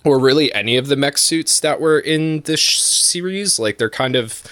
[0.04, 3.60] or really any of the mech suits that were in this sh- series.
[3.60, 4.44] Like they're kind of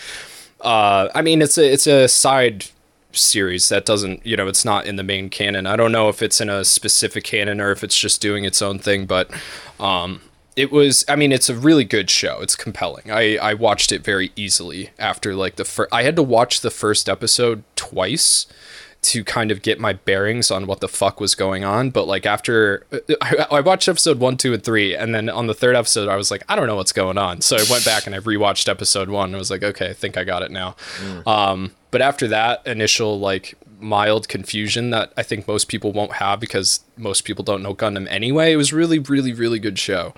[0.61, 2.65] uh i mean it's a it's a side
[3.13, 5.65] series that doesn't you know it's not in the main canon.
[5.65, 8.61] I don't know if it's in a specific canon or if it's just doing its
[8.61, 9.31] own thing but
[9.79, 10.21] um
[10.55, 12.41] it was i mean it's a really good show.
[12.41, 13.09] It's compelling.
[13.09, 16.71] I i watched it very easily after like the first i had to watch the
[16.71, 18.45] first episode twice
[19.01, 21.89] to kind of get my bearings on what the fuck was going on.
[21.89, 22.85] But like after
[23.21, 26.15] I, I watched episode one, two, and three, and then on the third episode, I
[26.15, 27.41] was like, I don't know what's going on.
[27.41, 29.29] So I went back and I rewatched episode one.
[29.29, 30.75] And I was like, okay, I think I got it now.
[31.25, 36.41] Um, but after that initial like mild confusion that I think most people won't have
[36.41, 40.13] because most people don't know Gundam anyway, it was really, really, really good show.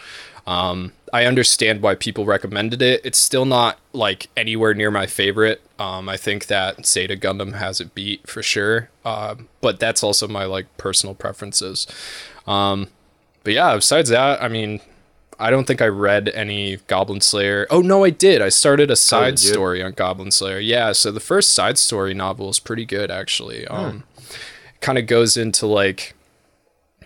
[0.47, 3.01] Um, I understand why people recommended it.
[3.03, 5.61] It's still not like anywhere near my favorite.
[5.77, 8.89] Um, I think that Zeta Gundam has it beat for sure.
[9.03, 11.85] Um, but that's also my like personal preferences.
[12.47, 12.87] Um,
[13.43, 14.79] but yeah, besides that, I mean,
[15.39, 17.67] I don't think I read any Goblin Slayer.
[17.69, 18.41] Oh no, I did.
[18.41, 19.53] I started a side did you?
[19.53, 20.59] story on Goblin Slayer.
[20.59, 23.67] Yeah, so the first side story novel is pretty good actually.
[23.67, 24.03] Um,
[24.81, 26.15] kind of goes into like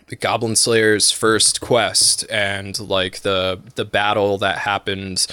[0.07, 5.27] the Goblin Slayer's first quest and like the the battle that happened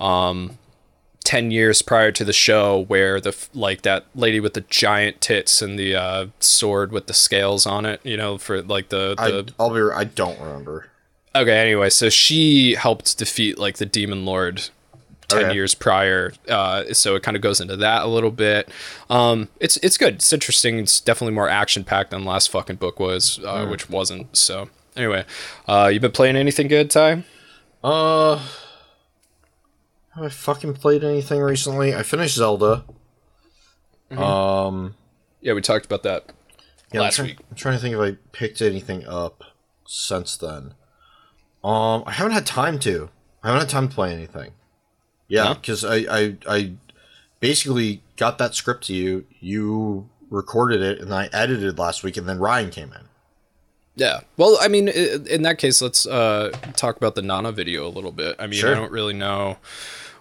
[0.00, 0.58] um
[1.24, 5.62] 10 years prior to the show where the like that lady with the giant tits
[5.62, 9.30] and the uh sword with the scales on it, you know, for like the I,
[9.30, 9.80] the I'll be.
[9.94, 10.88] I don't remember.
[11.34, 14.68] Okay, anyway, so she helped defeat like the demon lord
[15.32, 15.54] 10 Okay.
[15.54, 16.32] years prior.
[16.48, 18.68] Uh, so it kind of goes into that a little bit.
[19.10, 20.14] Um, it's it's good.
[20.14, 20.78] It's interesting.
[20.78, 24.36] It's definitely more action packed than last fucking book was, uh, which wasn't.
[24.36, 25.24] So anyway,
[25.68, 27.24] uh, you been playing anything good, Ty?
[27.84, 28.36] Uh,
[30.14, 31.94] have I fucking played anything recently?
[31.94, 32.84] I finished Zelda.
[34.16, 34.94] Um,
[35.40, 36.26] Yeah, we talked about that.
[36.92, 37.38] Yeah, I'm, last trying, week.
[37.50, 39.42] I'm trying to think if I picked anything up
[39.86, 40.74] since then.
[41.64, 43.08] Um, I haven't had time to.
[43.42, 44.52] I haven't had time to play anything.
[45.32, 46.72] Yeah, because I, I I
[47.40, 49.24] basically got that script to you.
[49.40, 53.06] You recorded it, and I edited last week, and then Ryan came in.
[53.96, 54.20] Yeah.
[54.36, 58.12] Well, I mean, in that case, let's uh, talk about the Nana video a little
[58.12, 58.36] bit.
[58.38, 58.72] I mean, Sure.
[58.72, 59.58] I don't really know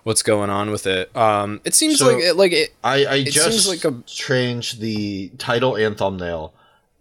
[0.03, 1.15] what's going on with it.
[1.15, 2.73] Um, it seems So- like it, like it.
[2.83, 6.53] I, I It just seems like a- changed the title and thumbnail,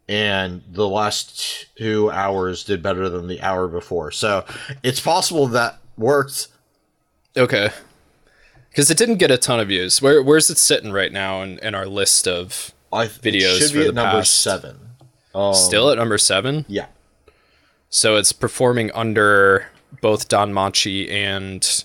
[0.09, 4.11] and the last two hours did better than the hour before.
[4.13, 4.45] So
[4.83, 6.49] it's possible that worked.
[7.37, 7.71] Okay.
[8.71, 10.01] Because it didn't get a ton of views.
[10.01, 13.87] Where where's it sitting right now in, in our list of I Videos should be
[13.87, 14.35] at number past.
[14.43, 14.79] seven.
[15.35, 16.65] Um, still at number seven?
[16.69, 16.87] yeah.
[17.89, 19.67] So it's performing under
[20.01, 21.85] both DanMachi and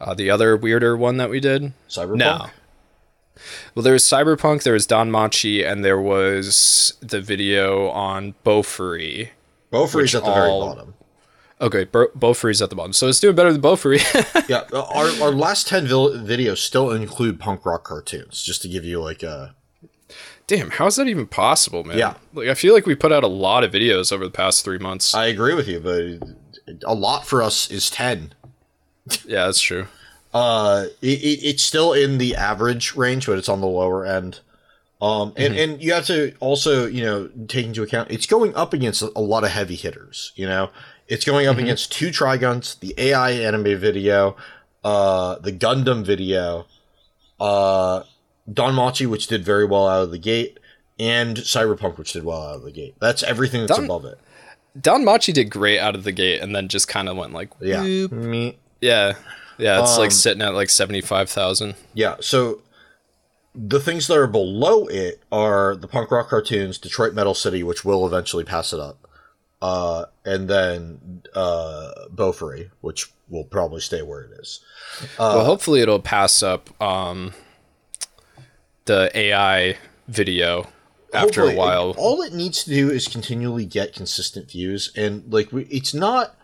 [0.00, 1.72] uh, the other weirder one that we did.
[1.88, 2.16] Cyberpunk.
[2.16, 2.46] No.
[3.74, 9.30] Well, there was Cyberpunk, there was DanMachi, and there was the video on Beaufree.
[9.72, 10.94] Beaufry's at the very bottom.
[11.60, 12.12] Okay, Bo- at
[12.70, 12.92] the bottom.
[12.92, 14.00] So it's doing better than Beaufree.
[14.48, 18.84] Yeah, our, our last 10 vil- videos still include punk rock cartoons, just to give
[18.84, 19.54] you like a.
[20.46, 21.96] Damn, how is that even possible, man?
[21.98, 22.14] Yeah.
[22.32, 24.78] Like, I feel like we put out a lot of videos over the past three
[24.78, 25.14] months.
[25.14, 28.34] I agree with you, but a lot for us is 10.
[29.24, 29.86] yeah, that's true.
[30.34, 34.40] Uh, it, it, it's still in the average range, but it's on the lower end.
[35.00, 38.74] Um, and, and you have to also, you know, take into account it's going up
[38.74, 40.32] against a lot of heavy hitters.
[40.34, 40.70] You know,
[41.10, 44.36] it's going up against two Triguns, the AI anime video,
[44.84, 46.66] uh, the Gundam video,
[47.38, 48.02] uh,
[48.50, 50.58] DanMachi, which did very well out of the gate,
[50.98, 52.94] and Cyberpunk, which did well out of the gate.
[53.00, 54.18] That's everything that's Don- above it.
[54.78, 57.82] DanMachi did great out of the gate and then just kind of went like, Yeah.
[57.82, 58.56] Me.
[58.80, 59.14] Yeah.
[59.58, 61.74] Yeah, it's Um, like sitting at like 75,000.
[61.92, 62.62] Yeah, so
[63.54, 67.84] the things that are below it are the punk rock cartoons, Detroit Metal City, which
[67.84, 68.99] will eventually pass it up,
[69.62, 74.60] uh, and then uh, Beaufry, which will probably stay where it is.
[75.18, 77.32] well, hopefully it'll pass up um,
[78.86, 79.76] the AI
[80.08, 80.66] video
[81.12, 81.94] after a while.
[81.96, 86.36] all it needs to do is continually get consistent views, and like we, it's not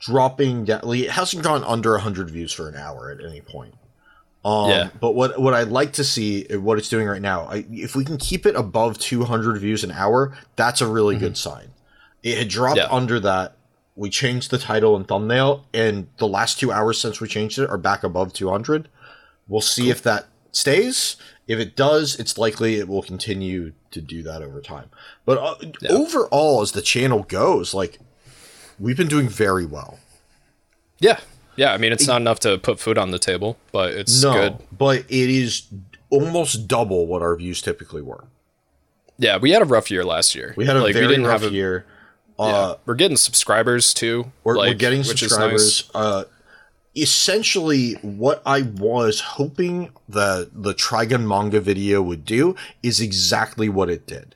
[0.00, 0.80] dropping down.
[0.82, 3.74] Like, it hasn't gone under hundred views for an hour at any point.
[4.44, 4.90] Um, Yeah.
[5.00, 7.94] But what what I'd like to see, uh, what it's doing right now, I, if
[7.94, 11.68] we can keep it above 200 views an hour, that's a really good sign.
[12.22, 12.76] It had dropped.
[12.78, 12.88] Yeah.
[12.90, 13.56] under that.
[13.94, 17.68] We changed the title and thumbnail, and the last two hours since we changed it
[17.68, 18.88] are back above 200.
[19.48, 21.16] We'll see if that stays.
[21.46, 24.88] If it does, it's likely it will continue to do that over time.
[25.26, 25.56] But uh,
[25.90, 27.98] overall, as the channel goes, like
[28.78, 29.98] we've been doing very well.
[30.98, 31.20] yeah.
[31.54, 34.32] Yeah, I mean, it's not enough to put food on the table, but it's No,
[34.32, 34.58] good.
[34.72, 35.66] but it is
[36.08, 38.24] almost double what our views typically were.
[39.18, 40.54] Yeah, we had a rough year last year.
[40.56, 41.84] We had a like, very rough a- year.
[42.38, 42.44] Yeah.
[42.44, 44.32] Uh, we're getting subscribers too.
[44.44, 45.90] we're, we're getting subscribers.
[45.94, 46.24] Uh,
[46.94, 53.90] essentially, what I was hoping the the Trigun manga video would do is exactly what
[53.90, 54.34] it did.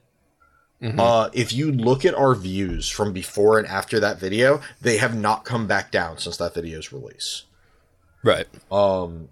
[0.82, 1.00] Mm-hmm.
[1.00, 5.16] Uh, if you look at our views from before and after that video, they have
[5.16, 7.44] not come back down since that video's release.
[8.22, 8.46] Right.
[8.70, 9.28] Um,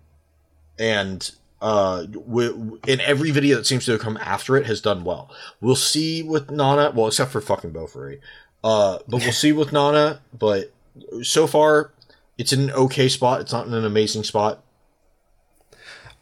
[0.79, 1.31] and
[1.61, 5.31] uh, w- in every video that seems to have come after it has done well.
[5.61, 8.21] We'll see with Nana, well, except for fucking Beaufry.
[8.65, 10.21] Uh, but we'll see with Nana.
[10.37, 10.73] But
[11.23, 11.93] so far,
[12.39, 13.41] it's in an okay spot.
[13.43, 14.63] It's not in an amazing spot.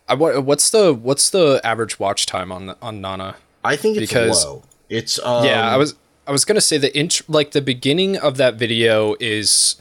[0.09, 3.37] I, what, what's the what's the average watch time on on Nana?
[3.65, 4.63] I think it's Because- low.
[4.89, 5.95] It's um, yeah, I was
[6.27, 9.77] I was gonna say the int like the beginning of that video is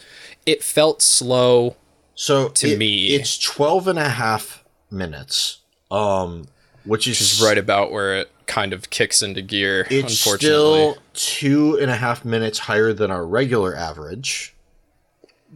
[0.46, 1.76] it felt slow.
[2.16, 3.08] so to it- me.
[3.16, 5.58] it's 12 and a half minutes.
[5.90, 6.48] Um,
[6.86, 9.88] which is Is right about where it kind of kicks into gear.
[9.90, 14.56] It's still two and a half minutes higher than our regular average.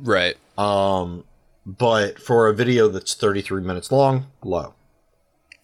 [0.02, 0.36] right.
[0.57, 1.26] Um,
[1.66, 4.74] but for a video that's 33 minutes long, low.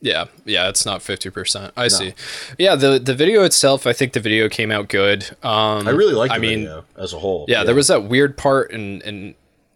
[0.03, 1.73] Yeah, yeah, it's not fifty percent.
[1.77, 2.15] I see.
[2.57, 5.29] Yeah, the the video itself, I think the video came out good.
[5.43, 7.45] Um, I really like the I mean, video as a whole.
[7.47, 9.35] yeah, there was that weird part in in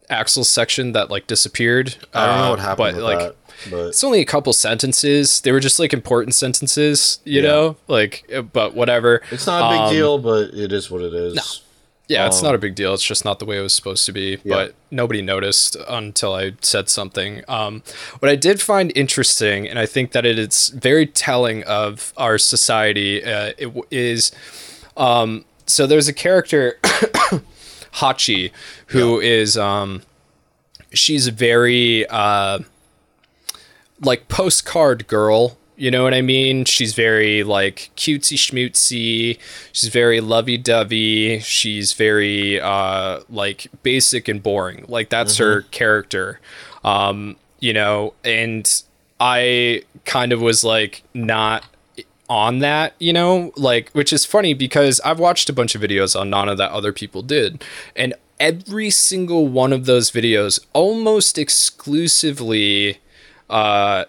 [0.10, 1.96] Axel's section that like disappeared.
[2.12, 3.20] I don't know uh, what happened but with like.
[3.20, 3.36] that,
[3.70, 5.42] but It's only a couple sentences.
[5.42, 7.48] They were just like important sentences, you Yeah.
[7.48, 7.76] know?
[7.88, 9.22] Like, uh, but whatever.
[9.32, 11.62] it's not a big Um, deal, but it is what it is.
[12.08, 12.94] Yeah, it's Um, not a big deal.
[12.94, 14.36] It's just not the way it was supposed to be.
[14.36, 17.42] But nobody noticed until I said something.
[17.48, 17.82] Um,
[18.20, 22.38] what I did find interesting, and I think that it is very telling of our
[22.38, 24.32] society, uh, it w- is
[24.98, 26.78] um, so there's a character,
[27.96, 28.52] Hachi,
[28.88, 30.04] who is um,
[30.94, 32.60] she's very uh,
[34.02, 36.64] like postcard girl You know what I mean?
[36.66, 39.38] She's very like cutesy schmootsy.
[39.74, 41.40] She's very lovey dovey.
[41.40, 44.86] She's very uh, like basic and boring.
[44.88, 46.40] Like that's her character.
[46.84, 48.84] Um, you know, and
[49.20, 51.66] I kind of was like not
[52.30, 56.20] on that, you know, like which is funny because I've watched a bunch of videos
[56.20, 57.64] on Nana that other people did,
[57.98, 63.00] and every single one of those videos almost exclusively
[63.50, 64.06] uh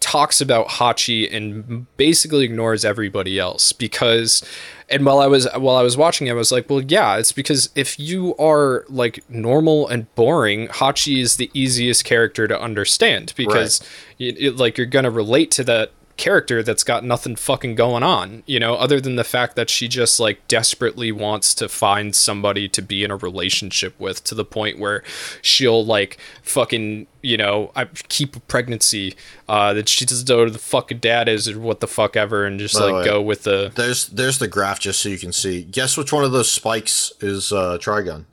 [0.00, 4.44] talks about Hachi and basically ignores everybody else because
[4.88, 7.32] and while I was while I was watching it, I was like well yeah it's
[7.32, 13.32] because if you are like normal and boring Hachi is the easiest character to understand
[13.36, 13.80] because
[14.18, 18.02] you, it, like you're going to relate to that character that's got nothing fucking going
[18.02, 22.14] on, you know, other than the fact that she just like desperately wants to find
[22.14, 25.02] somebody to be in a relationship with to the point where
[25.40, 29.14] she'll like fucking, you know, I keep a pregnancy
[29.48, 32.44] uh, that she doesn't know who the fucking dad is or what the fuck ever
[32.44, 35.18] and just By like way, go with the There's there's the graph just so you
[35.18, 35.62] can see.
[35.62, 38.26] Guess which one of those spikes is uh, Trigun?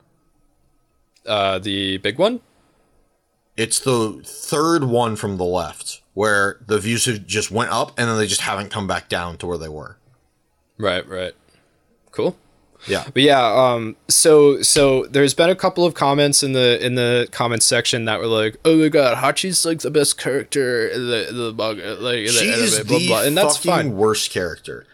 [1.26, 2.40] uh, the big one.
[3.56, 8.08] It's the third one from the left, where the views have just went up and
[8.08, 9.98] then they just haven't come back down to where they were.
[10.78, 11.34] Right, right.
[12.10, 12.38] Cool.
[12.86, 13.04] Yeah.
[13.12, 17.28] But yeah, um, so so there's been a couple of comments in the in the
[17.32, 21.28] comments section that were like, "Oh my god, Hachi's like the best character in the
[21.28, 23.96] in the manga, like in She the is blah the blah," and that's fucking fine.
[23.96, 24.86] worst character.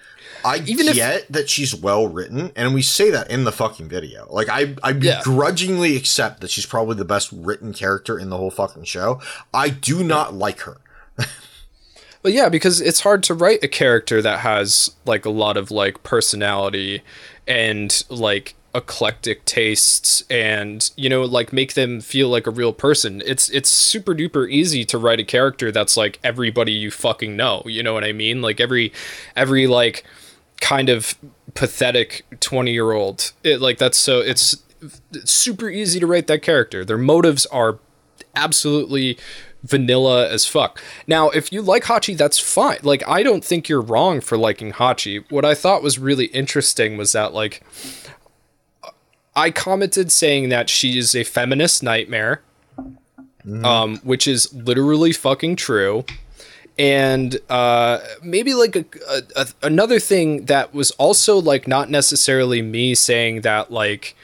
[0.45, 3.89] I Even if- get that she's well written, and we say that in the fucking
[3.89, 4.27] video.
[4.29, 5.19] Like I, I Yeah.
[5.19, 9.21] begrudgingly accept that she's probably the best written character in the whole fucking show.
[9.55, 10.79] I do not like her.
[12.23, 15.71] But yeah, because it's hard to write a character that has like a lot of
[15.73, 17.03] like personality
[17.49, 23.23] and like eclectic tastes and you know like make them feel like a real person.
[23.27, 27.63] It's it's super duper easy to write a character that's like everybody you fucking know.
[27.67, 28.41] You know what I mean?
[28.41, 28.93] Like every
[29.35, 30.05] every like
[30.61, 31.17] kind of
[31.55, 33.33] pathetic 20-year-old.
[33.43, 34.63] It like that's so it's,
[35.13, 36.85] it's super easy to write that character.
[36.85, 37.79] Their motives are
[38.37, 39.19] absolutely
[39.63, 40.83] vanilla as fuck.
[41.07, 42.79] Now, if you like Hachi, that's fine.
[42.83, 45.25] Like, I don't think you're wrong for liking Hachi.
[45.31, 47.63] What I thought was really interesting was that, like,
[49.35, 52.43] I commented saying that she is a feminist nightmare,
[53.65, 56.05] um, which is literally fucking true.
[56.79, 62.63] And uh, maybe like a, a, a, another thing that was also like not necessarily
[62.63, 64.17] me saying that like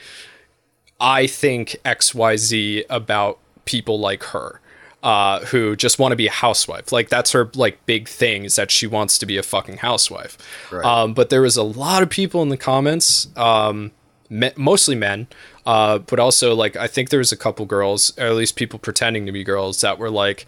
[0.99, 4.59] I think XYZ about people like her
[5.01, 6.91] uh, who just want to be a housewife.
[6.91, 10.37] Like that's her like big thing is that she wants to be a fucking housewife.
[10.71, 10.85] Right.
[10.85, 13.91] Um, but there was a lot of people in the comments, um,
[14.29, 15.27] me- mostly men,
[15.65, 18.79] uh, but also like I think there was a couple girls, or at least people
[18.79, 20.45] pretending to be girls that were like.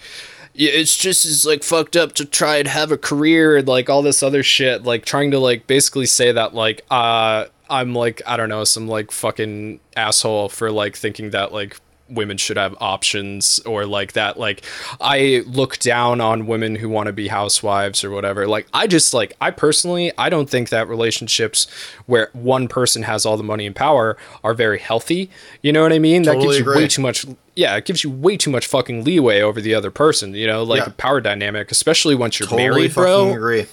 [0.53, 4.02] It's just as like fucked up to try and have a career and like all
[4.02, 8.36] this other shit, like trying to like basically say that like uh I'm like I
[8.36, 11.80] don't know some like fucking asshole for like thinking that like
[12.11, 14.63] women should have options or like that like
[14.99, 18.47] I look down on women who want to be housewives or whatever.
[18.47, 21.67] Like I just like I personally I don't think that relationships
[22.05, 25.29] where one person has all the money and power are very healthy.
[25.61, 26.23] You know what I mean?
[26.23, 26.75] that gives you agree.
[26.83, 27.25] way too much
[27.55, 30.63] yeah, it gives you way too much fucking leeway over the other person, you know,
[30.63, 30.88] like Yeah.
[30.88, 33.65] a power dynamic, especially once you're Totally married, bro agree.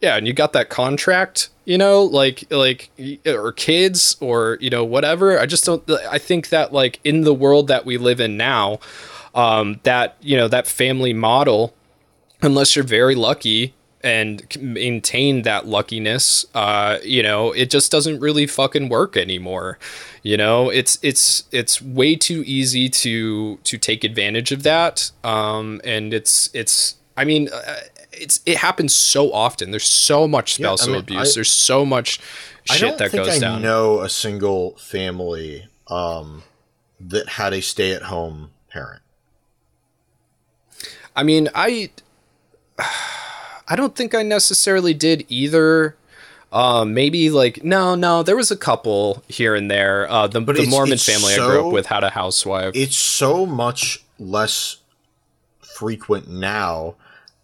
[0.00, 2.90] yeah and you got that contract you know like like
[3.26, 5.38] or kids or you know whatever.
[5.38, 8.80] I just don't i think that like in the world that we live in now
[9.34, 11.74] um that you know that family model
[12.40, 18.46] unless you're very lucky and maintain that luckiness uh you know it just doesn't really
[18.46, 19.78] fucking work anymore.
[20.22, 25.10] You know it's it's it's way too easy to to take advantage of that.
[25.22, 27.80] Um and it's it's i mean uh,
[28.20, 31.50] it's it happens so often there's so much Yeah, I spousal mean, abuse I- there's
[31.50, 32.20] so much
[32.64, 36.42] shit that goes I down know a single family um,
[37.00, 39.00] that had a stay-at-home parent.
[41.16, 41.90] I mean, I
[43.70, 45.96] I don't think I necessarily did either.
[46.50, 50.10] Um, maybe like no, no, there was a couple here and there.
[50.10, 52.72] Uh, the, the it's- Mormon it's family I grew up with had a housewife.
[52.74, 54.78] It's so much less
[55.60, 56.94] frequent now,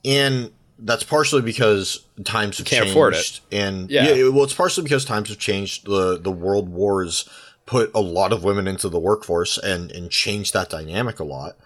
[0.05, 0.51] and
[0.85, 2.91] that's partially because times have Can't changed.
[2.97, 3.41] afford it.
[3.51, 4.13] And Yeah.
[4.13, 4.29] yeah.
[4.29, 5.87] well, it's partially because times have changed.
[5.87, 7.29] The the world wars
[7.67, 11.57] put a lot of women into the workforce and and changed that dynamic a lot.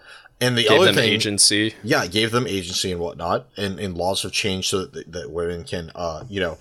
[0.41, 1.75] And the Gave other them thing, agency.
[1.83, 5.65] yeah, gave them agency and whatnot, and, and laws have changed so that, that women
[5.65, 6.57] can, uh, you know,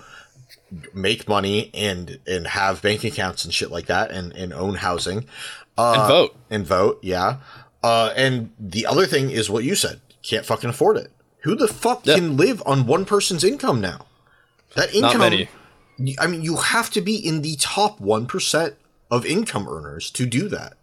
[0.93, 5.27] make money and and have bank accounts and shit like that, and, and own housing,
[5.79, 6.37] uh, and vote.
[6.51, 7.37] and vote, yeah.
[7.83, 11.13] Uh, and the other thing is what you said, can't fucking afford it.
[11.49, 12.17] Who the fuck Yeah.
[12.17, 14.05] can live on one person's income now?
[14.75, 15.21] That Not income.
[15.21, 15.49] many.
[16.21, 18.75] I mean, you have to be in the top one percent
[19.11, 20.75] of income earners to do that.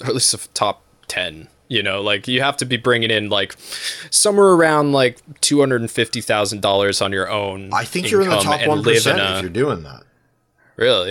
[0.00, 3.28] or at least the top 10 you know like you have to be bringing in
[3.28, 3.54] like
[4.10, 9.20] somewhere around like $250000 on your own I think you're in the top one percent
[9.20, 10.02] if you're doing that.
[10.76, 11.10] really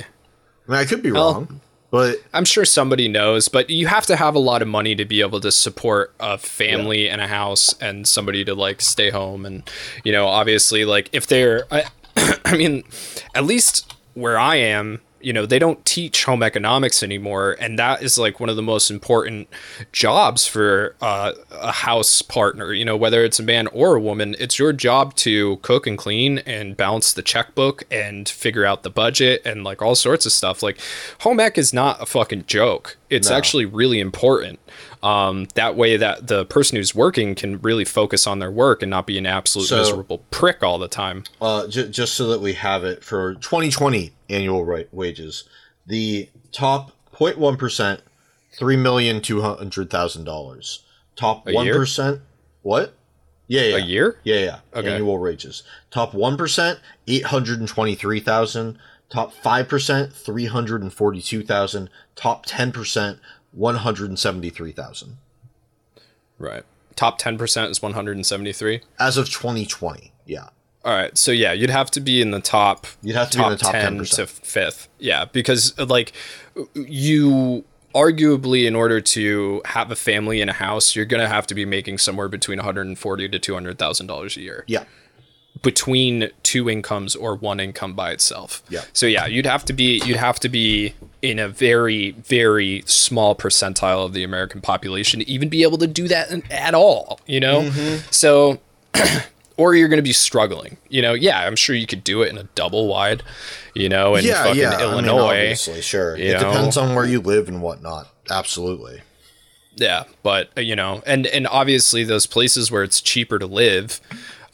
[0.67, 1.61] I mean, I could be Well- wrong,
[1.91, 5.05] but i'm sure somebody knows but you have to have a lot of money to
[5.05, 9.45] be able to support a family and a house and somebody to like stay home
[9.45, 9.69] and
[10.03, 11.83] you know obviously like if they're i,
[12.45, 12.83] I mean
[13.35, 18.01] at least where i am you know they don't teach home economics anymore and that
[18.01, 19.47] is like one of the most important
[19.91, 22.73] jobs for uh, a house partner.
[22.73, 25.97] You know whether it's a man or a woman it's your job to cook and
[25.97, 30.31] clean and balance the checkbook and figure out the budget and like all sorts of
[30.31, 30.61] stuff.
[30.63, 30.79] Like
[31.21, 32.97] home ec is not a fucking joke.
[33.09, 33.35] It's No.
[33.35, 34.59] actually really important
[35.03, 38.89] um, that way that the person who's working can really focus on their work and
[38.89, 42.39] not be an absolute So- miserable prick all the time uh, j- just so that
[42.41, 45.43] we have it for 2020 annual ra- wages,
[45.87, 48.01] the top 0.1 percent,
[48.57, 50.83] three million two hundred thousand dollars.
[51.15, 51.67] Top one
[52.61, 52.93] what?
[53.47, 53.75] Yeah, yeah.
[53.77, 54.59] a year Yeah, yeah.
[54.73, 54.93] Okay.
[54.93, 55.63] Annual wages.
[55.89, 58.77] Top one percent, eight hundred and twenty-three thousand.
[59.09, 61.89] Top five percent, three hundred and forty-two thousand.
[62.15, 63.19] Top ten percent,
[63.51, 65.17] one hundred and seventy-three thousand.
[66.37, 66.63] right
[66.95, 70.49] top 10% is 173 As of 2020, yeah.
[70.83, 72.85] All right, so yeah, you'd have to be in the top.
[73.01, 74.15] You'd have to be in the top 10%.
[74.15, 74.87] to fifth.
[74.99, 76.11] Yeah, because uh, like
[76.75, 77.63] you
[77.95, 81.65] arguably, in order to have a family in a house, you're gonna have to be
[81.65, 84.83] making somewhere between 140 to 200 thousand dollars a year Yeah.
[85.61, 88.63] Between two incomes or one income by itself.
[88.69, 88.81] Yeah.
[88.93, 93.35] So yeah, you'd have to be you'd have to be in a very very small
[93.35, 97.19] percentile of the American population to even be able to do that at all.
[97.27, 98.07] You know, Mm-hmm.
[98.11, 98.59] so.
[99.57, 101.13] Or you're going to be struggling, you know.
[101.13, 103.21] Yeah, I'm sure you could do it in a double wide,
[103.75, 104.69] you know, in yeah, fucking yeah.
[104.69, 105.27] I mean, Illinois.
[105.27, 106.15] obviously, sure.
[106.15, 108.07] It depends on where you live and whatnot.
[108.31, 109.01] Absolutely.
[109.75, 114.01] Yeah, but uh, you know, and and obviously those places where it's cheaper to live,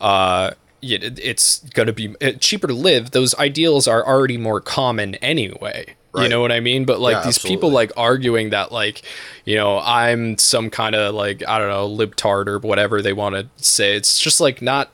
[0.01, 0.51] uh,
[0.81, 3.11] it's gonna be uh, cheaper to live.
[3.11, 5.95] Those ideals are already more common anyway.
[6.15, 6.85] You know what I mean?
[6.85, 9.03] But like Yeah, these people like arguing that like,
[9.45, 13.35] you know, I'm some kind of like I don't know libtard or whatever they want
[13.35, 13.95] to say.
[13.95, 14.89] It's just like not.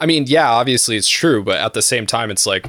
[0.00, 2.66] I mean, yeah, obviously it's true, but at the same time, it's like,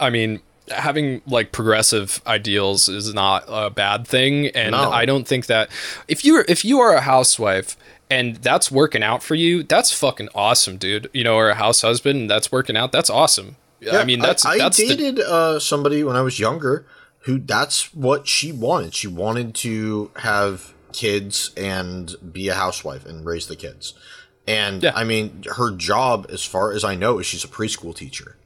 [0.00, 4.90] I mean, having like progressive ideals is not a bad thing, and No.
[4.90, 5.68] I don't think that
[6.08, 7.76] if you're if you are a housewife
[8.10, 11.10] and that's working out for you, that's fucking awesome, dude.
[11.12, 13.56] You know, or a house husband and that's working out, that's awesome.
[13.80, 16.86] Yeah, I mean, that's I, that's the, dated uh, somebody when I was younger
[17.20, 18.94] who that's what she wanted.
[18.94, 23.94] She wanted to have kids and be a housewife and raise the kids.
[24.46, 24.92] And Yeah.
[24.94, 28.36] I mean, her job, as far as I know, is she's a preschool teacher.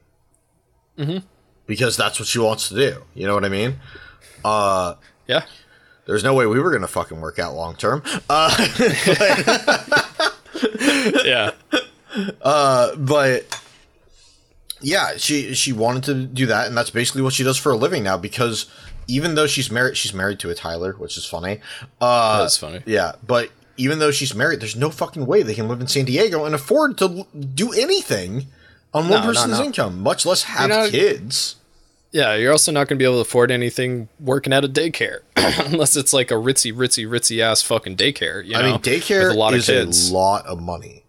[0.97, 1.19] Mm-hmm.
[1.67, 3.03] Because that's what she wants to do.
[3.13, 3.79] You know what I mean?
[4.43, 4.95] Uh,
[5.27, 5.43] yeah.
[6.11, 8.03] There's no way we were gonna fucking work out long term.
[8.29, 8.49] Uh,
[11.23, 11.51] Yeah.
[12.43, 13.45] but
[14.81, 17.77] yeah, she she wanted to do that, and that's basically what she does for a
[17.77, 18.17] living now.
[18.17, 18.65] Because
[19.07, 21.59] even though she's married, she's married to a Tyler, which is funny.
[22.01, 22.81] Uh, That's funny.
[22.85, 26.05] Yeah, but even though she's married, there's no fucking way they can live in San
[26.05, 28.47] Diego and afford to do anything
[28.93, 29.65] on one No, no, person's no.
[29.65, 31.55] income, much less have You're not- kids.
[32.13, 35.19] Yeah, you're also not going to be able to afford anything working at a daycare
[35.71, 38.45] unless it's like a ritzy, ritzy, ritzy ass fucking daycare.
[38.45, 40.09] You I know, mean, daycare with a lot is of kids.
[40.09, 41.05] a lot of money.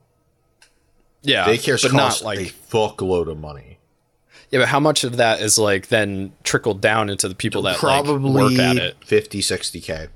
[1.23, 3.79] yeah, Daycare's but cost not like a fuckload of money.
[4.51, 4.61] yeah.
[4.61, 8.31] But how much of that is like then trickled down into the people that Probably
[8.31, 8.97] like, work at it?
[9.05, 10.09] 50, 60k.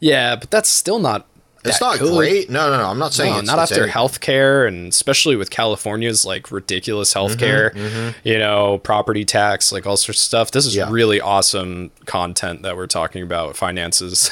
[0.00, 1.28] Yeah, but that's still not.
[1.64, 2.50] It's not great.
[2.50, 2.84] No, no, no.
[2.90, 7.42] I'm not saying No, it's not after healthcare, and especially with California's like ridiculous Mm-hmm,
[7.42, 10.50] healthcare, you know, property tax, like all sorts of stuff.
[10.50, 10.88] This is Yeah.
[10.90, 14.30] really awesome content that we're talking about finances.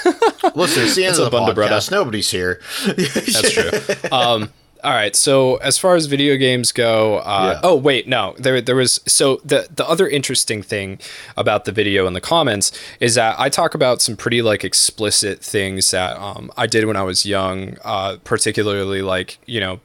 [0.54, 1.74] Listen, it's the end of the Brother?
[1.76, 1.90] podcast.
[1.90, 2.60] Nobody's here.
[2.86, 3.70] That's true.
[4.12, 4.50] Um,
[4.84, 5.14] all right.
[5.14, 7.60] So as far as video games go, uh, Yeah.
[7.62, 10.98] oh wait, no, there there was so the the other interesting thing
[11.36, 15.40] about the video in the comments is that I talk about some pretty like explicit
[15.42, 19.80] things that um, I did when I was young, uh, particularly like you know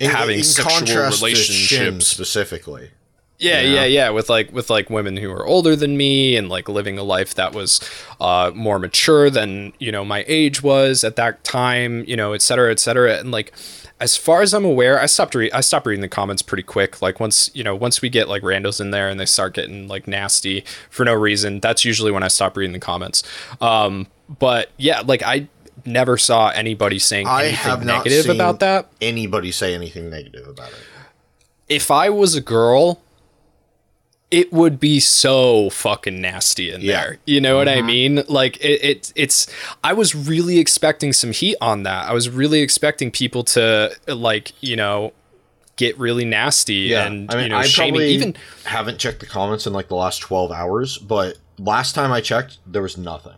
[0.00, 2.06] In- having in sexual contrast to Shin relationships.
[2.06, 2.90] specifically.
[3.40, 3.74] Yeah, Yeah.
[3.74, 4.10] yeah, yeah.
[4.10, 7.36] With like with like women who are older than me and like living a life
[7.36, 7.80] that was
[8.20, 12.42] uh, more mature than you know my age was at that time, you know, et
[12.42, 13.16] cetera, et cetera.
[13.18, 13.52] And like
[14.00, 17.02] as far as I'm aware, I stopped re- I stopped reading the comments pretty quick.
[17.02, 19.88] Like once you know once we get like randos in there and they start getting
[19.88, 23.22] like nasty for no reason, that's usually when I stop reading the comments.
[23.60, 24.06] Um,
[24.38, 25.48] but yeah, like I
[25.84, 28.90] never saw anybody saying I anything have not negative seen about that.
[29.00, 30.78] anybody say anything negative about it.
[31.68, 33.00] If I was a girl,
[34.30, 37.00] it would be so fucking nasty in Yeah.
[37.00, 37.08] Mm-hmm.
[37.10, 37.18] there.
[37.26, 38.22] You know what I mean?
[38.28, 39.46] Like it, it it's
[39.82, 42.08] I was really expecting some heat on that.
[42.08, 45.12] I was really expecting people to like, you know,
[45.76, 49.26] get really nasty and I mean, you know, I shaming probably even haven't checked the
[49.26, 53.34] comments in like the last twelve hours, but last time I checked, there was nothing.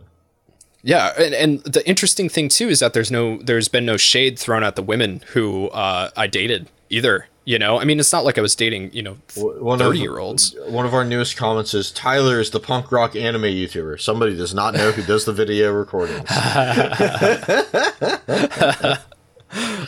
[0.83, 4.39] Yeah, and, and the interesting thing too is that there's no there's been no shade
[4.39, 7.27] thrown at the women who uh, I dated either.
[7.43, 9.99] You know, I mean, it's not like I was dating you know One of- thirty
[9.99, 10.55] year olds.
[10.67, 13.99] One of our newest comments is Tyler is the punk rock anime YouTuber.
[13.99, 16.29] Somebody does not know who does the video recordings.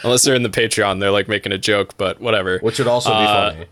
[0.04, 2.60] Unless they're in the Patreon, they're like making a joke, but whatever.
[2.60, 3.66] which would also be Uh, funny.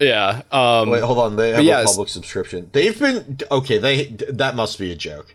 [0.00, 0.42] Yeah.
[0.52, 1.36] Um, Wait, hold on.
[1.36, 1.84] They have yes.
[1.84, 2.68] a public subscription.
[2.72, 3.78] They've been okay.
[3.78, 5.34] They that must be a joke,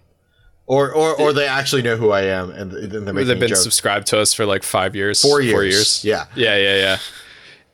[0.70, 3.50] or or or they actually know who I am, and then they're making they've been
[3.50, 3.58] joke.
[3.58, 5.20] subscribed to us for like five years.
[5.20, 5.74] Four Four years.
[5.74, 6.06] years.
[6.06, 6.26] Yeah.
[6.36, 6.98] Yeah, yeah, yeah.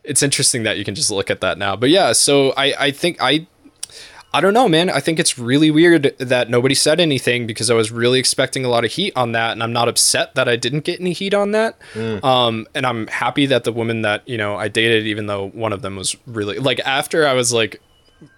[0.06, 1.76] It's interesting that you can just look at that now.
[1.76, 3.48] But yeah, so I, I think I
[4.34, 4.90] I don't know, man.
[4.90, 8.70] I think it's really weird that nobody said anything because I was really expecting a
[8.70, 11.34] lot of heat on that, and I'm not upset that I didn't get any heat
[11.34, 11.78] on that.
[12.24, 15.74] Um, and I'm happy that the woman that you know I dated, even though one
[15.74, 17.82] of them was really like after I was like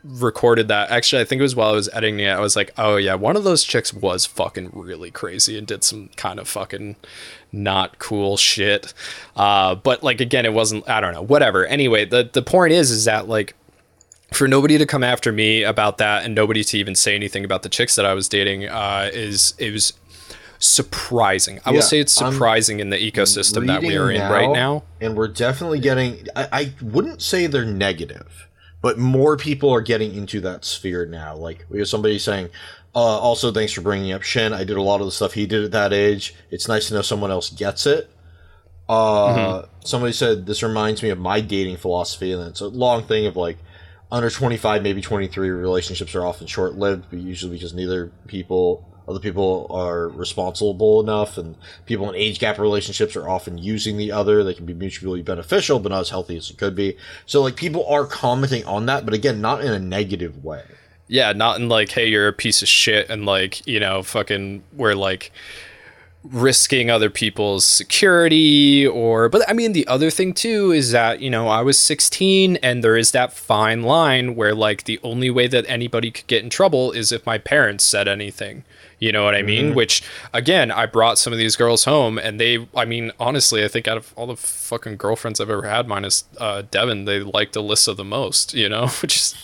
[0.04, 0.90] recorded that.
[0.90, 2.30] Actually, I think it was while I was editing it.
[2.30, 5.84] I was like, oh yeah, one of those chicks was fucking really crazy and did
[5.84, 6.96] some kind of fucking
[7.52, 8.94] not cool shit.
[9.36, 10.88] Uh, but like again, it wasn't.
[10.90, 11.22] I don't know.
[11.22, 11.66] Whatever.
[11.66, 13.56] Anyway, the the point is, is that like
[14.34, 17.64] for nobody to come after me about that and nobody to even say anything about
[17.64, 19.94] the chicks that I was dating uh, is it was
[20.60, 21.60] surprising.
[21.66, 24.52] I Yeah, will say it's I'm surprising in the ecosystem that we are in right
[24.52, 24.84] now.
[25.00, 26.28] and we're definitely getting.
[26.36, 28.47] I, I wouldn't say they're negative,
[28.82, 31.36] but more people are getting into that sphere now.
[31.36, 32.50] Like we have somebody saying,
[32.96, 34.54] uh, "Also, thanks for bringing up Shin.
[34.54, 36.36] I did a lot of the stuff he did at that age.
[36.52, 38.10] It's nice to know someone else gets it."
[38.90, 39.68] Uh, Mm-hmm.
[39.86, 43.36] somebody said this reminds me of my dating philosophy, and it's a long thing of
[43.36, 43.58] like
[44.10, 49.68] under 25 maybe 23 relationships are often short-lived but usually because neither people other people
[49.70, 51.56] are responsible enough and
[51.86, 54.44] people in age gap relationships are often using the other.
[54.44, 56.98] They can be mutually beneficial but not as healthy as it could be.
[57.26, 60.64] So like people are commenting on that but again not in a negative way.
[61.08, 64.64] Yeah, not in like, hey, you're a piece of shit, and like, you know, fucking,
[64.74, 65.32] we're like
[66.24, 71.30] risking other people's security or but i mean the other thing too is that you
[71.30, 75.48] know i was 16 and there is that fine line where like the only way
[75.48, 78.66] that anybody could get in trouble is if my parents said anything
[79.00, 79.76] you know what i mean?
[79.76, 80.02] Which
[80.34, 83.88] again i brought some of these girls home and they i mean honestly i think
[83.88, 87.96] out of all the fucking girlfriends i've ever had minus uh, devin they liked alyssa
[87.96, 88.88] the most you know?
[89.02, 89.36] Which is,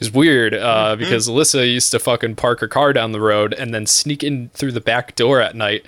[0.00, 3.72] is weird uh, because alyssa used to fucking park her car down the road and
[3.72, 5.84] then sneak in through the back door at night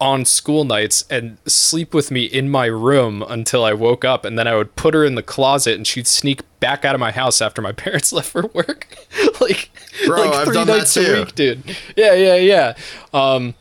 [0.00, 4.38] on school nights and sleep with me in my room until I woke up and
[4.38, 7.10] then I would put her in the closet and she'd sneak back out of my
[7.10, 8.86] house after my parents left for work.
[9.40, 9.70] Like
[10.06, 11.00] Bro, like I've three done that nights too.
[11.00, 11.76] a week dude.
[11.96, 12.74] Yeah yeah yeah.
[13.14, 13.54] Um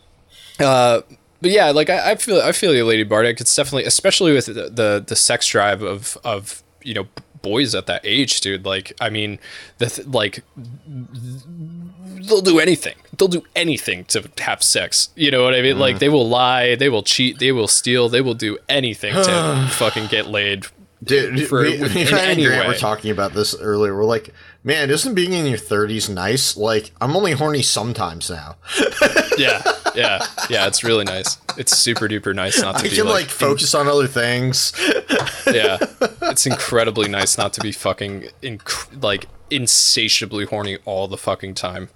[0.59, 1.01] uh
[1.41, 3.39] but yeah like I, I feel I feel you lady Bardic.
[3.39, 7.07] It's definitely especially with the, the the sex drive of of you know
[7.41, 9.39] boys at that age dude like I mean
[9.77, 10.43] the th- like
[12.27, 12.95] they'll do anything.
[13.17, 15.09] They'll do anything to have sex.
[15.15, 15.75] You know what I mean?
[15.75, 15.79] Mm.
[15.79, 19.67] Like they will lie, they will cheat, they will steal, they will do anything to
[19.71, 20.65] fucking get laid.
[21.03, 22.77] Dude, For- with- in any Grant were way.
[22.77, 23.95] talking about this earlier.
[23.95, 24.33] We're like,
[24.65, 26.57] man, isn't being in your 30s nice?
[26.57, 28.57] Like, I'm only horny sometimes now.
[29.37, 29.61] Yeah,
[29.99, 30.67] yeah, yeah.
[30.67, 31.37] It's really nice.
[31.57, 34.73] It's super duper nice not to I be can like, like focus on other things.
[35.47, 35.77] yeah.
[36.23, 41.89] It's incredibly nice not to be fucking inc- like insatiably horny all the fucking time.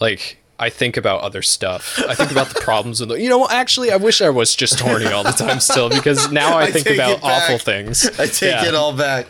[0.00, 1.98] Like I think about other stuff.
[2.08, 3.20] I think about the problems in the.
[3.20, 6.30] You know, what actually, I wish I was just horny all the time still because
[6.32, 8.06] now I, I think about awful things.
[8.18, 8.66] I take Yeah.
[8.66, 9.28] it all back.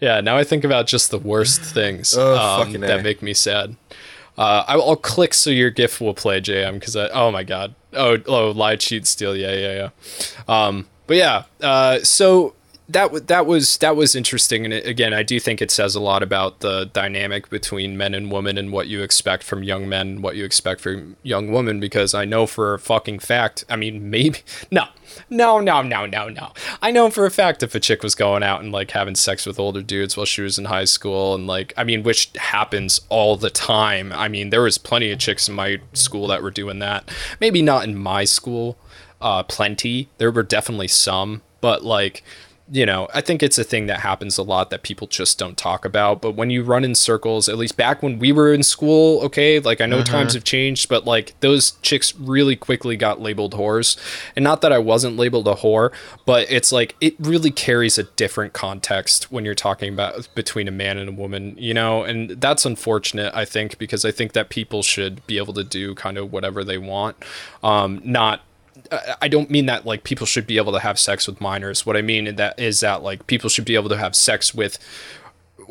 [0.00, 3.76] Yeah, now I think about just the worst things Oh, um, that make me sad.
[4.40, 7.08] Uh, I'll click so your GIF will play, JM, because I.
[7.08, 7.74] Oh my god.
[7.92, 9.36] Oh, oh, lie, cheat, steal.
[9.36, 9.90] Yeah, yeah,
[10.48, 10.66] yeah.
[10.66, 12.54] Um, but yeah, uh, so
[12.92, 16.22] that that was that was interesting, and again, I do think it says a lot
[16.22, 20.22] about the dynamic between men and women and what you expect from young men, and
[20.22, 21.78] what you expect from young women.
[21.78, 24.40] Because I know for a fucking fact, I mean, maybe
[24.70, 24.86] no,
[25.28, 26.52] no, no, no, no, no.
[26.82, 29.46] I know for a fact if a chick was going out and like having sex
[29.46, 33.00] with older dudes while she was in high school, and like, I mean, which happens
[33.08, 34.12] all the time.
[34.12, 37.08] I mean, there was plenty of chicks in my school that were doing that.
[37.40, 38.76] Maybe not in my school,
[39.20, 40.08] uh, plenty.
[40.18, 42.24] There were definitely some, but like
[42.72, 45.56] you know, I think it's a thing that happens a lot that people just don't
[45.56, 46.22] talk about.
[46.22, 49.58] But when you run in circles, at least back when we were in school, okay,
[49.58, 53.96] like I know times have changed, but like those chicks really quickly got labeled whores.
[54.36, 55.92] And not that I wasn't labeled a whore,
[56.24, 60.72] but it's like it really carries a different context when you're talking about between a
[60.72, 64.48] man and a woman, you know, and that's unfortunate, I think, because I think that
[64.48, 67.16] people should be able to do kind of whatever they want.
[67.62, 68.42] Um, not
[69.22, 71.84] I- don't mean that like people should be able to have sex with minors.
[71.86, 74.54] What I mean in that is that like people should be able to have sex
[74.54, 74.78] with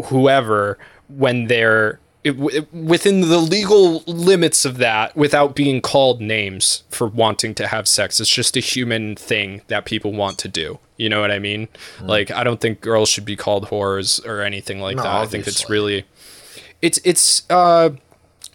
[0.05, 0.77] whoever
[1.07, 2.37] when they're it,
[2.73, 8.19] within the legal limits of that without being called names for wanting to have sex.
[8.19, 10.79] It's just a human thing that people want to do.
[10.97, 11.69] You know what I mean?
[12.01, 15.15] Like I don't think girls should be called whores or anything like No, that.
[15.15, 16.03] I think it's really
[16.81, 17.91] it's it's uh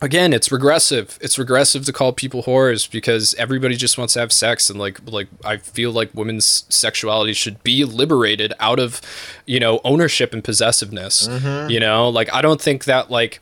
[0.02, 4.32] again it's regressive it's regressive to call people whores because everybody just wants to have
[4.32, 9.00] sex and like like i feel like women's sexuality should be liberated out of
[9.46, 11.28] you know ownership and possessiveness
[11.70, 13.40] you know like i don't think that like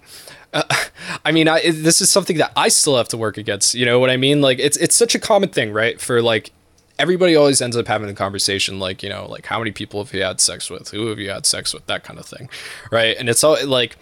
[0.53, 0.63] uh,
[1.25, 3.75] I mean, I, this is something that I still have to work against.
[3.75, 4.41] You know what I mean?
[4.41, 6.01] Like, it's it's such a common thing, right?
[6.01, 6.53] For like,
[6.99, 10.13] everybody always ends up having the conversation, like, you know, like how many people have
[10.13, 10.91] you had sex with?
[10.91, 11.87] Who have you had sex with?
[11.87, 12.49] That kind of thing,
[12.91, 13.17] right?
[13.19, 13.97] And it's all like,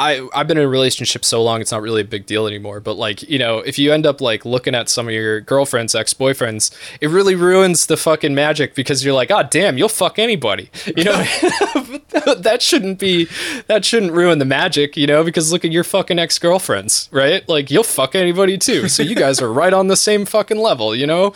[0.00, 2.80] I I've been in a relationship so long it's not really a big deal anymore.
[2.80, 5.94] But like you know, if you end up like looking at some of your girlfriends,
[5.94, 10.18] ex boyfriends, it really ruins the fucking magic because you're like, oh damn, you'll fuck
[10.18, 10.70] anybody.
[10.96, 11.24] You know,
[12.38, 13.28] that shouldn't be
[13.66, 14.96] that shouldn't ruin the magic.
[14.96, 17.48] You know, because look at your fucking ex girlfriends, right?
[17.48, 18.88] Like you'll fuck anybody too.
[18.88, 20.94] So you guys are right on the same fucking level.
[20.94, 21.34] You know,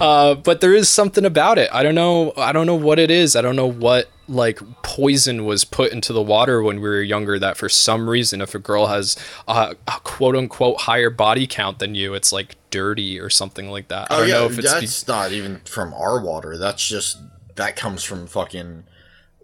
[0.00, 1.68] uh, but there is something about it.
[1.72, 2.32] I don't know.
[2.36, 3.36] I don't know what it is.
[3.36, 7.38] I don't know what like poison was put into the water when we were younger
[7.38, 11.78] that for some reason if a girl has a, a quote unquote higher body count
[11.78, 14.58] than you it's like dirty or something like that i Oh don't yeah, know if
[14.58, 16.56] it's be- that's not even from our water.
[16.56, 17.18] That's just
[17.56, 18.84] that comes from fucking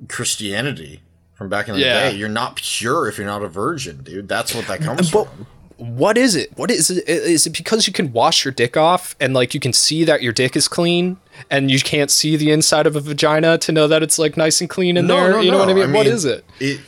[0.09, 1.01] Christianity
[1.35, 2.11] from back in the Yeah.
[2.11, 2.17] day.
[2.17, 4.29] You're not pure if you're not a virgin, dude.
[4.29, 5.47] That's what that comes but- from.
[5.79, 9.17] what is it what is it is it because you can wash your dick off
[9.19, 11.17] and like you can see that your dick is clean
[11.51, 14.61] and you can't see the inside of a vagina to know that it's like nice
[14.61, 16.81] and clean in there you know what i mean what is it It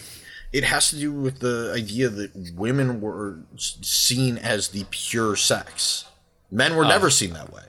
[0.52, 6.04] it has to do with the idea that women were seen as the pure sex.
[6.50, 6.76] Men Oh.
[6.76, 7.62] were never seen that way.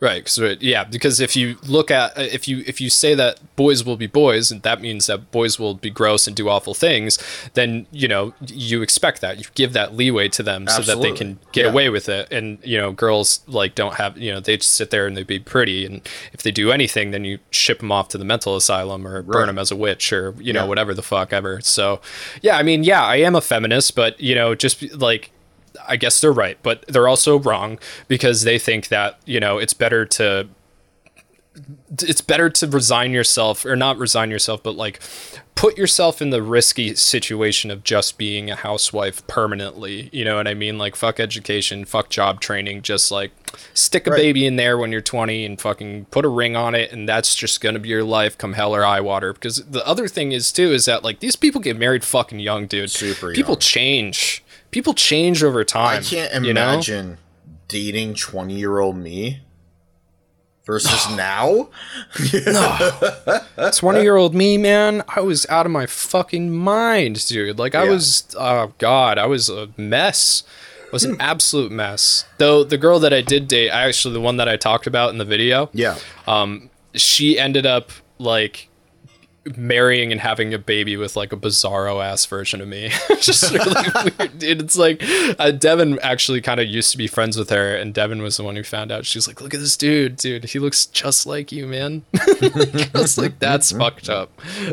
[0.00, 0.28] Right.
[0.28, 3.84] So yeah, because if you look at uh, if you if you say that boys
[3.84, 7.18] will be boys, and that means that boys will be gross and do awful things,
[7.54, 11.10] then you know you expect that you give that leeway to them so that they
[11.10, 11.72] can get Yeah.
[11.72, 12.30] away with it.
[12.30, 15.24] And you know, girls like don't have you know they just sit there and they
[15.24, 16.00] be pretty, and
[16.32, 19.48] if they do anything, then you ship them off to the mental asylum or burn
[19.48, 20.68] them as a witch or you know Yeah.
[20.68, 21.60] whatever the fuck ever.
[21.60, 22.00] So
[22.40, 25.32] yeah, I mean yeah, I am a feminist, but you know just like
[25.86, 27.78] I guess they're right, but they're also wrong
[28.08, 30.48] because they think that you know it's better to
[31.98, 35.00] it's better to resign yourself or not resign yourself, but like
[35.56, 40.08] put yourself in the risky situation of just being a housewife permanently.
[40.12, 40.78] You know what I mean?
[40.78, 43.32] Like fuck education, fuck job training, just like
[43.74, 44.18] stick a Right.
[44.18, 47.34] baby in there when you're 20 and fucking put a ring on it and that's
[47.34, 50.30] just going to be your life come hell or high water because the other thing
[50.30, 52.90] is too is that like these people get married fucking young, dude.
[52.90, 53.60] Super People young.
[53.60, 54.44] change.
[54.70, 56.00] People change over time.
[56.00, 56.72] I can't you know?
[56.72, 57.18] imagine
[57.68, 59.40] dating 20 year old me
[60.66, 61.68] versus now.
[63.72, 67.58] 20 year old me, man, I was out of my fucking mind, dude.
[67.58, 67.90] Like, I Yeah.
[67.90, 70.42] was, oh, God, I was a mess.
[70.84, 72.24] I was an absolute mess.
[72.38, 75.10] Though the girl that I did date, I actually, the one that I talked about
[75.10, 75.98] in the video, Yeah.
[76.26, 78.67] um, she ended up like
[79.56, 82.90] marrying and having a baby with like a bizarro ass version of me.
[83.20, 83.74] Just really
[84.18, 84.62] weird, dude.
[84.62, 85.02] It's like
[85.38, 88.44] uh, Devin actually kind of used to be friends with her, and Devin was the
[88.44, 89.06] one who found out.
[89.06, 90.44] She's like, "Look at this dude, dude.
[90.44, 94.30] He looks just like you, man." I was like, "That's fucked up.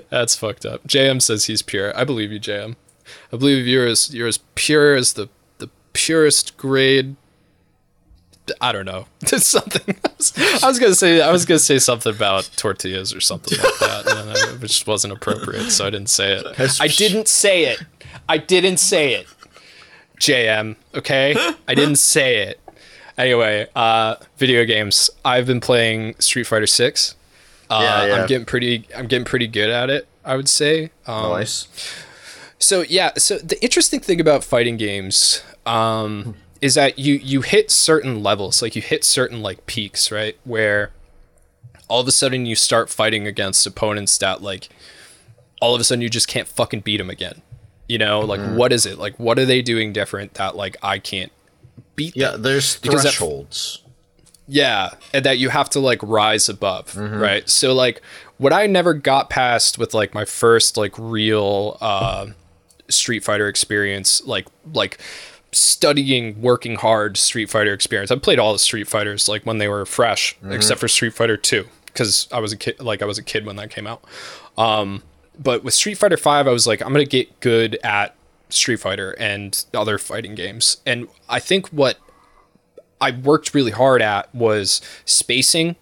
[0.10, 1.98] That's fucked up." JM says he's pure.
[1.98, 2.76] I believe you, JM.
[3.32, 5.30] I believe you're as you're as pure as the
[5.60, 7.16] the purest grade
[8.62, 9.06] I don't know.
[9.26, 9.96] Something.
[10.04, 11.22] I was, I was gonna say.
[11.22, 14.86] I was gonna say something about tortillas or something like that, and then it just
[14.88, 16.80] wasn't appropriate, so I didn't say it.
[16.80, 17.80] I didn't say it.
[18.30, 19.28] I didn't say it.
[20.20, 20.76] JM.
[20.94, 21.36] Okay.
[21.68, 22.60] I didn't say it.
[23.18, 25.10] Anyway, uh, video games.
[25.24, 27.16] I've been playing Street Fighter Six.
[27.70, 28.14] Uh, Yeah, yeah.
[28.22, 28.88] I'm getting pretty.
[28.96, 30.08] I'm getting pretty good at it.
[30.24, 30.92] I would say.
[31.08, 31.68] Um, nice.
[32.60, 36.36] so yeah, so the interesting thing about fighting games um,
[36.66, 40.36] is that you you hit certain levels, like you hit certain like peaks, right?
[40.44, 40.92] Where
[41.88, 44.70] all of a sudden you start fighting against opponents that like
[45.62, 47.42] all of a sudden you just can't fucking beat them again.
[47.88, 48.56] You know, like Mm-hmm.
[48.58, 48.98] what is it?
[48.98, 51.32] Like what are they doing different that like I can't
[51.96, 52.42] beat Yeah, them?
[52.42, 53.82] there's Because that- thresholds.
[54.48, 57.20] Yeah, and that you have to like rise above, Mm-hmm.
[57.20, 57.50] right?
[57.50, 58.02] So like
[58.38, 62.28] what I never got past with like my first like real uh,
[62.90, 65.00] Street Fighter experience, like like
[65.56, 68.12] studying, working hard Street Fighter experience.
[68.12, 71.38] I played all the Street Fighters like when they were fresh, except for Street Fighter
[71.38, 72.80] Two, because I was a kid.
[72.80, 74.04] Like I was a kid when that came out.
[74.58, 75.04] Um,
[75.42, 78.16] but with Street Fighter Five, I was like, I'm gonna get good at
[78.50, 80.78] Street Fighter and other fighting games.
[80.86, 81.98] And I think what
[83.02, 85.76] I worked really hard at was spacing,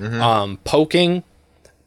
[0.00, 1.22] um, poking,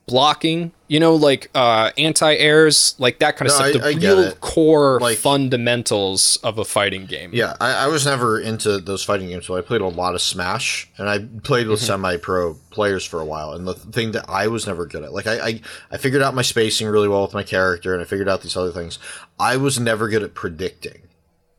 [0.08, 0.72] blocking.
[0.90, 3.84] You know, like uh, anti-airs, like that kind of No, stuff.
[3.84, 7.30] I- the I real core Like- fundamentals of a fighting game.
[7.34, 10.22] Yeah, I, I was never into those fighting games, so I played a lot of
[10.22, 13.54] Smash, and I played with semi-pro players for a while.
[13.54, 15.62] And the thing that I was never good at, like I, I,
[15.92, 18.58] I figured out my spacing really well with my character, and I figured out these
[18.58, 18.98] other things.
[19.40, 21.02] I was never good at predicting.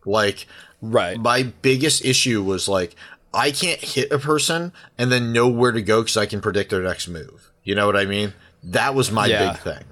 [0.04, 0.46] Like
[0.82, 1.18] Right.
[1.18, 2.96] my biggest issue was like
[3.32, 6.70] I can't hit a person and then know where to go because I can predict
[6.70, 7.50] their next move.
[7.62, 8.32] You know what I mean?
[8.64, 9.52] That was my Yeah.
[9.52, 9.84] big thing.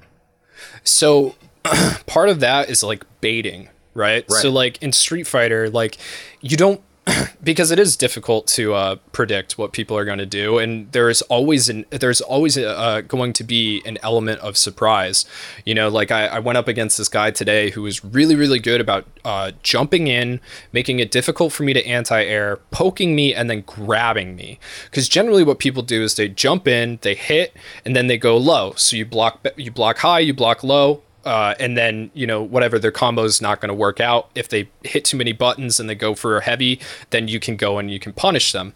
[0.85, 1.35] So
[2.07, 4.25] part of that is like baiting, right?
[4.29, 4.43] Right.
[4.43, 5.99] So like in Street Fighter, like
[6.41, 6.81] you don't
[7.43, 11.09] because it is difficult to uh, predict what people are going to do, and there
[11.09, 15.25] is always an there's always a, uh, going to be an element of surprise.
[15.65, 18.59] You know, like I, I went up against this guy today who was really really
[18.59, 20.41] good about uh, jumping in,
[20.73, 24.59] making it difficult for me to anti-air, poking me, and then grabbing me.
[24.85, 27.55] Because generally, what people do is they jump in, they hit,
[27.85, 28.73] and then they go low.
[28.77, 32.79] So you block you block high, you block low, uh, and then you know whatever
[32.79, 35.89] their combo is not going to work out if they hit too many buttons and
[35.89, 36.81] they go for a heavy
[37.11, 38.73] then you can go and you can punish them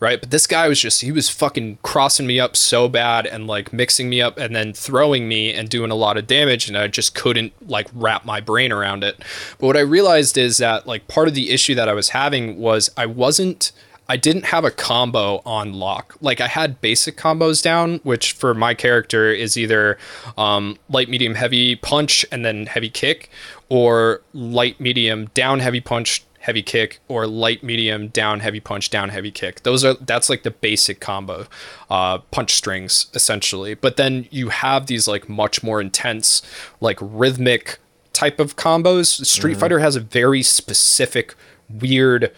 [0.00, 0.20] right?
[0.20, 3.72] But this guy was just he was fucking crossing me up so bad and like
[3.72, 6.86] mixing me up and then throwing me and doing a lot of damage and i
[6.86, 9.16] just couldn't like wrap my brain around it.
[9.58, 12.58] But what i realized is that like part of the issue that i was having
[12.58, 13.72] was i wasn't
[14.08, 16.16] I didn't have a combo on lock.
[16.20, 19.98] Like I had basic combos down, which for my character is either
[20.38, 23.30] um, light, medium, heavy punch and then heavy kick,
[23.68, 29.08] or light, medium, down, heavy punch, heavy kick, or light, medium, down, heavy punch, down,
[29.08, 29.64] heavy kick.
[29.64, 31.46] Those are that's like the basic combo,
[31.90, 33.74] uh, punch strings essentially.
[33.74, 36.42] But then you have these like much more intense,
[36.80, 37.80] like rhythmic
[38.12, 39.26] type of combos.
[39.26, 41.34] Street Fighter has a very specific,
[41.68, 42.32] weird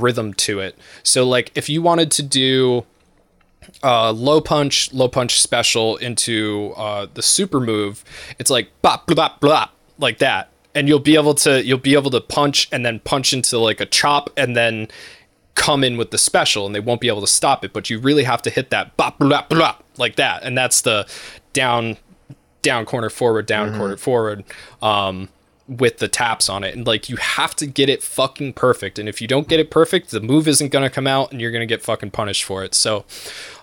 [0.00, 0.76] rhythm to it.
[1.02, 2.84] So like if you wanted to do
[3.82, 8.04] uh, low punch, low punch special into uh, the super move,
[8.38, 11.94] it's like bop blah blah blah like that, and you'll be able to you'll be
[11.94, 14.88] able to punch and then punch into like a chop and then
[15.54, 17.72] come in with the special, and they won't be able to stop it.
[17.72, 21.06] But you really have to hit that bop blah blah like that, and that's the
[21.52, 21.96] down
[22.62, 24.44] down corner forward down corner forward.
[24.80, 25.28] Um,
[25.68, 26.74] with the taps on it.
[26.74, 28.98] And like you have to get it fucking perfect.
[28.98, 31.40] And if you don't get it perfect the move isn't going to come out and
[31.40, 32.74] you're going to get fucking punished for it.
[32.74, 33.04] So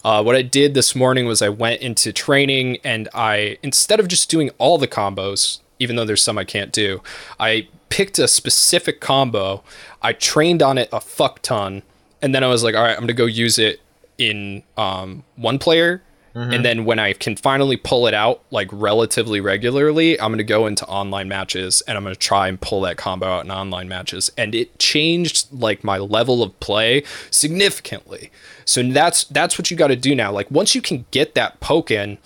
[0.04, 4.08] uh, what i did this morning was i went into training and i instead of
[4.08, 7.02] just doing all the combos even though there's some i can't do
[7.40, 9.64] i picked a specific combo.
[10.02, 11.82] I trained on it a fuck ton.
[12.22, 13.82] And then i was like all right i'm going to go use it
[14.18, 16.02] in um, one player
[16.40, 16.64] and mm-hmm.
[16.64, 20.68] then when I can finally pull it out like relatively regularly, I'm going to go
[20.68, 23.90] into online matches and I'm going to try and pull that combo out in online
[23.90, 24.32] matches.
[24.38, 28.32] And it changed like my level of play significantly.
[28.64, 30.32] So that's that's what you got to do now.
[30.32, 32.18] Like once you can get that poke in,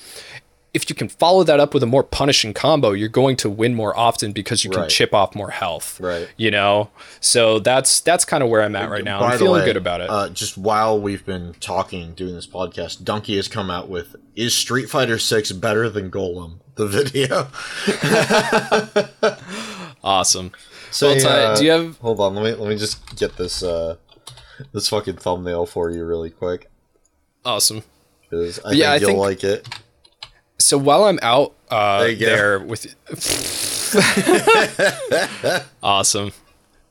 [0.73, 3.75] if you can follow that up with a more punishing combo, you're going to win
[3.75, 4.89] more often because you can Right.
[4.89, 5.99] chip off more health.
[5.99, 6.27] Right.
[6.35, 6.89] You know?
[7.19, 9.19] So that's that's kind of where I'm at right now.
[9.19, 10.09] By I'm feeling way, good about it.
[10.09, 14.55] Uh, just while we've been talking, doing this podcast, Donkey has come out with "Is
[14.55, 17.47] Street Fighter Six better than Golem?" The video.
[20.03, 20.51] awesome.
[20.91, 23.63] So Well, Ty, do you have Hold on, let me let me just get this
[23.63, 23.95] uh
[24.71, 26.69] this fucking thumbnail for you really quick
[27.45, 27.83] awesome.
[28.21, 29.67] because I Yeah, I think you'll think- like it.
[30.59, 32.85] So while I'm out uh, There there with
[35.83, 36.31] awesome,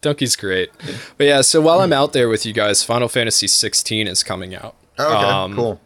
[0.01, 0.71] Donkey's great.
[1.17, 4.55] But yeah, so while I'm out there with you guys, Final Fantasy 16 is coming
[4.55, 5.81] out, Okay, Um, cool.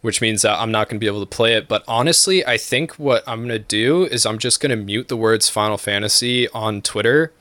[0.00, 1.68] which means that I'm not going to be able to play it.
[1.68, 5.08] But honestly, I think what I'm going to do is I'm just going to mute
[5.08, 7.32] the words Final Fantasy on Twitter,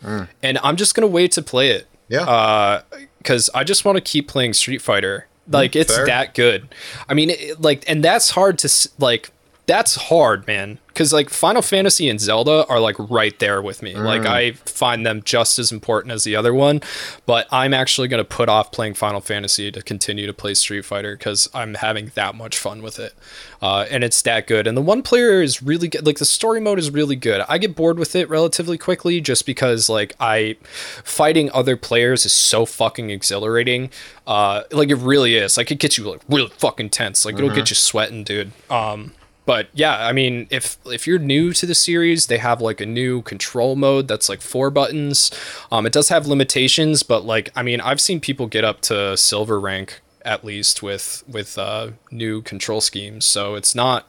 [0.43, 2.81] and I'm just going to wait to play it Yeah,
[3.17, 5.27] because I just want to keep playing Street Fighter.
[5.49, 6.05] Like it's fair.
[6.05, 6.73] that good.
[7.09, 9.31] I mean, it, like, and that's hard to like.
[9.67, 10.79] That's hard, man.
[10.87, 13.95] Because like Final Fantasy and Zelda are like right there with me.
[13.95, 16.81] Like I find them just as important as the other one,
[17.25, 21.15] but I'm actually gonna put off playing Final Fantasy to continue to play Street Fighter
[21.15, 23.13] because I'm having that much fun with it,
[23.61, 24.67] uh, and it's that good.
[24.67, 26.05] And the one player is really good.
[26.05, 27.41] Like the story mode is really good.
[27.47, 30.57] I get bored with it relatively quickly just because like I
[31.05, 33.91] fighting other players is so fucking exhilarating.
[34.27, 35.55] Uh, like it really is.
[35.55, 37.23] Like it gets you like really fucking tense.
[37.23, 38.51] Like it'll get you sweating, dude.
[38.69, 39.13] Um,
[39.45, 42.85] but yeah, I mean, if if you're new to the series, they have like a
[42.85, 45.31] new control mode that's like four buttons.
[45.71, 49.17] Um, it does have limitations, but like I mean, I've seen people get up to
[49.17, 53.25] silver rank at least with with uh, new control schemes.
[53.25, 54.07] So it's not.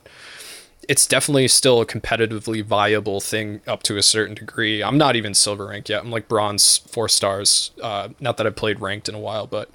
[0.89, 4.83] It's definitely still a competitively viable thing up to a certain degree.
[4.83, 6.03] I'm not even silver rank yet.
[6.03, 7.71] I'm like bronze four stars.
[7.81, 9.71] Uh, not that I've played ranked in a while, but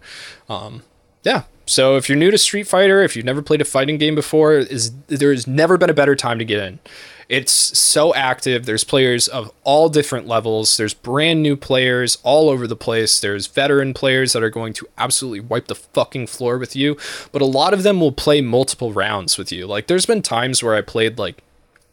[0.49, 0.83] um,
[1.27, 1.43] yeah.
[1.65, 4.53] So if you're new to Street Fighter, if you've never played a fighting game before,
[4.53, 6.79] is there's never been a better time to get in.
[7.27, 8.65] It's so active.
[8.65, 10.77] There's players of all different levels.
[10.77, 13.19] There's brand new players all over the place.
[13.19, 16.95] There's veteran players that are going to absolutely wipe the fucking floor with you,
[17.33, 19.67] but a lot of them will play multiple rounds with you.
[19.67, 21.43] Like there's been times where I played like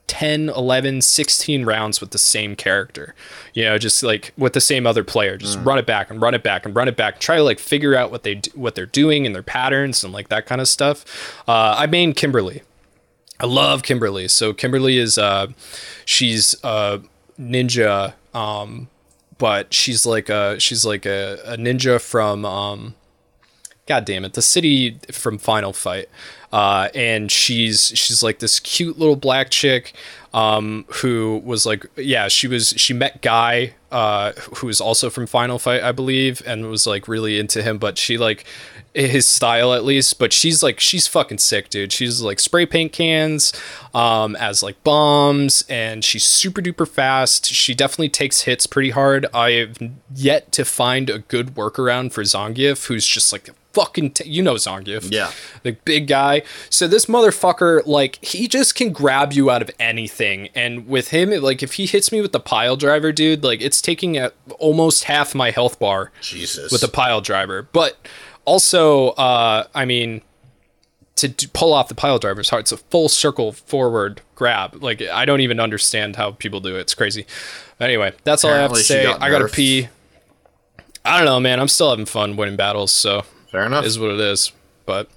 [0.07, 3.15] 10, 11, 16 rounds with the same character.
[3.53, 5.67] You know, just like with the same other player, just mm.
[5.67, 7.21] run it back and run it back and run it back.
[7.21, 10.13] Try to like figure out what they do, what they're doing and their patterns and
[10.13, 11.05] like that kind of stuff.
[11.49, 12.63] Uh, I main Kimberly.
[13.41, 14.29] I love Kimberly.
[14.29, 15.49] So Kimberly is uh
[16.05, 17.01] she's a
[17.39, 18.89] ninja um
[19.39, 22.95] but she's like a she's like a, a ninja from um
[23.87, 26.09] god damn it the city from final fight.
[26.53, 29.93] Uh, and she's she's like this cute little black chick
[30.33, 35.27] um, who was like yeah she was she met guy uh, who was also from
[35.27, 38.45] final fight i believe and was like really into him but she like
[38.95, 41.93] his style at least but she's like she's fucking sick dude.
[41.93, 43.53] She's like spray paint cans
[43.93, 47.47] um, as like bombs and she's super duper fast.
[47.47, 49.27] She definitely takes hits pretty hard.
[49.35, 49.77] I've
[50.15, 54.55] yet to find a good workaround for zangief who's just like fucking t- you know
[54.55, 55.09] Zangief.
[55.11, 55.33] Yeah.
[55.63, 56.43] The big guy.
[56.71, 61.31] So this motherfucker like he just can grab you out of anything and with him
[61.31, 65.05] like if he hits me with the pile driver dude like it's taking a, almost
[65.05, 66.73] half my health bar Jesus.
[66.73, 67.69] with the pile driver.
[67.73, 67.97] But
[68.45, 70.23] also uh I mean
[71.17, 72.63] to pull off the pile driver is hard.
[72.63, 74.83] It's a full circle forward grab.
[74.83, 76.81] Like I don't even understand how people do it.
[76.81, 77.27] It's crazy.
[77.81, 79.05] Anyway, that's Apparently all I have to say.
[79.05, 79.89] Got I gotta pee.
[81.05, 81.61] I don't know, man.
[81.61, 83.25] I'm still having fun winning battles, so
[83.55, 83.85] Fair enough.
[83.85, 84.51] Is what it is.
[84.85, 85.09] But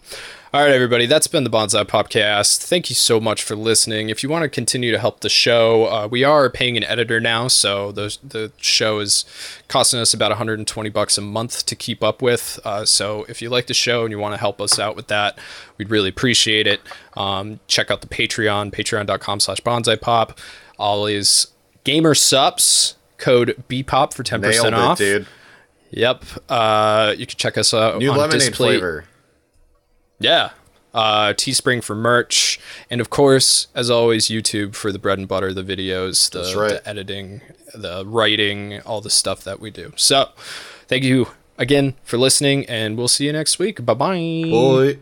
[0.53, 2.63] all right, everybody, that's been the Bonsai Podcast.
[2.63, 4.11] Thank you so much for listening.
[4.11, 7.19] If you want to continue to help the show, uh, we are paying an editor
[7.19, 9.25] now, so the the show is
[9.67, 12.59] costing us about 120 bucks a month to keep up with.
[12.63, 15.07] Uh, so if you like the show and you want to help us out with
[15.07, 15.39] that,
[15.79, 16.79] we'd really appreciate it.
[17.15, 20.37] Um, check out the Patreon, patreon.com/slash bonsaipop.
[20.77, 21.47] Always
[21.83, 25.01] Gamersupps code BPOP for 10% Nailed off.
[25.01, 25.27] It, dude.
[25.91, 26.23] Yep.
[26.49, 28.69] Uh, you can check us out New on lemonade display.
[28.73, 29.05] flavor.
[30.19, 30.51] Yeah.
[30.93, 32.59] Uh, Teespring for merch,
[32.89, 36.69] and of course, as always, YouTube for the bread and butter, the videos, the, right.
[36.71, 37.41] the editing,
[37.75, 39.93] the writing, all the stuff that we do.
[39.95, 40.29] So,
[40.87, 41.27] thank you
[41.57, 43.85] again for listening, and we'll see you next week.
[43.85, 44.49] Bye-bye.
[44.49, 44.97] Bye.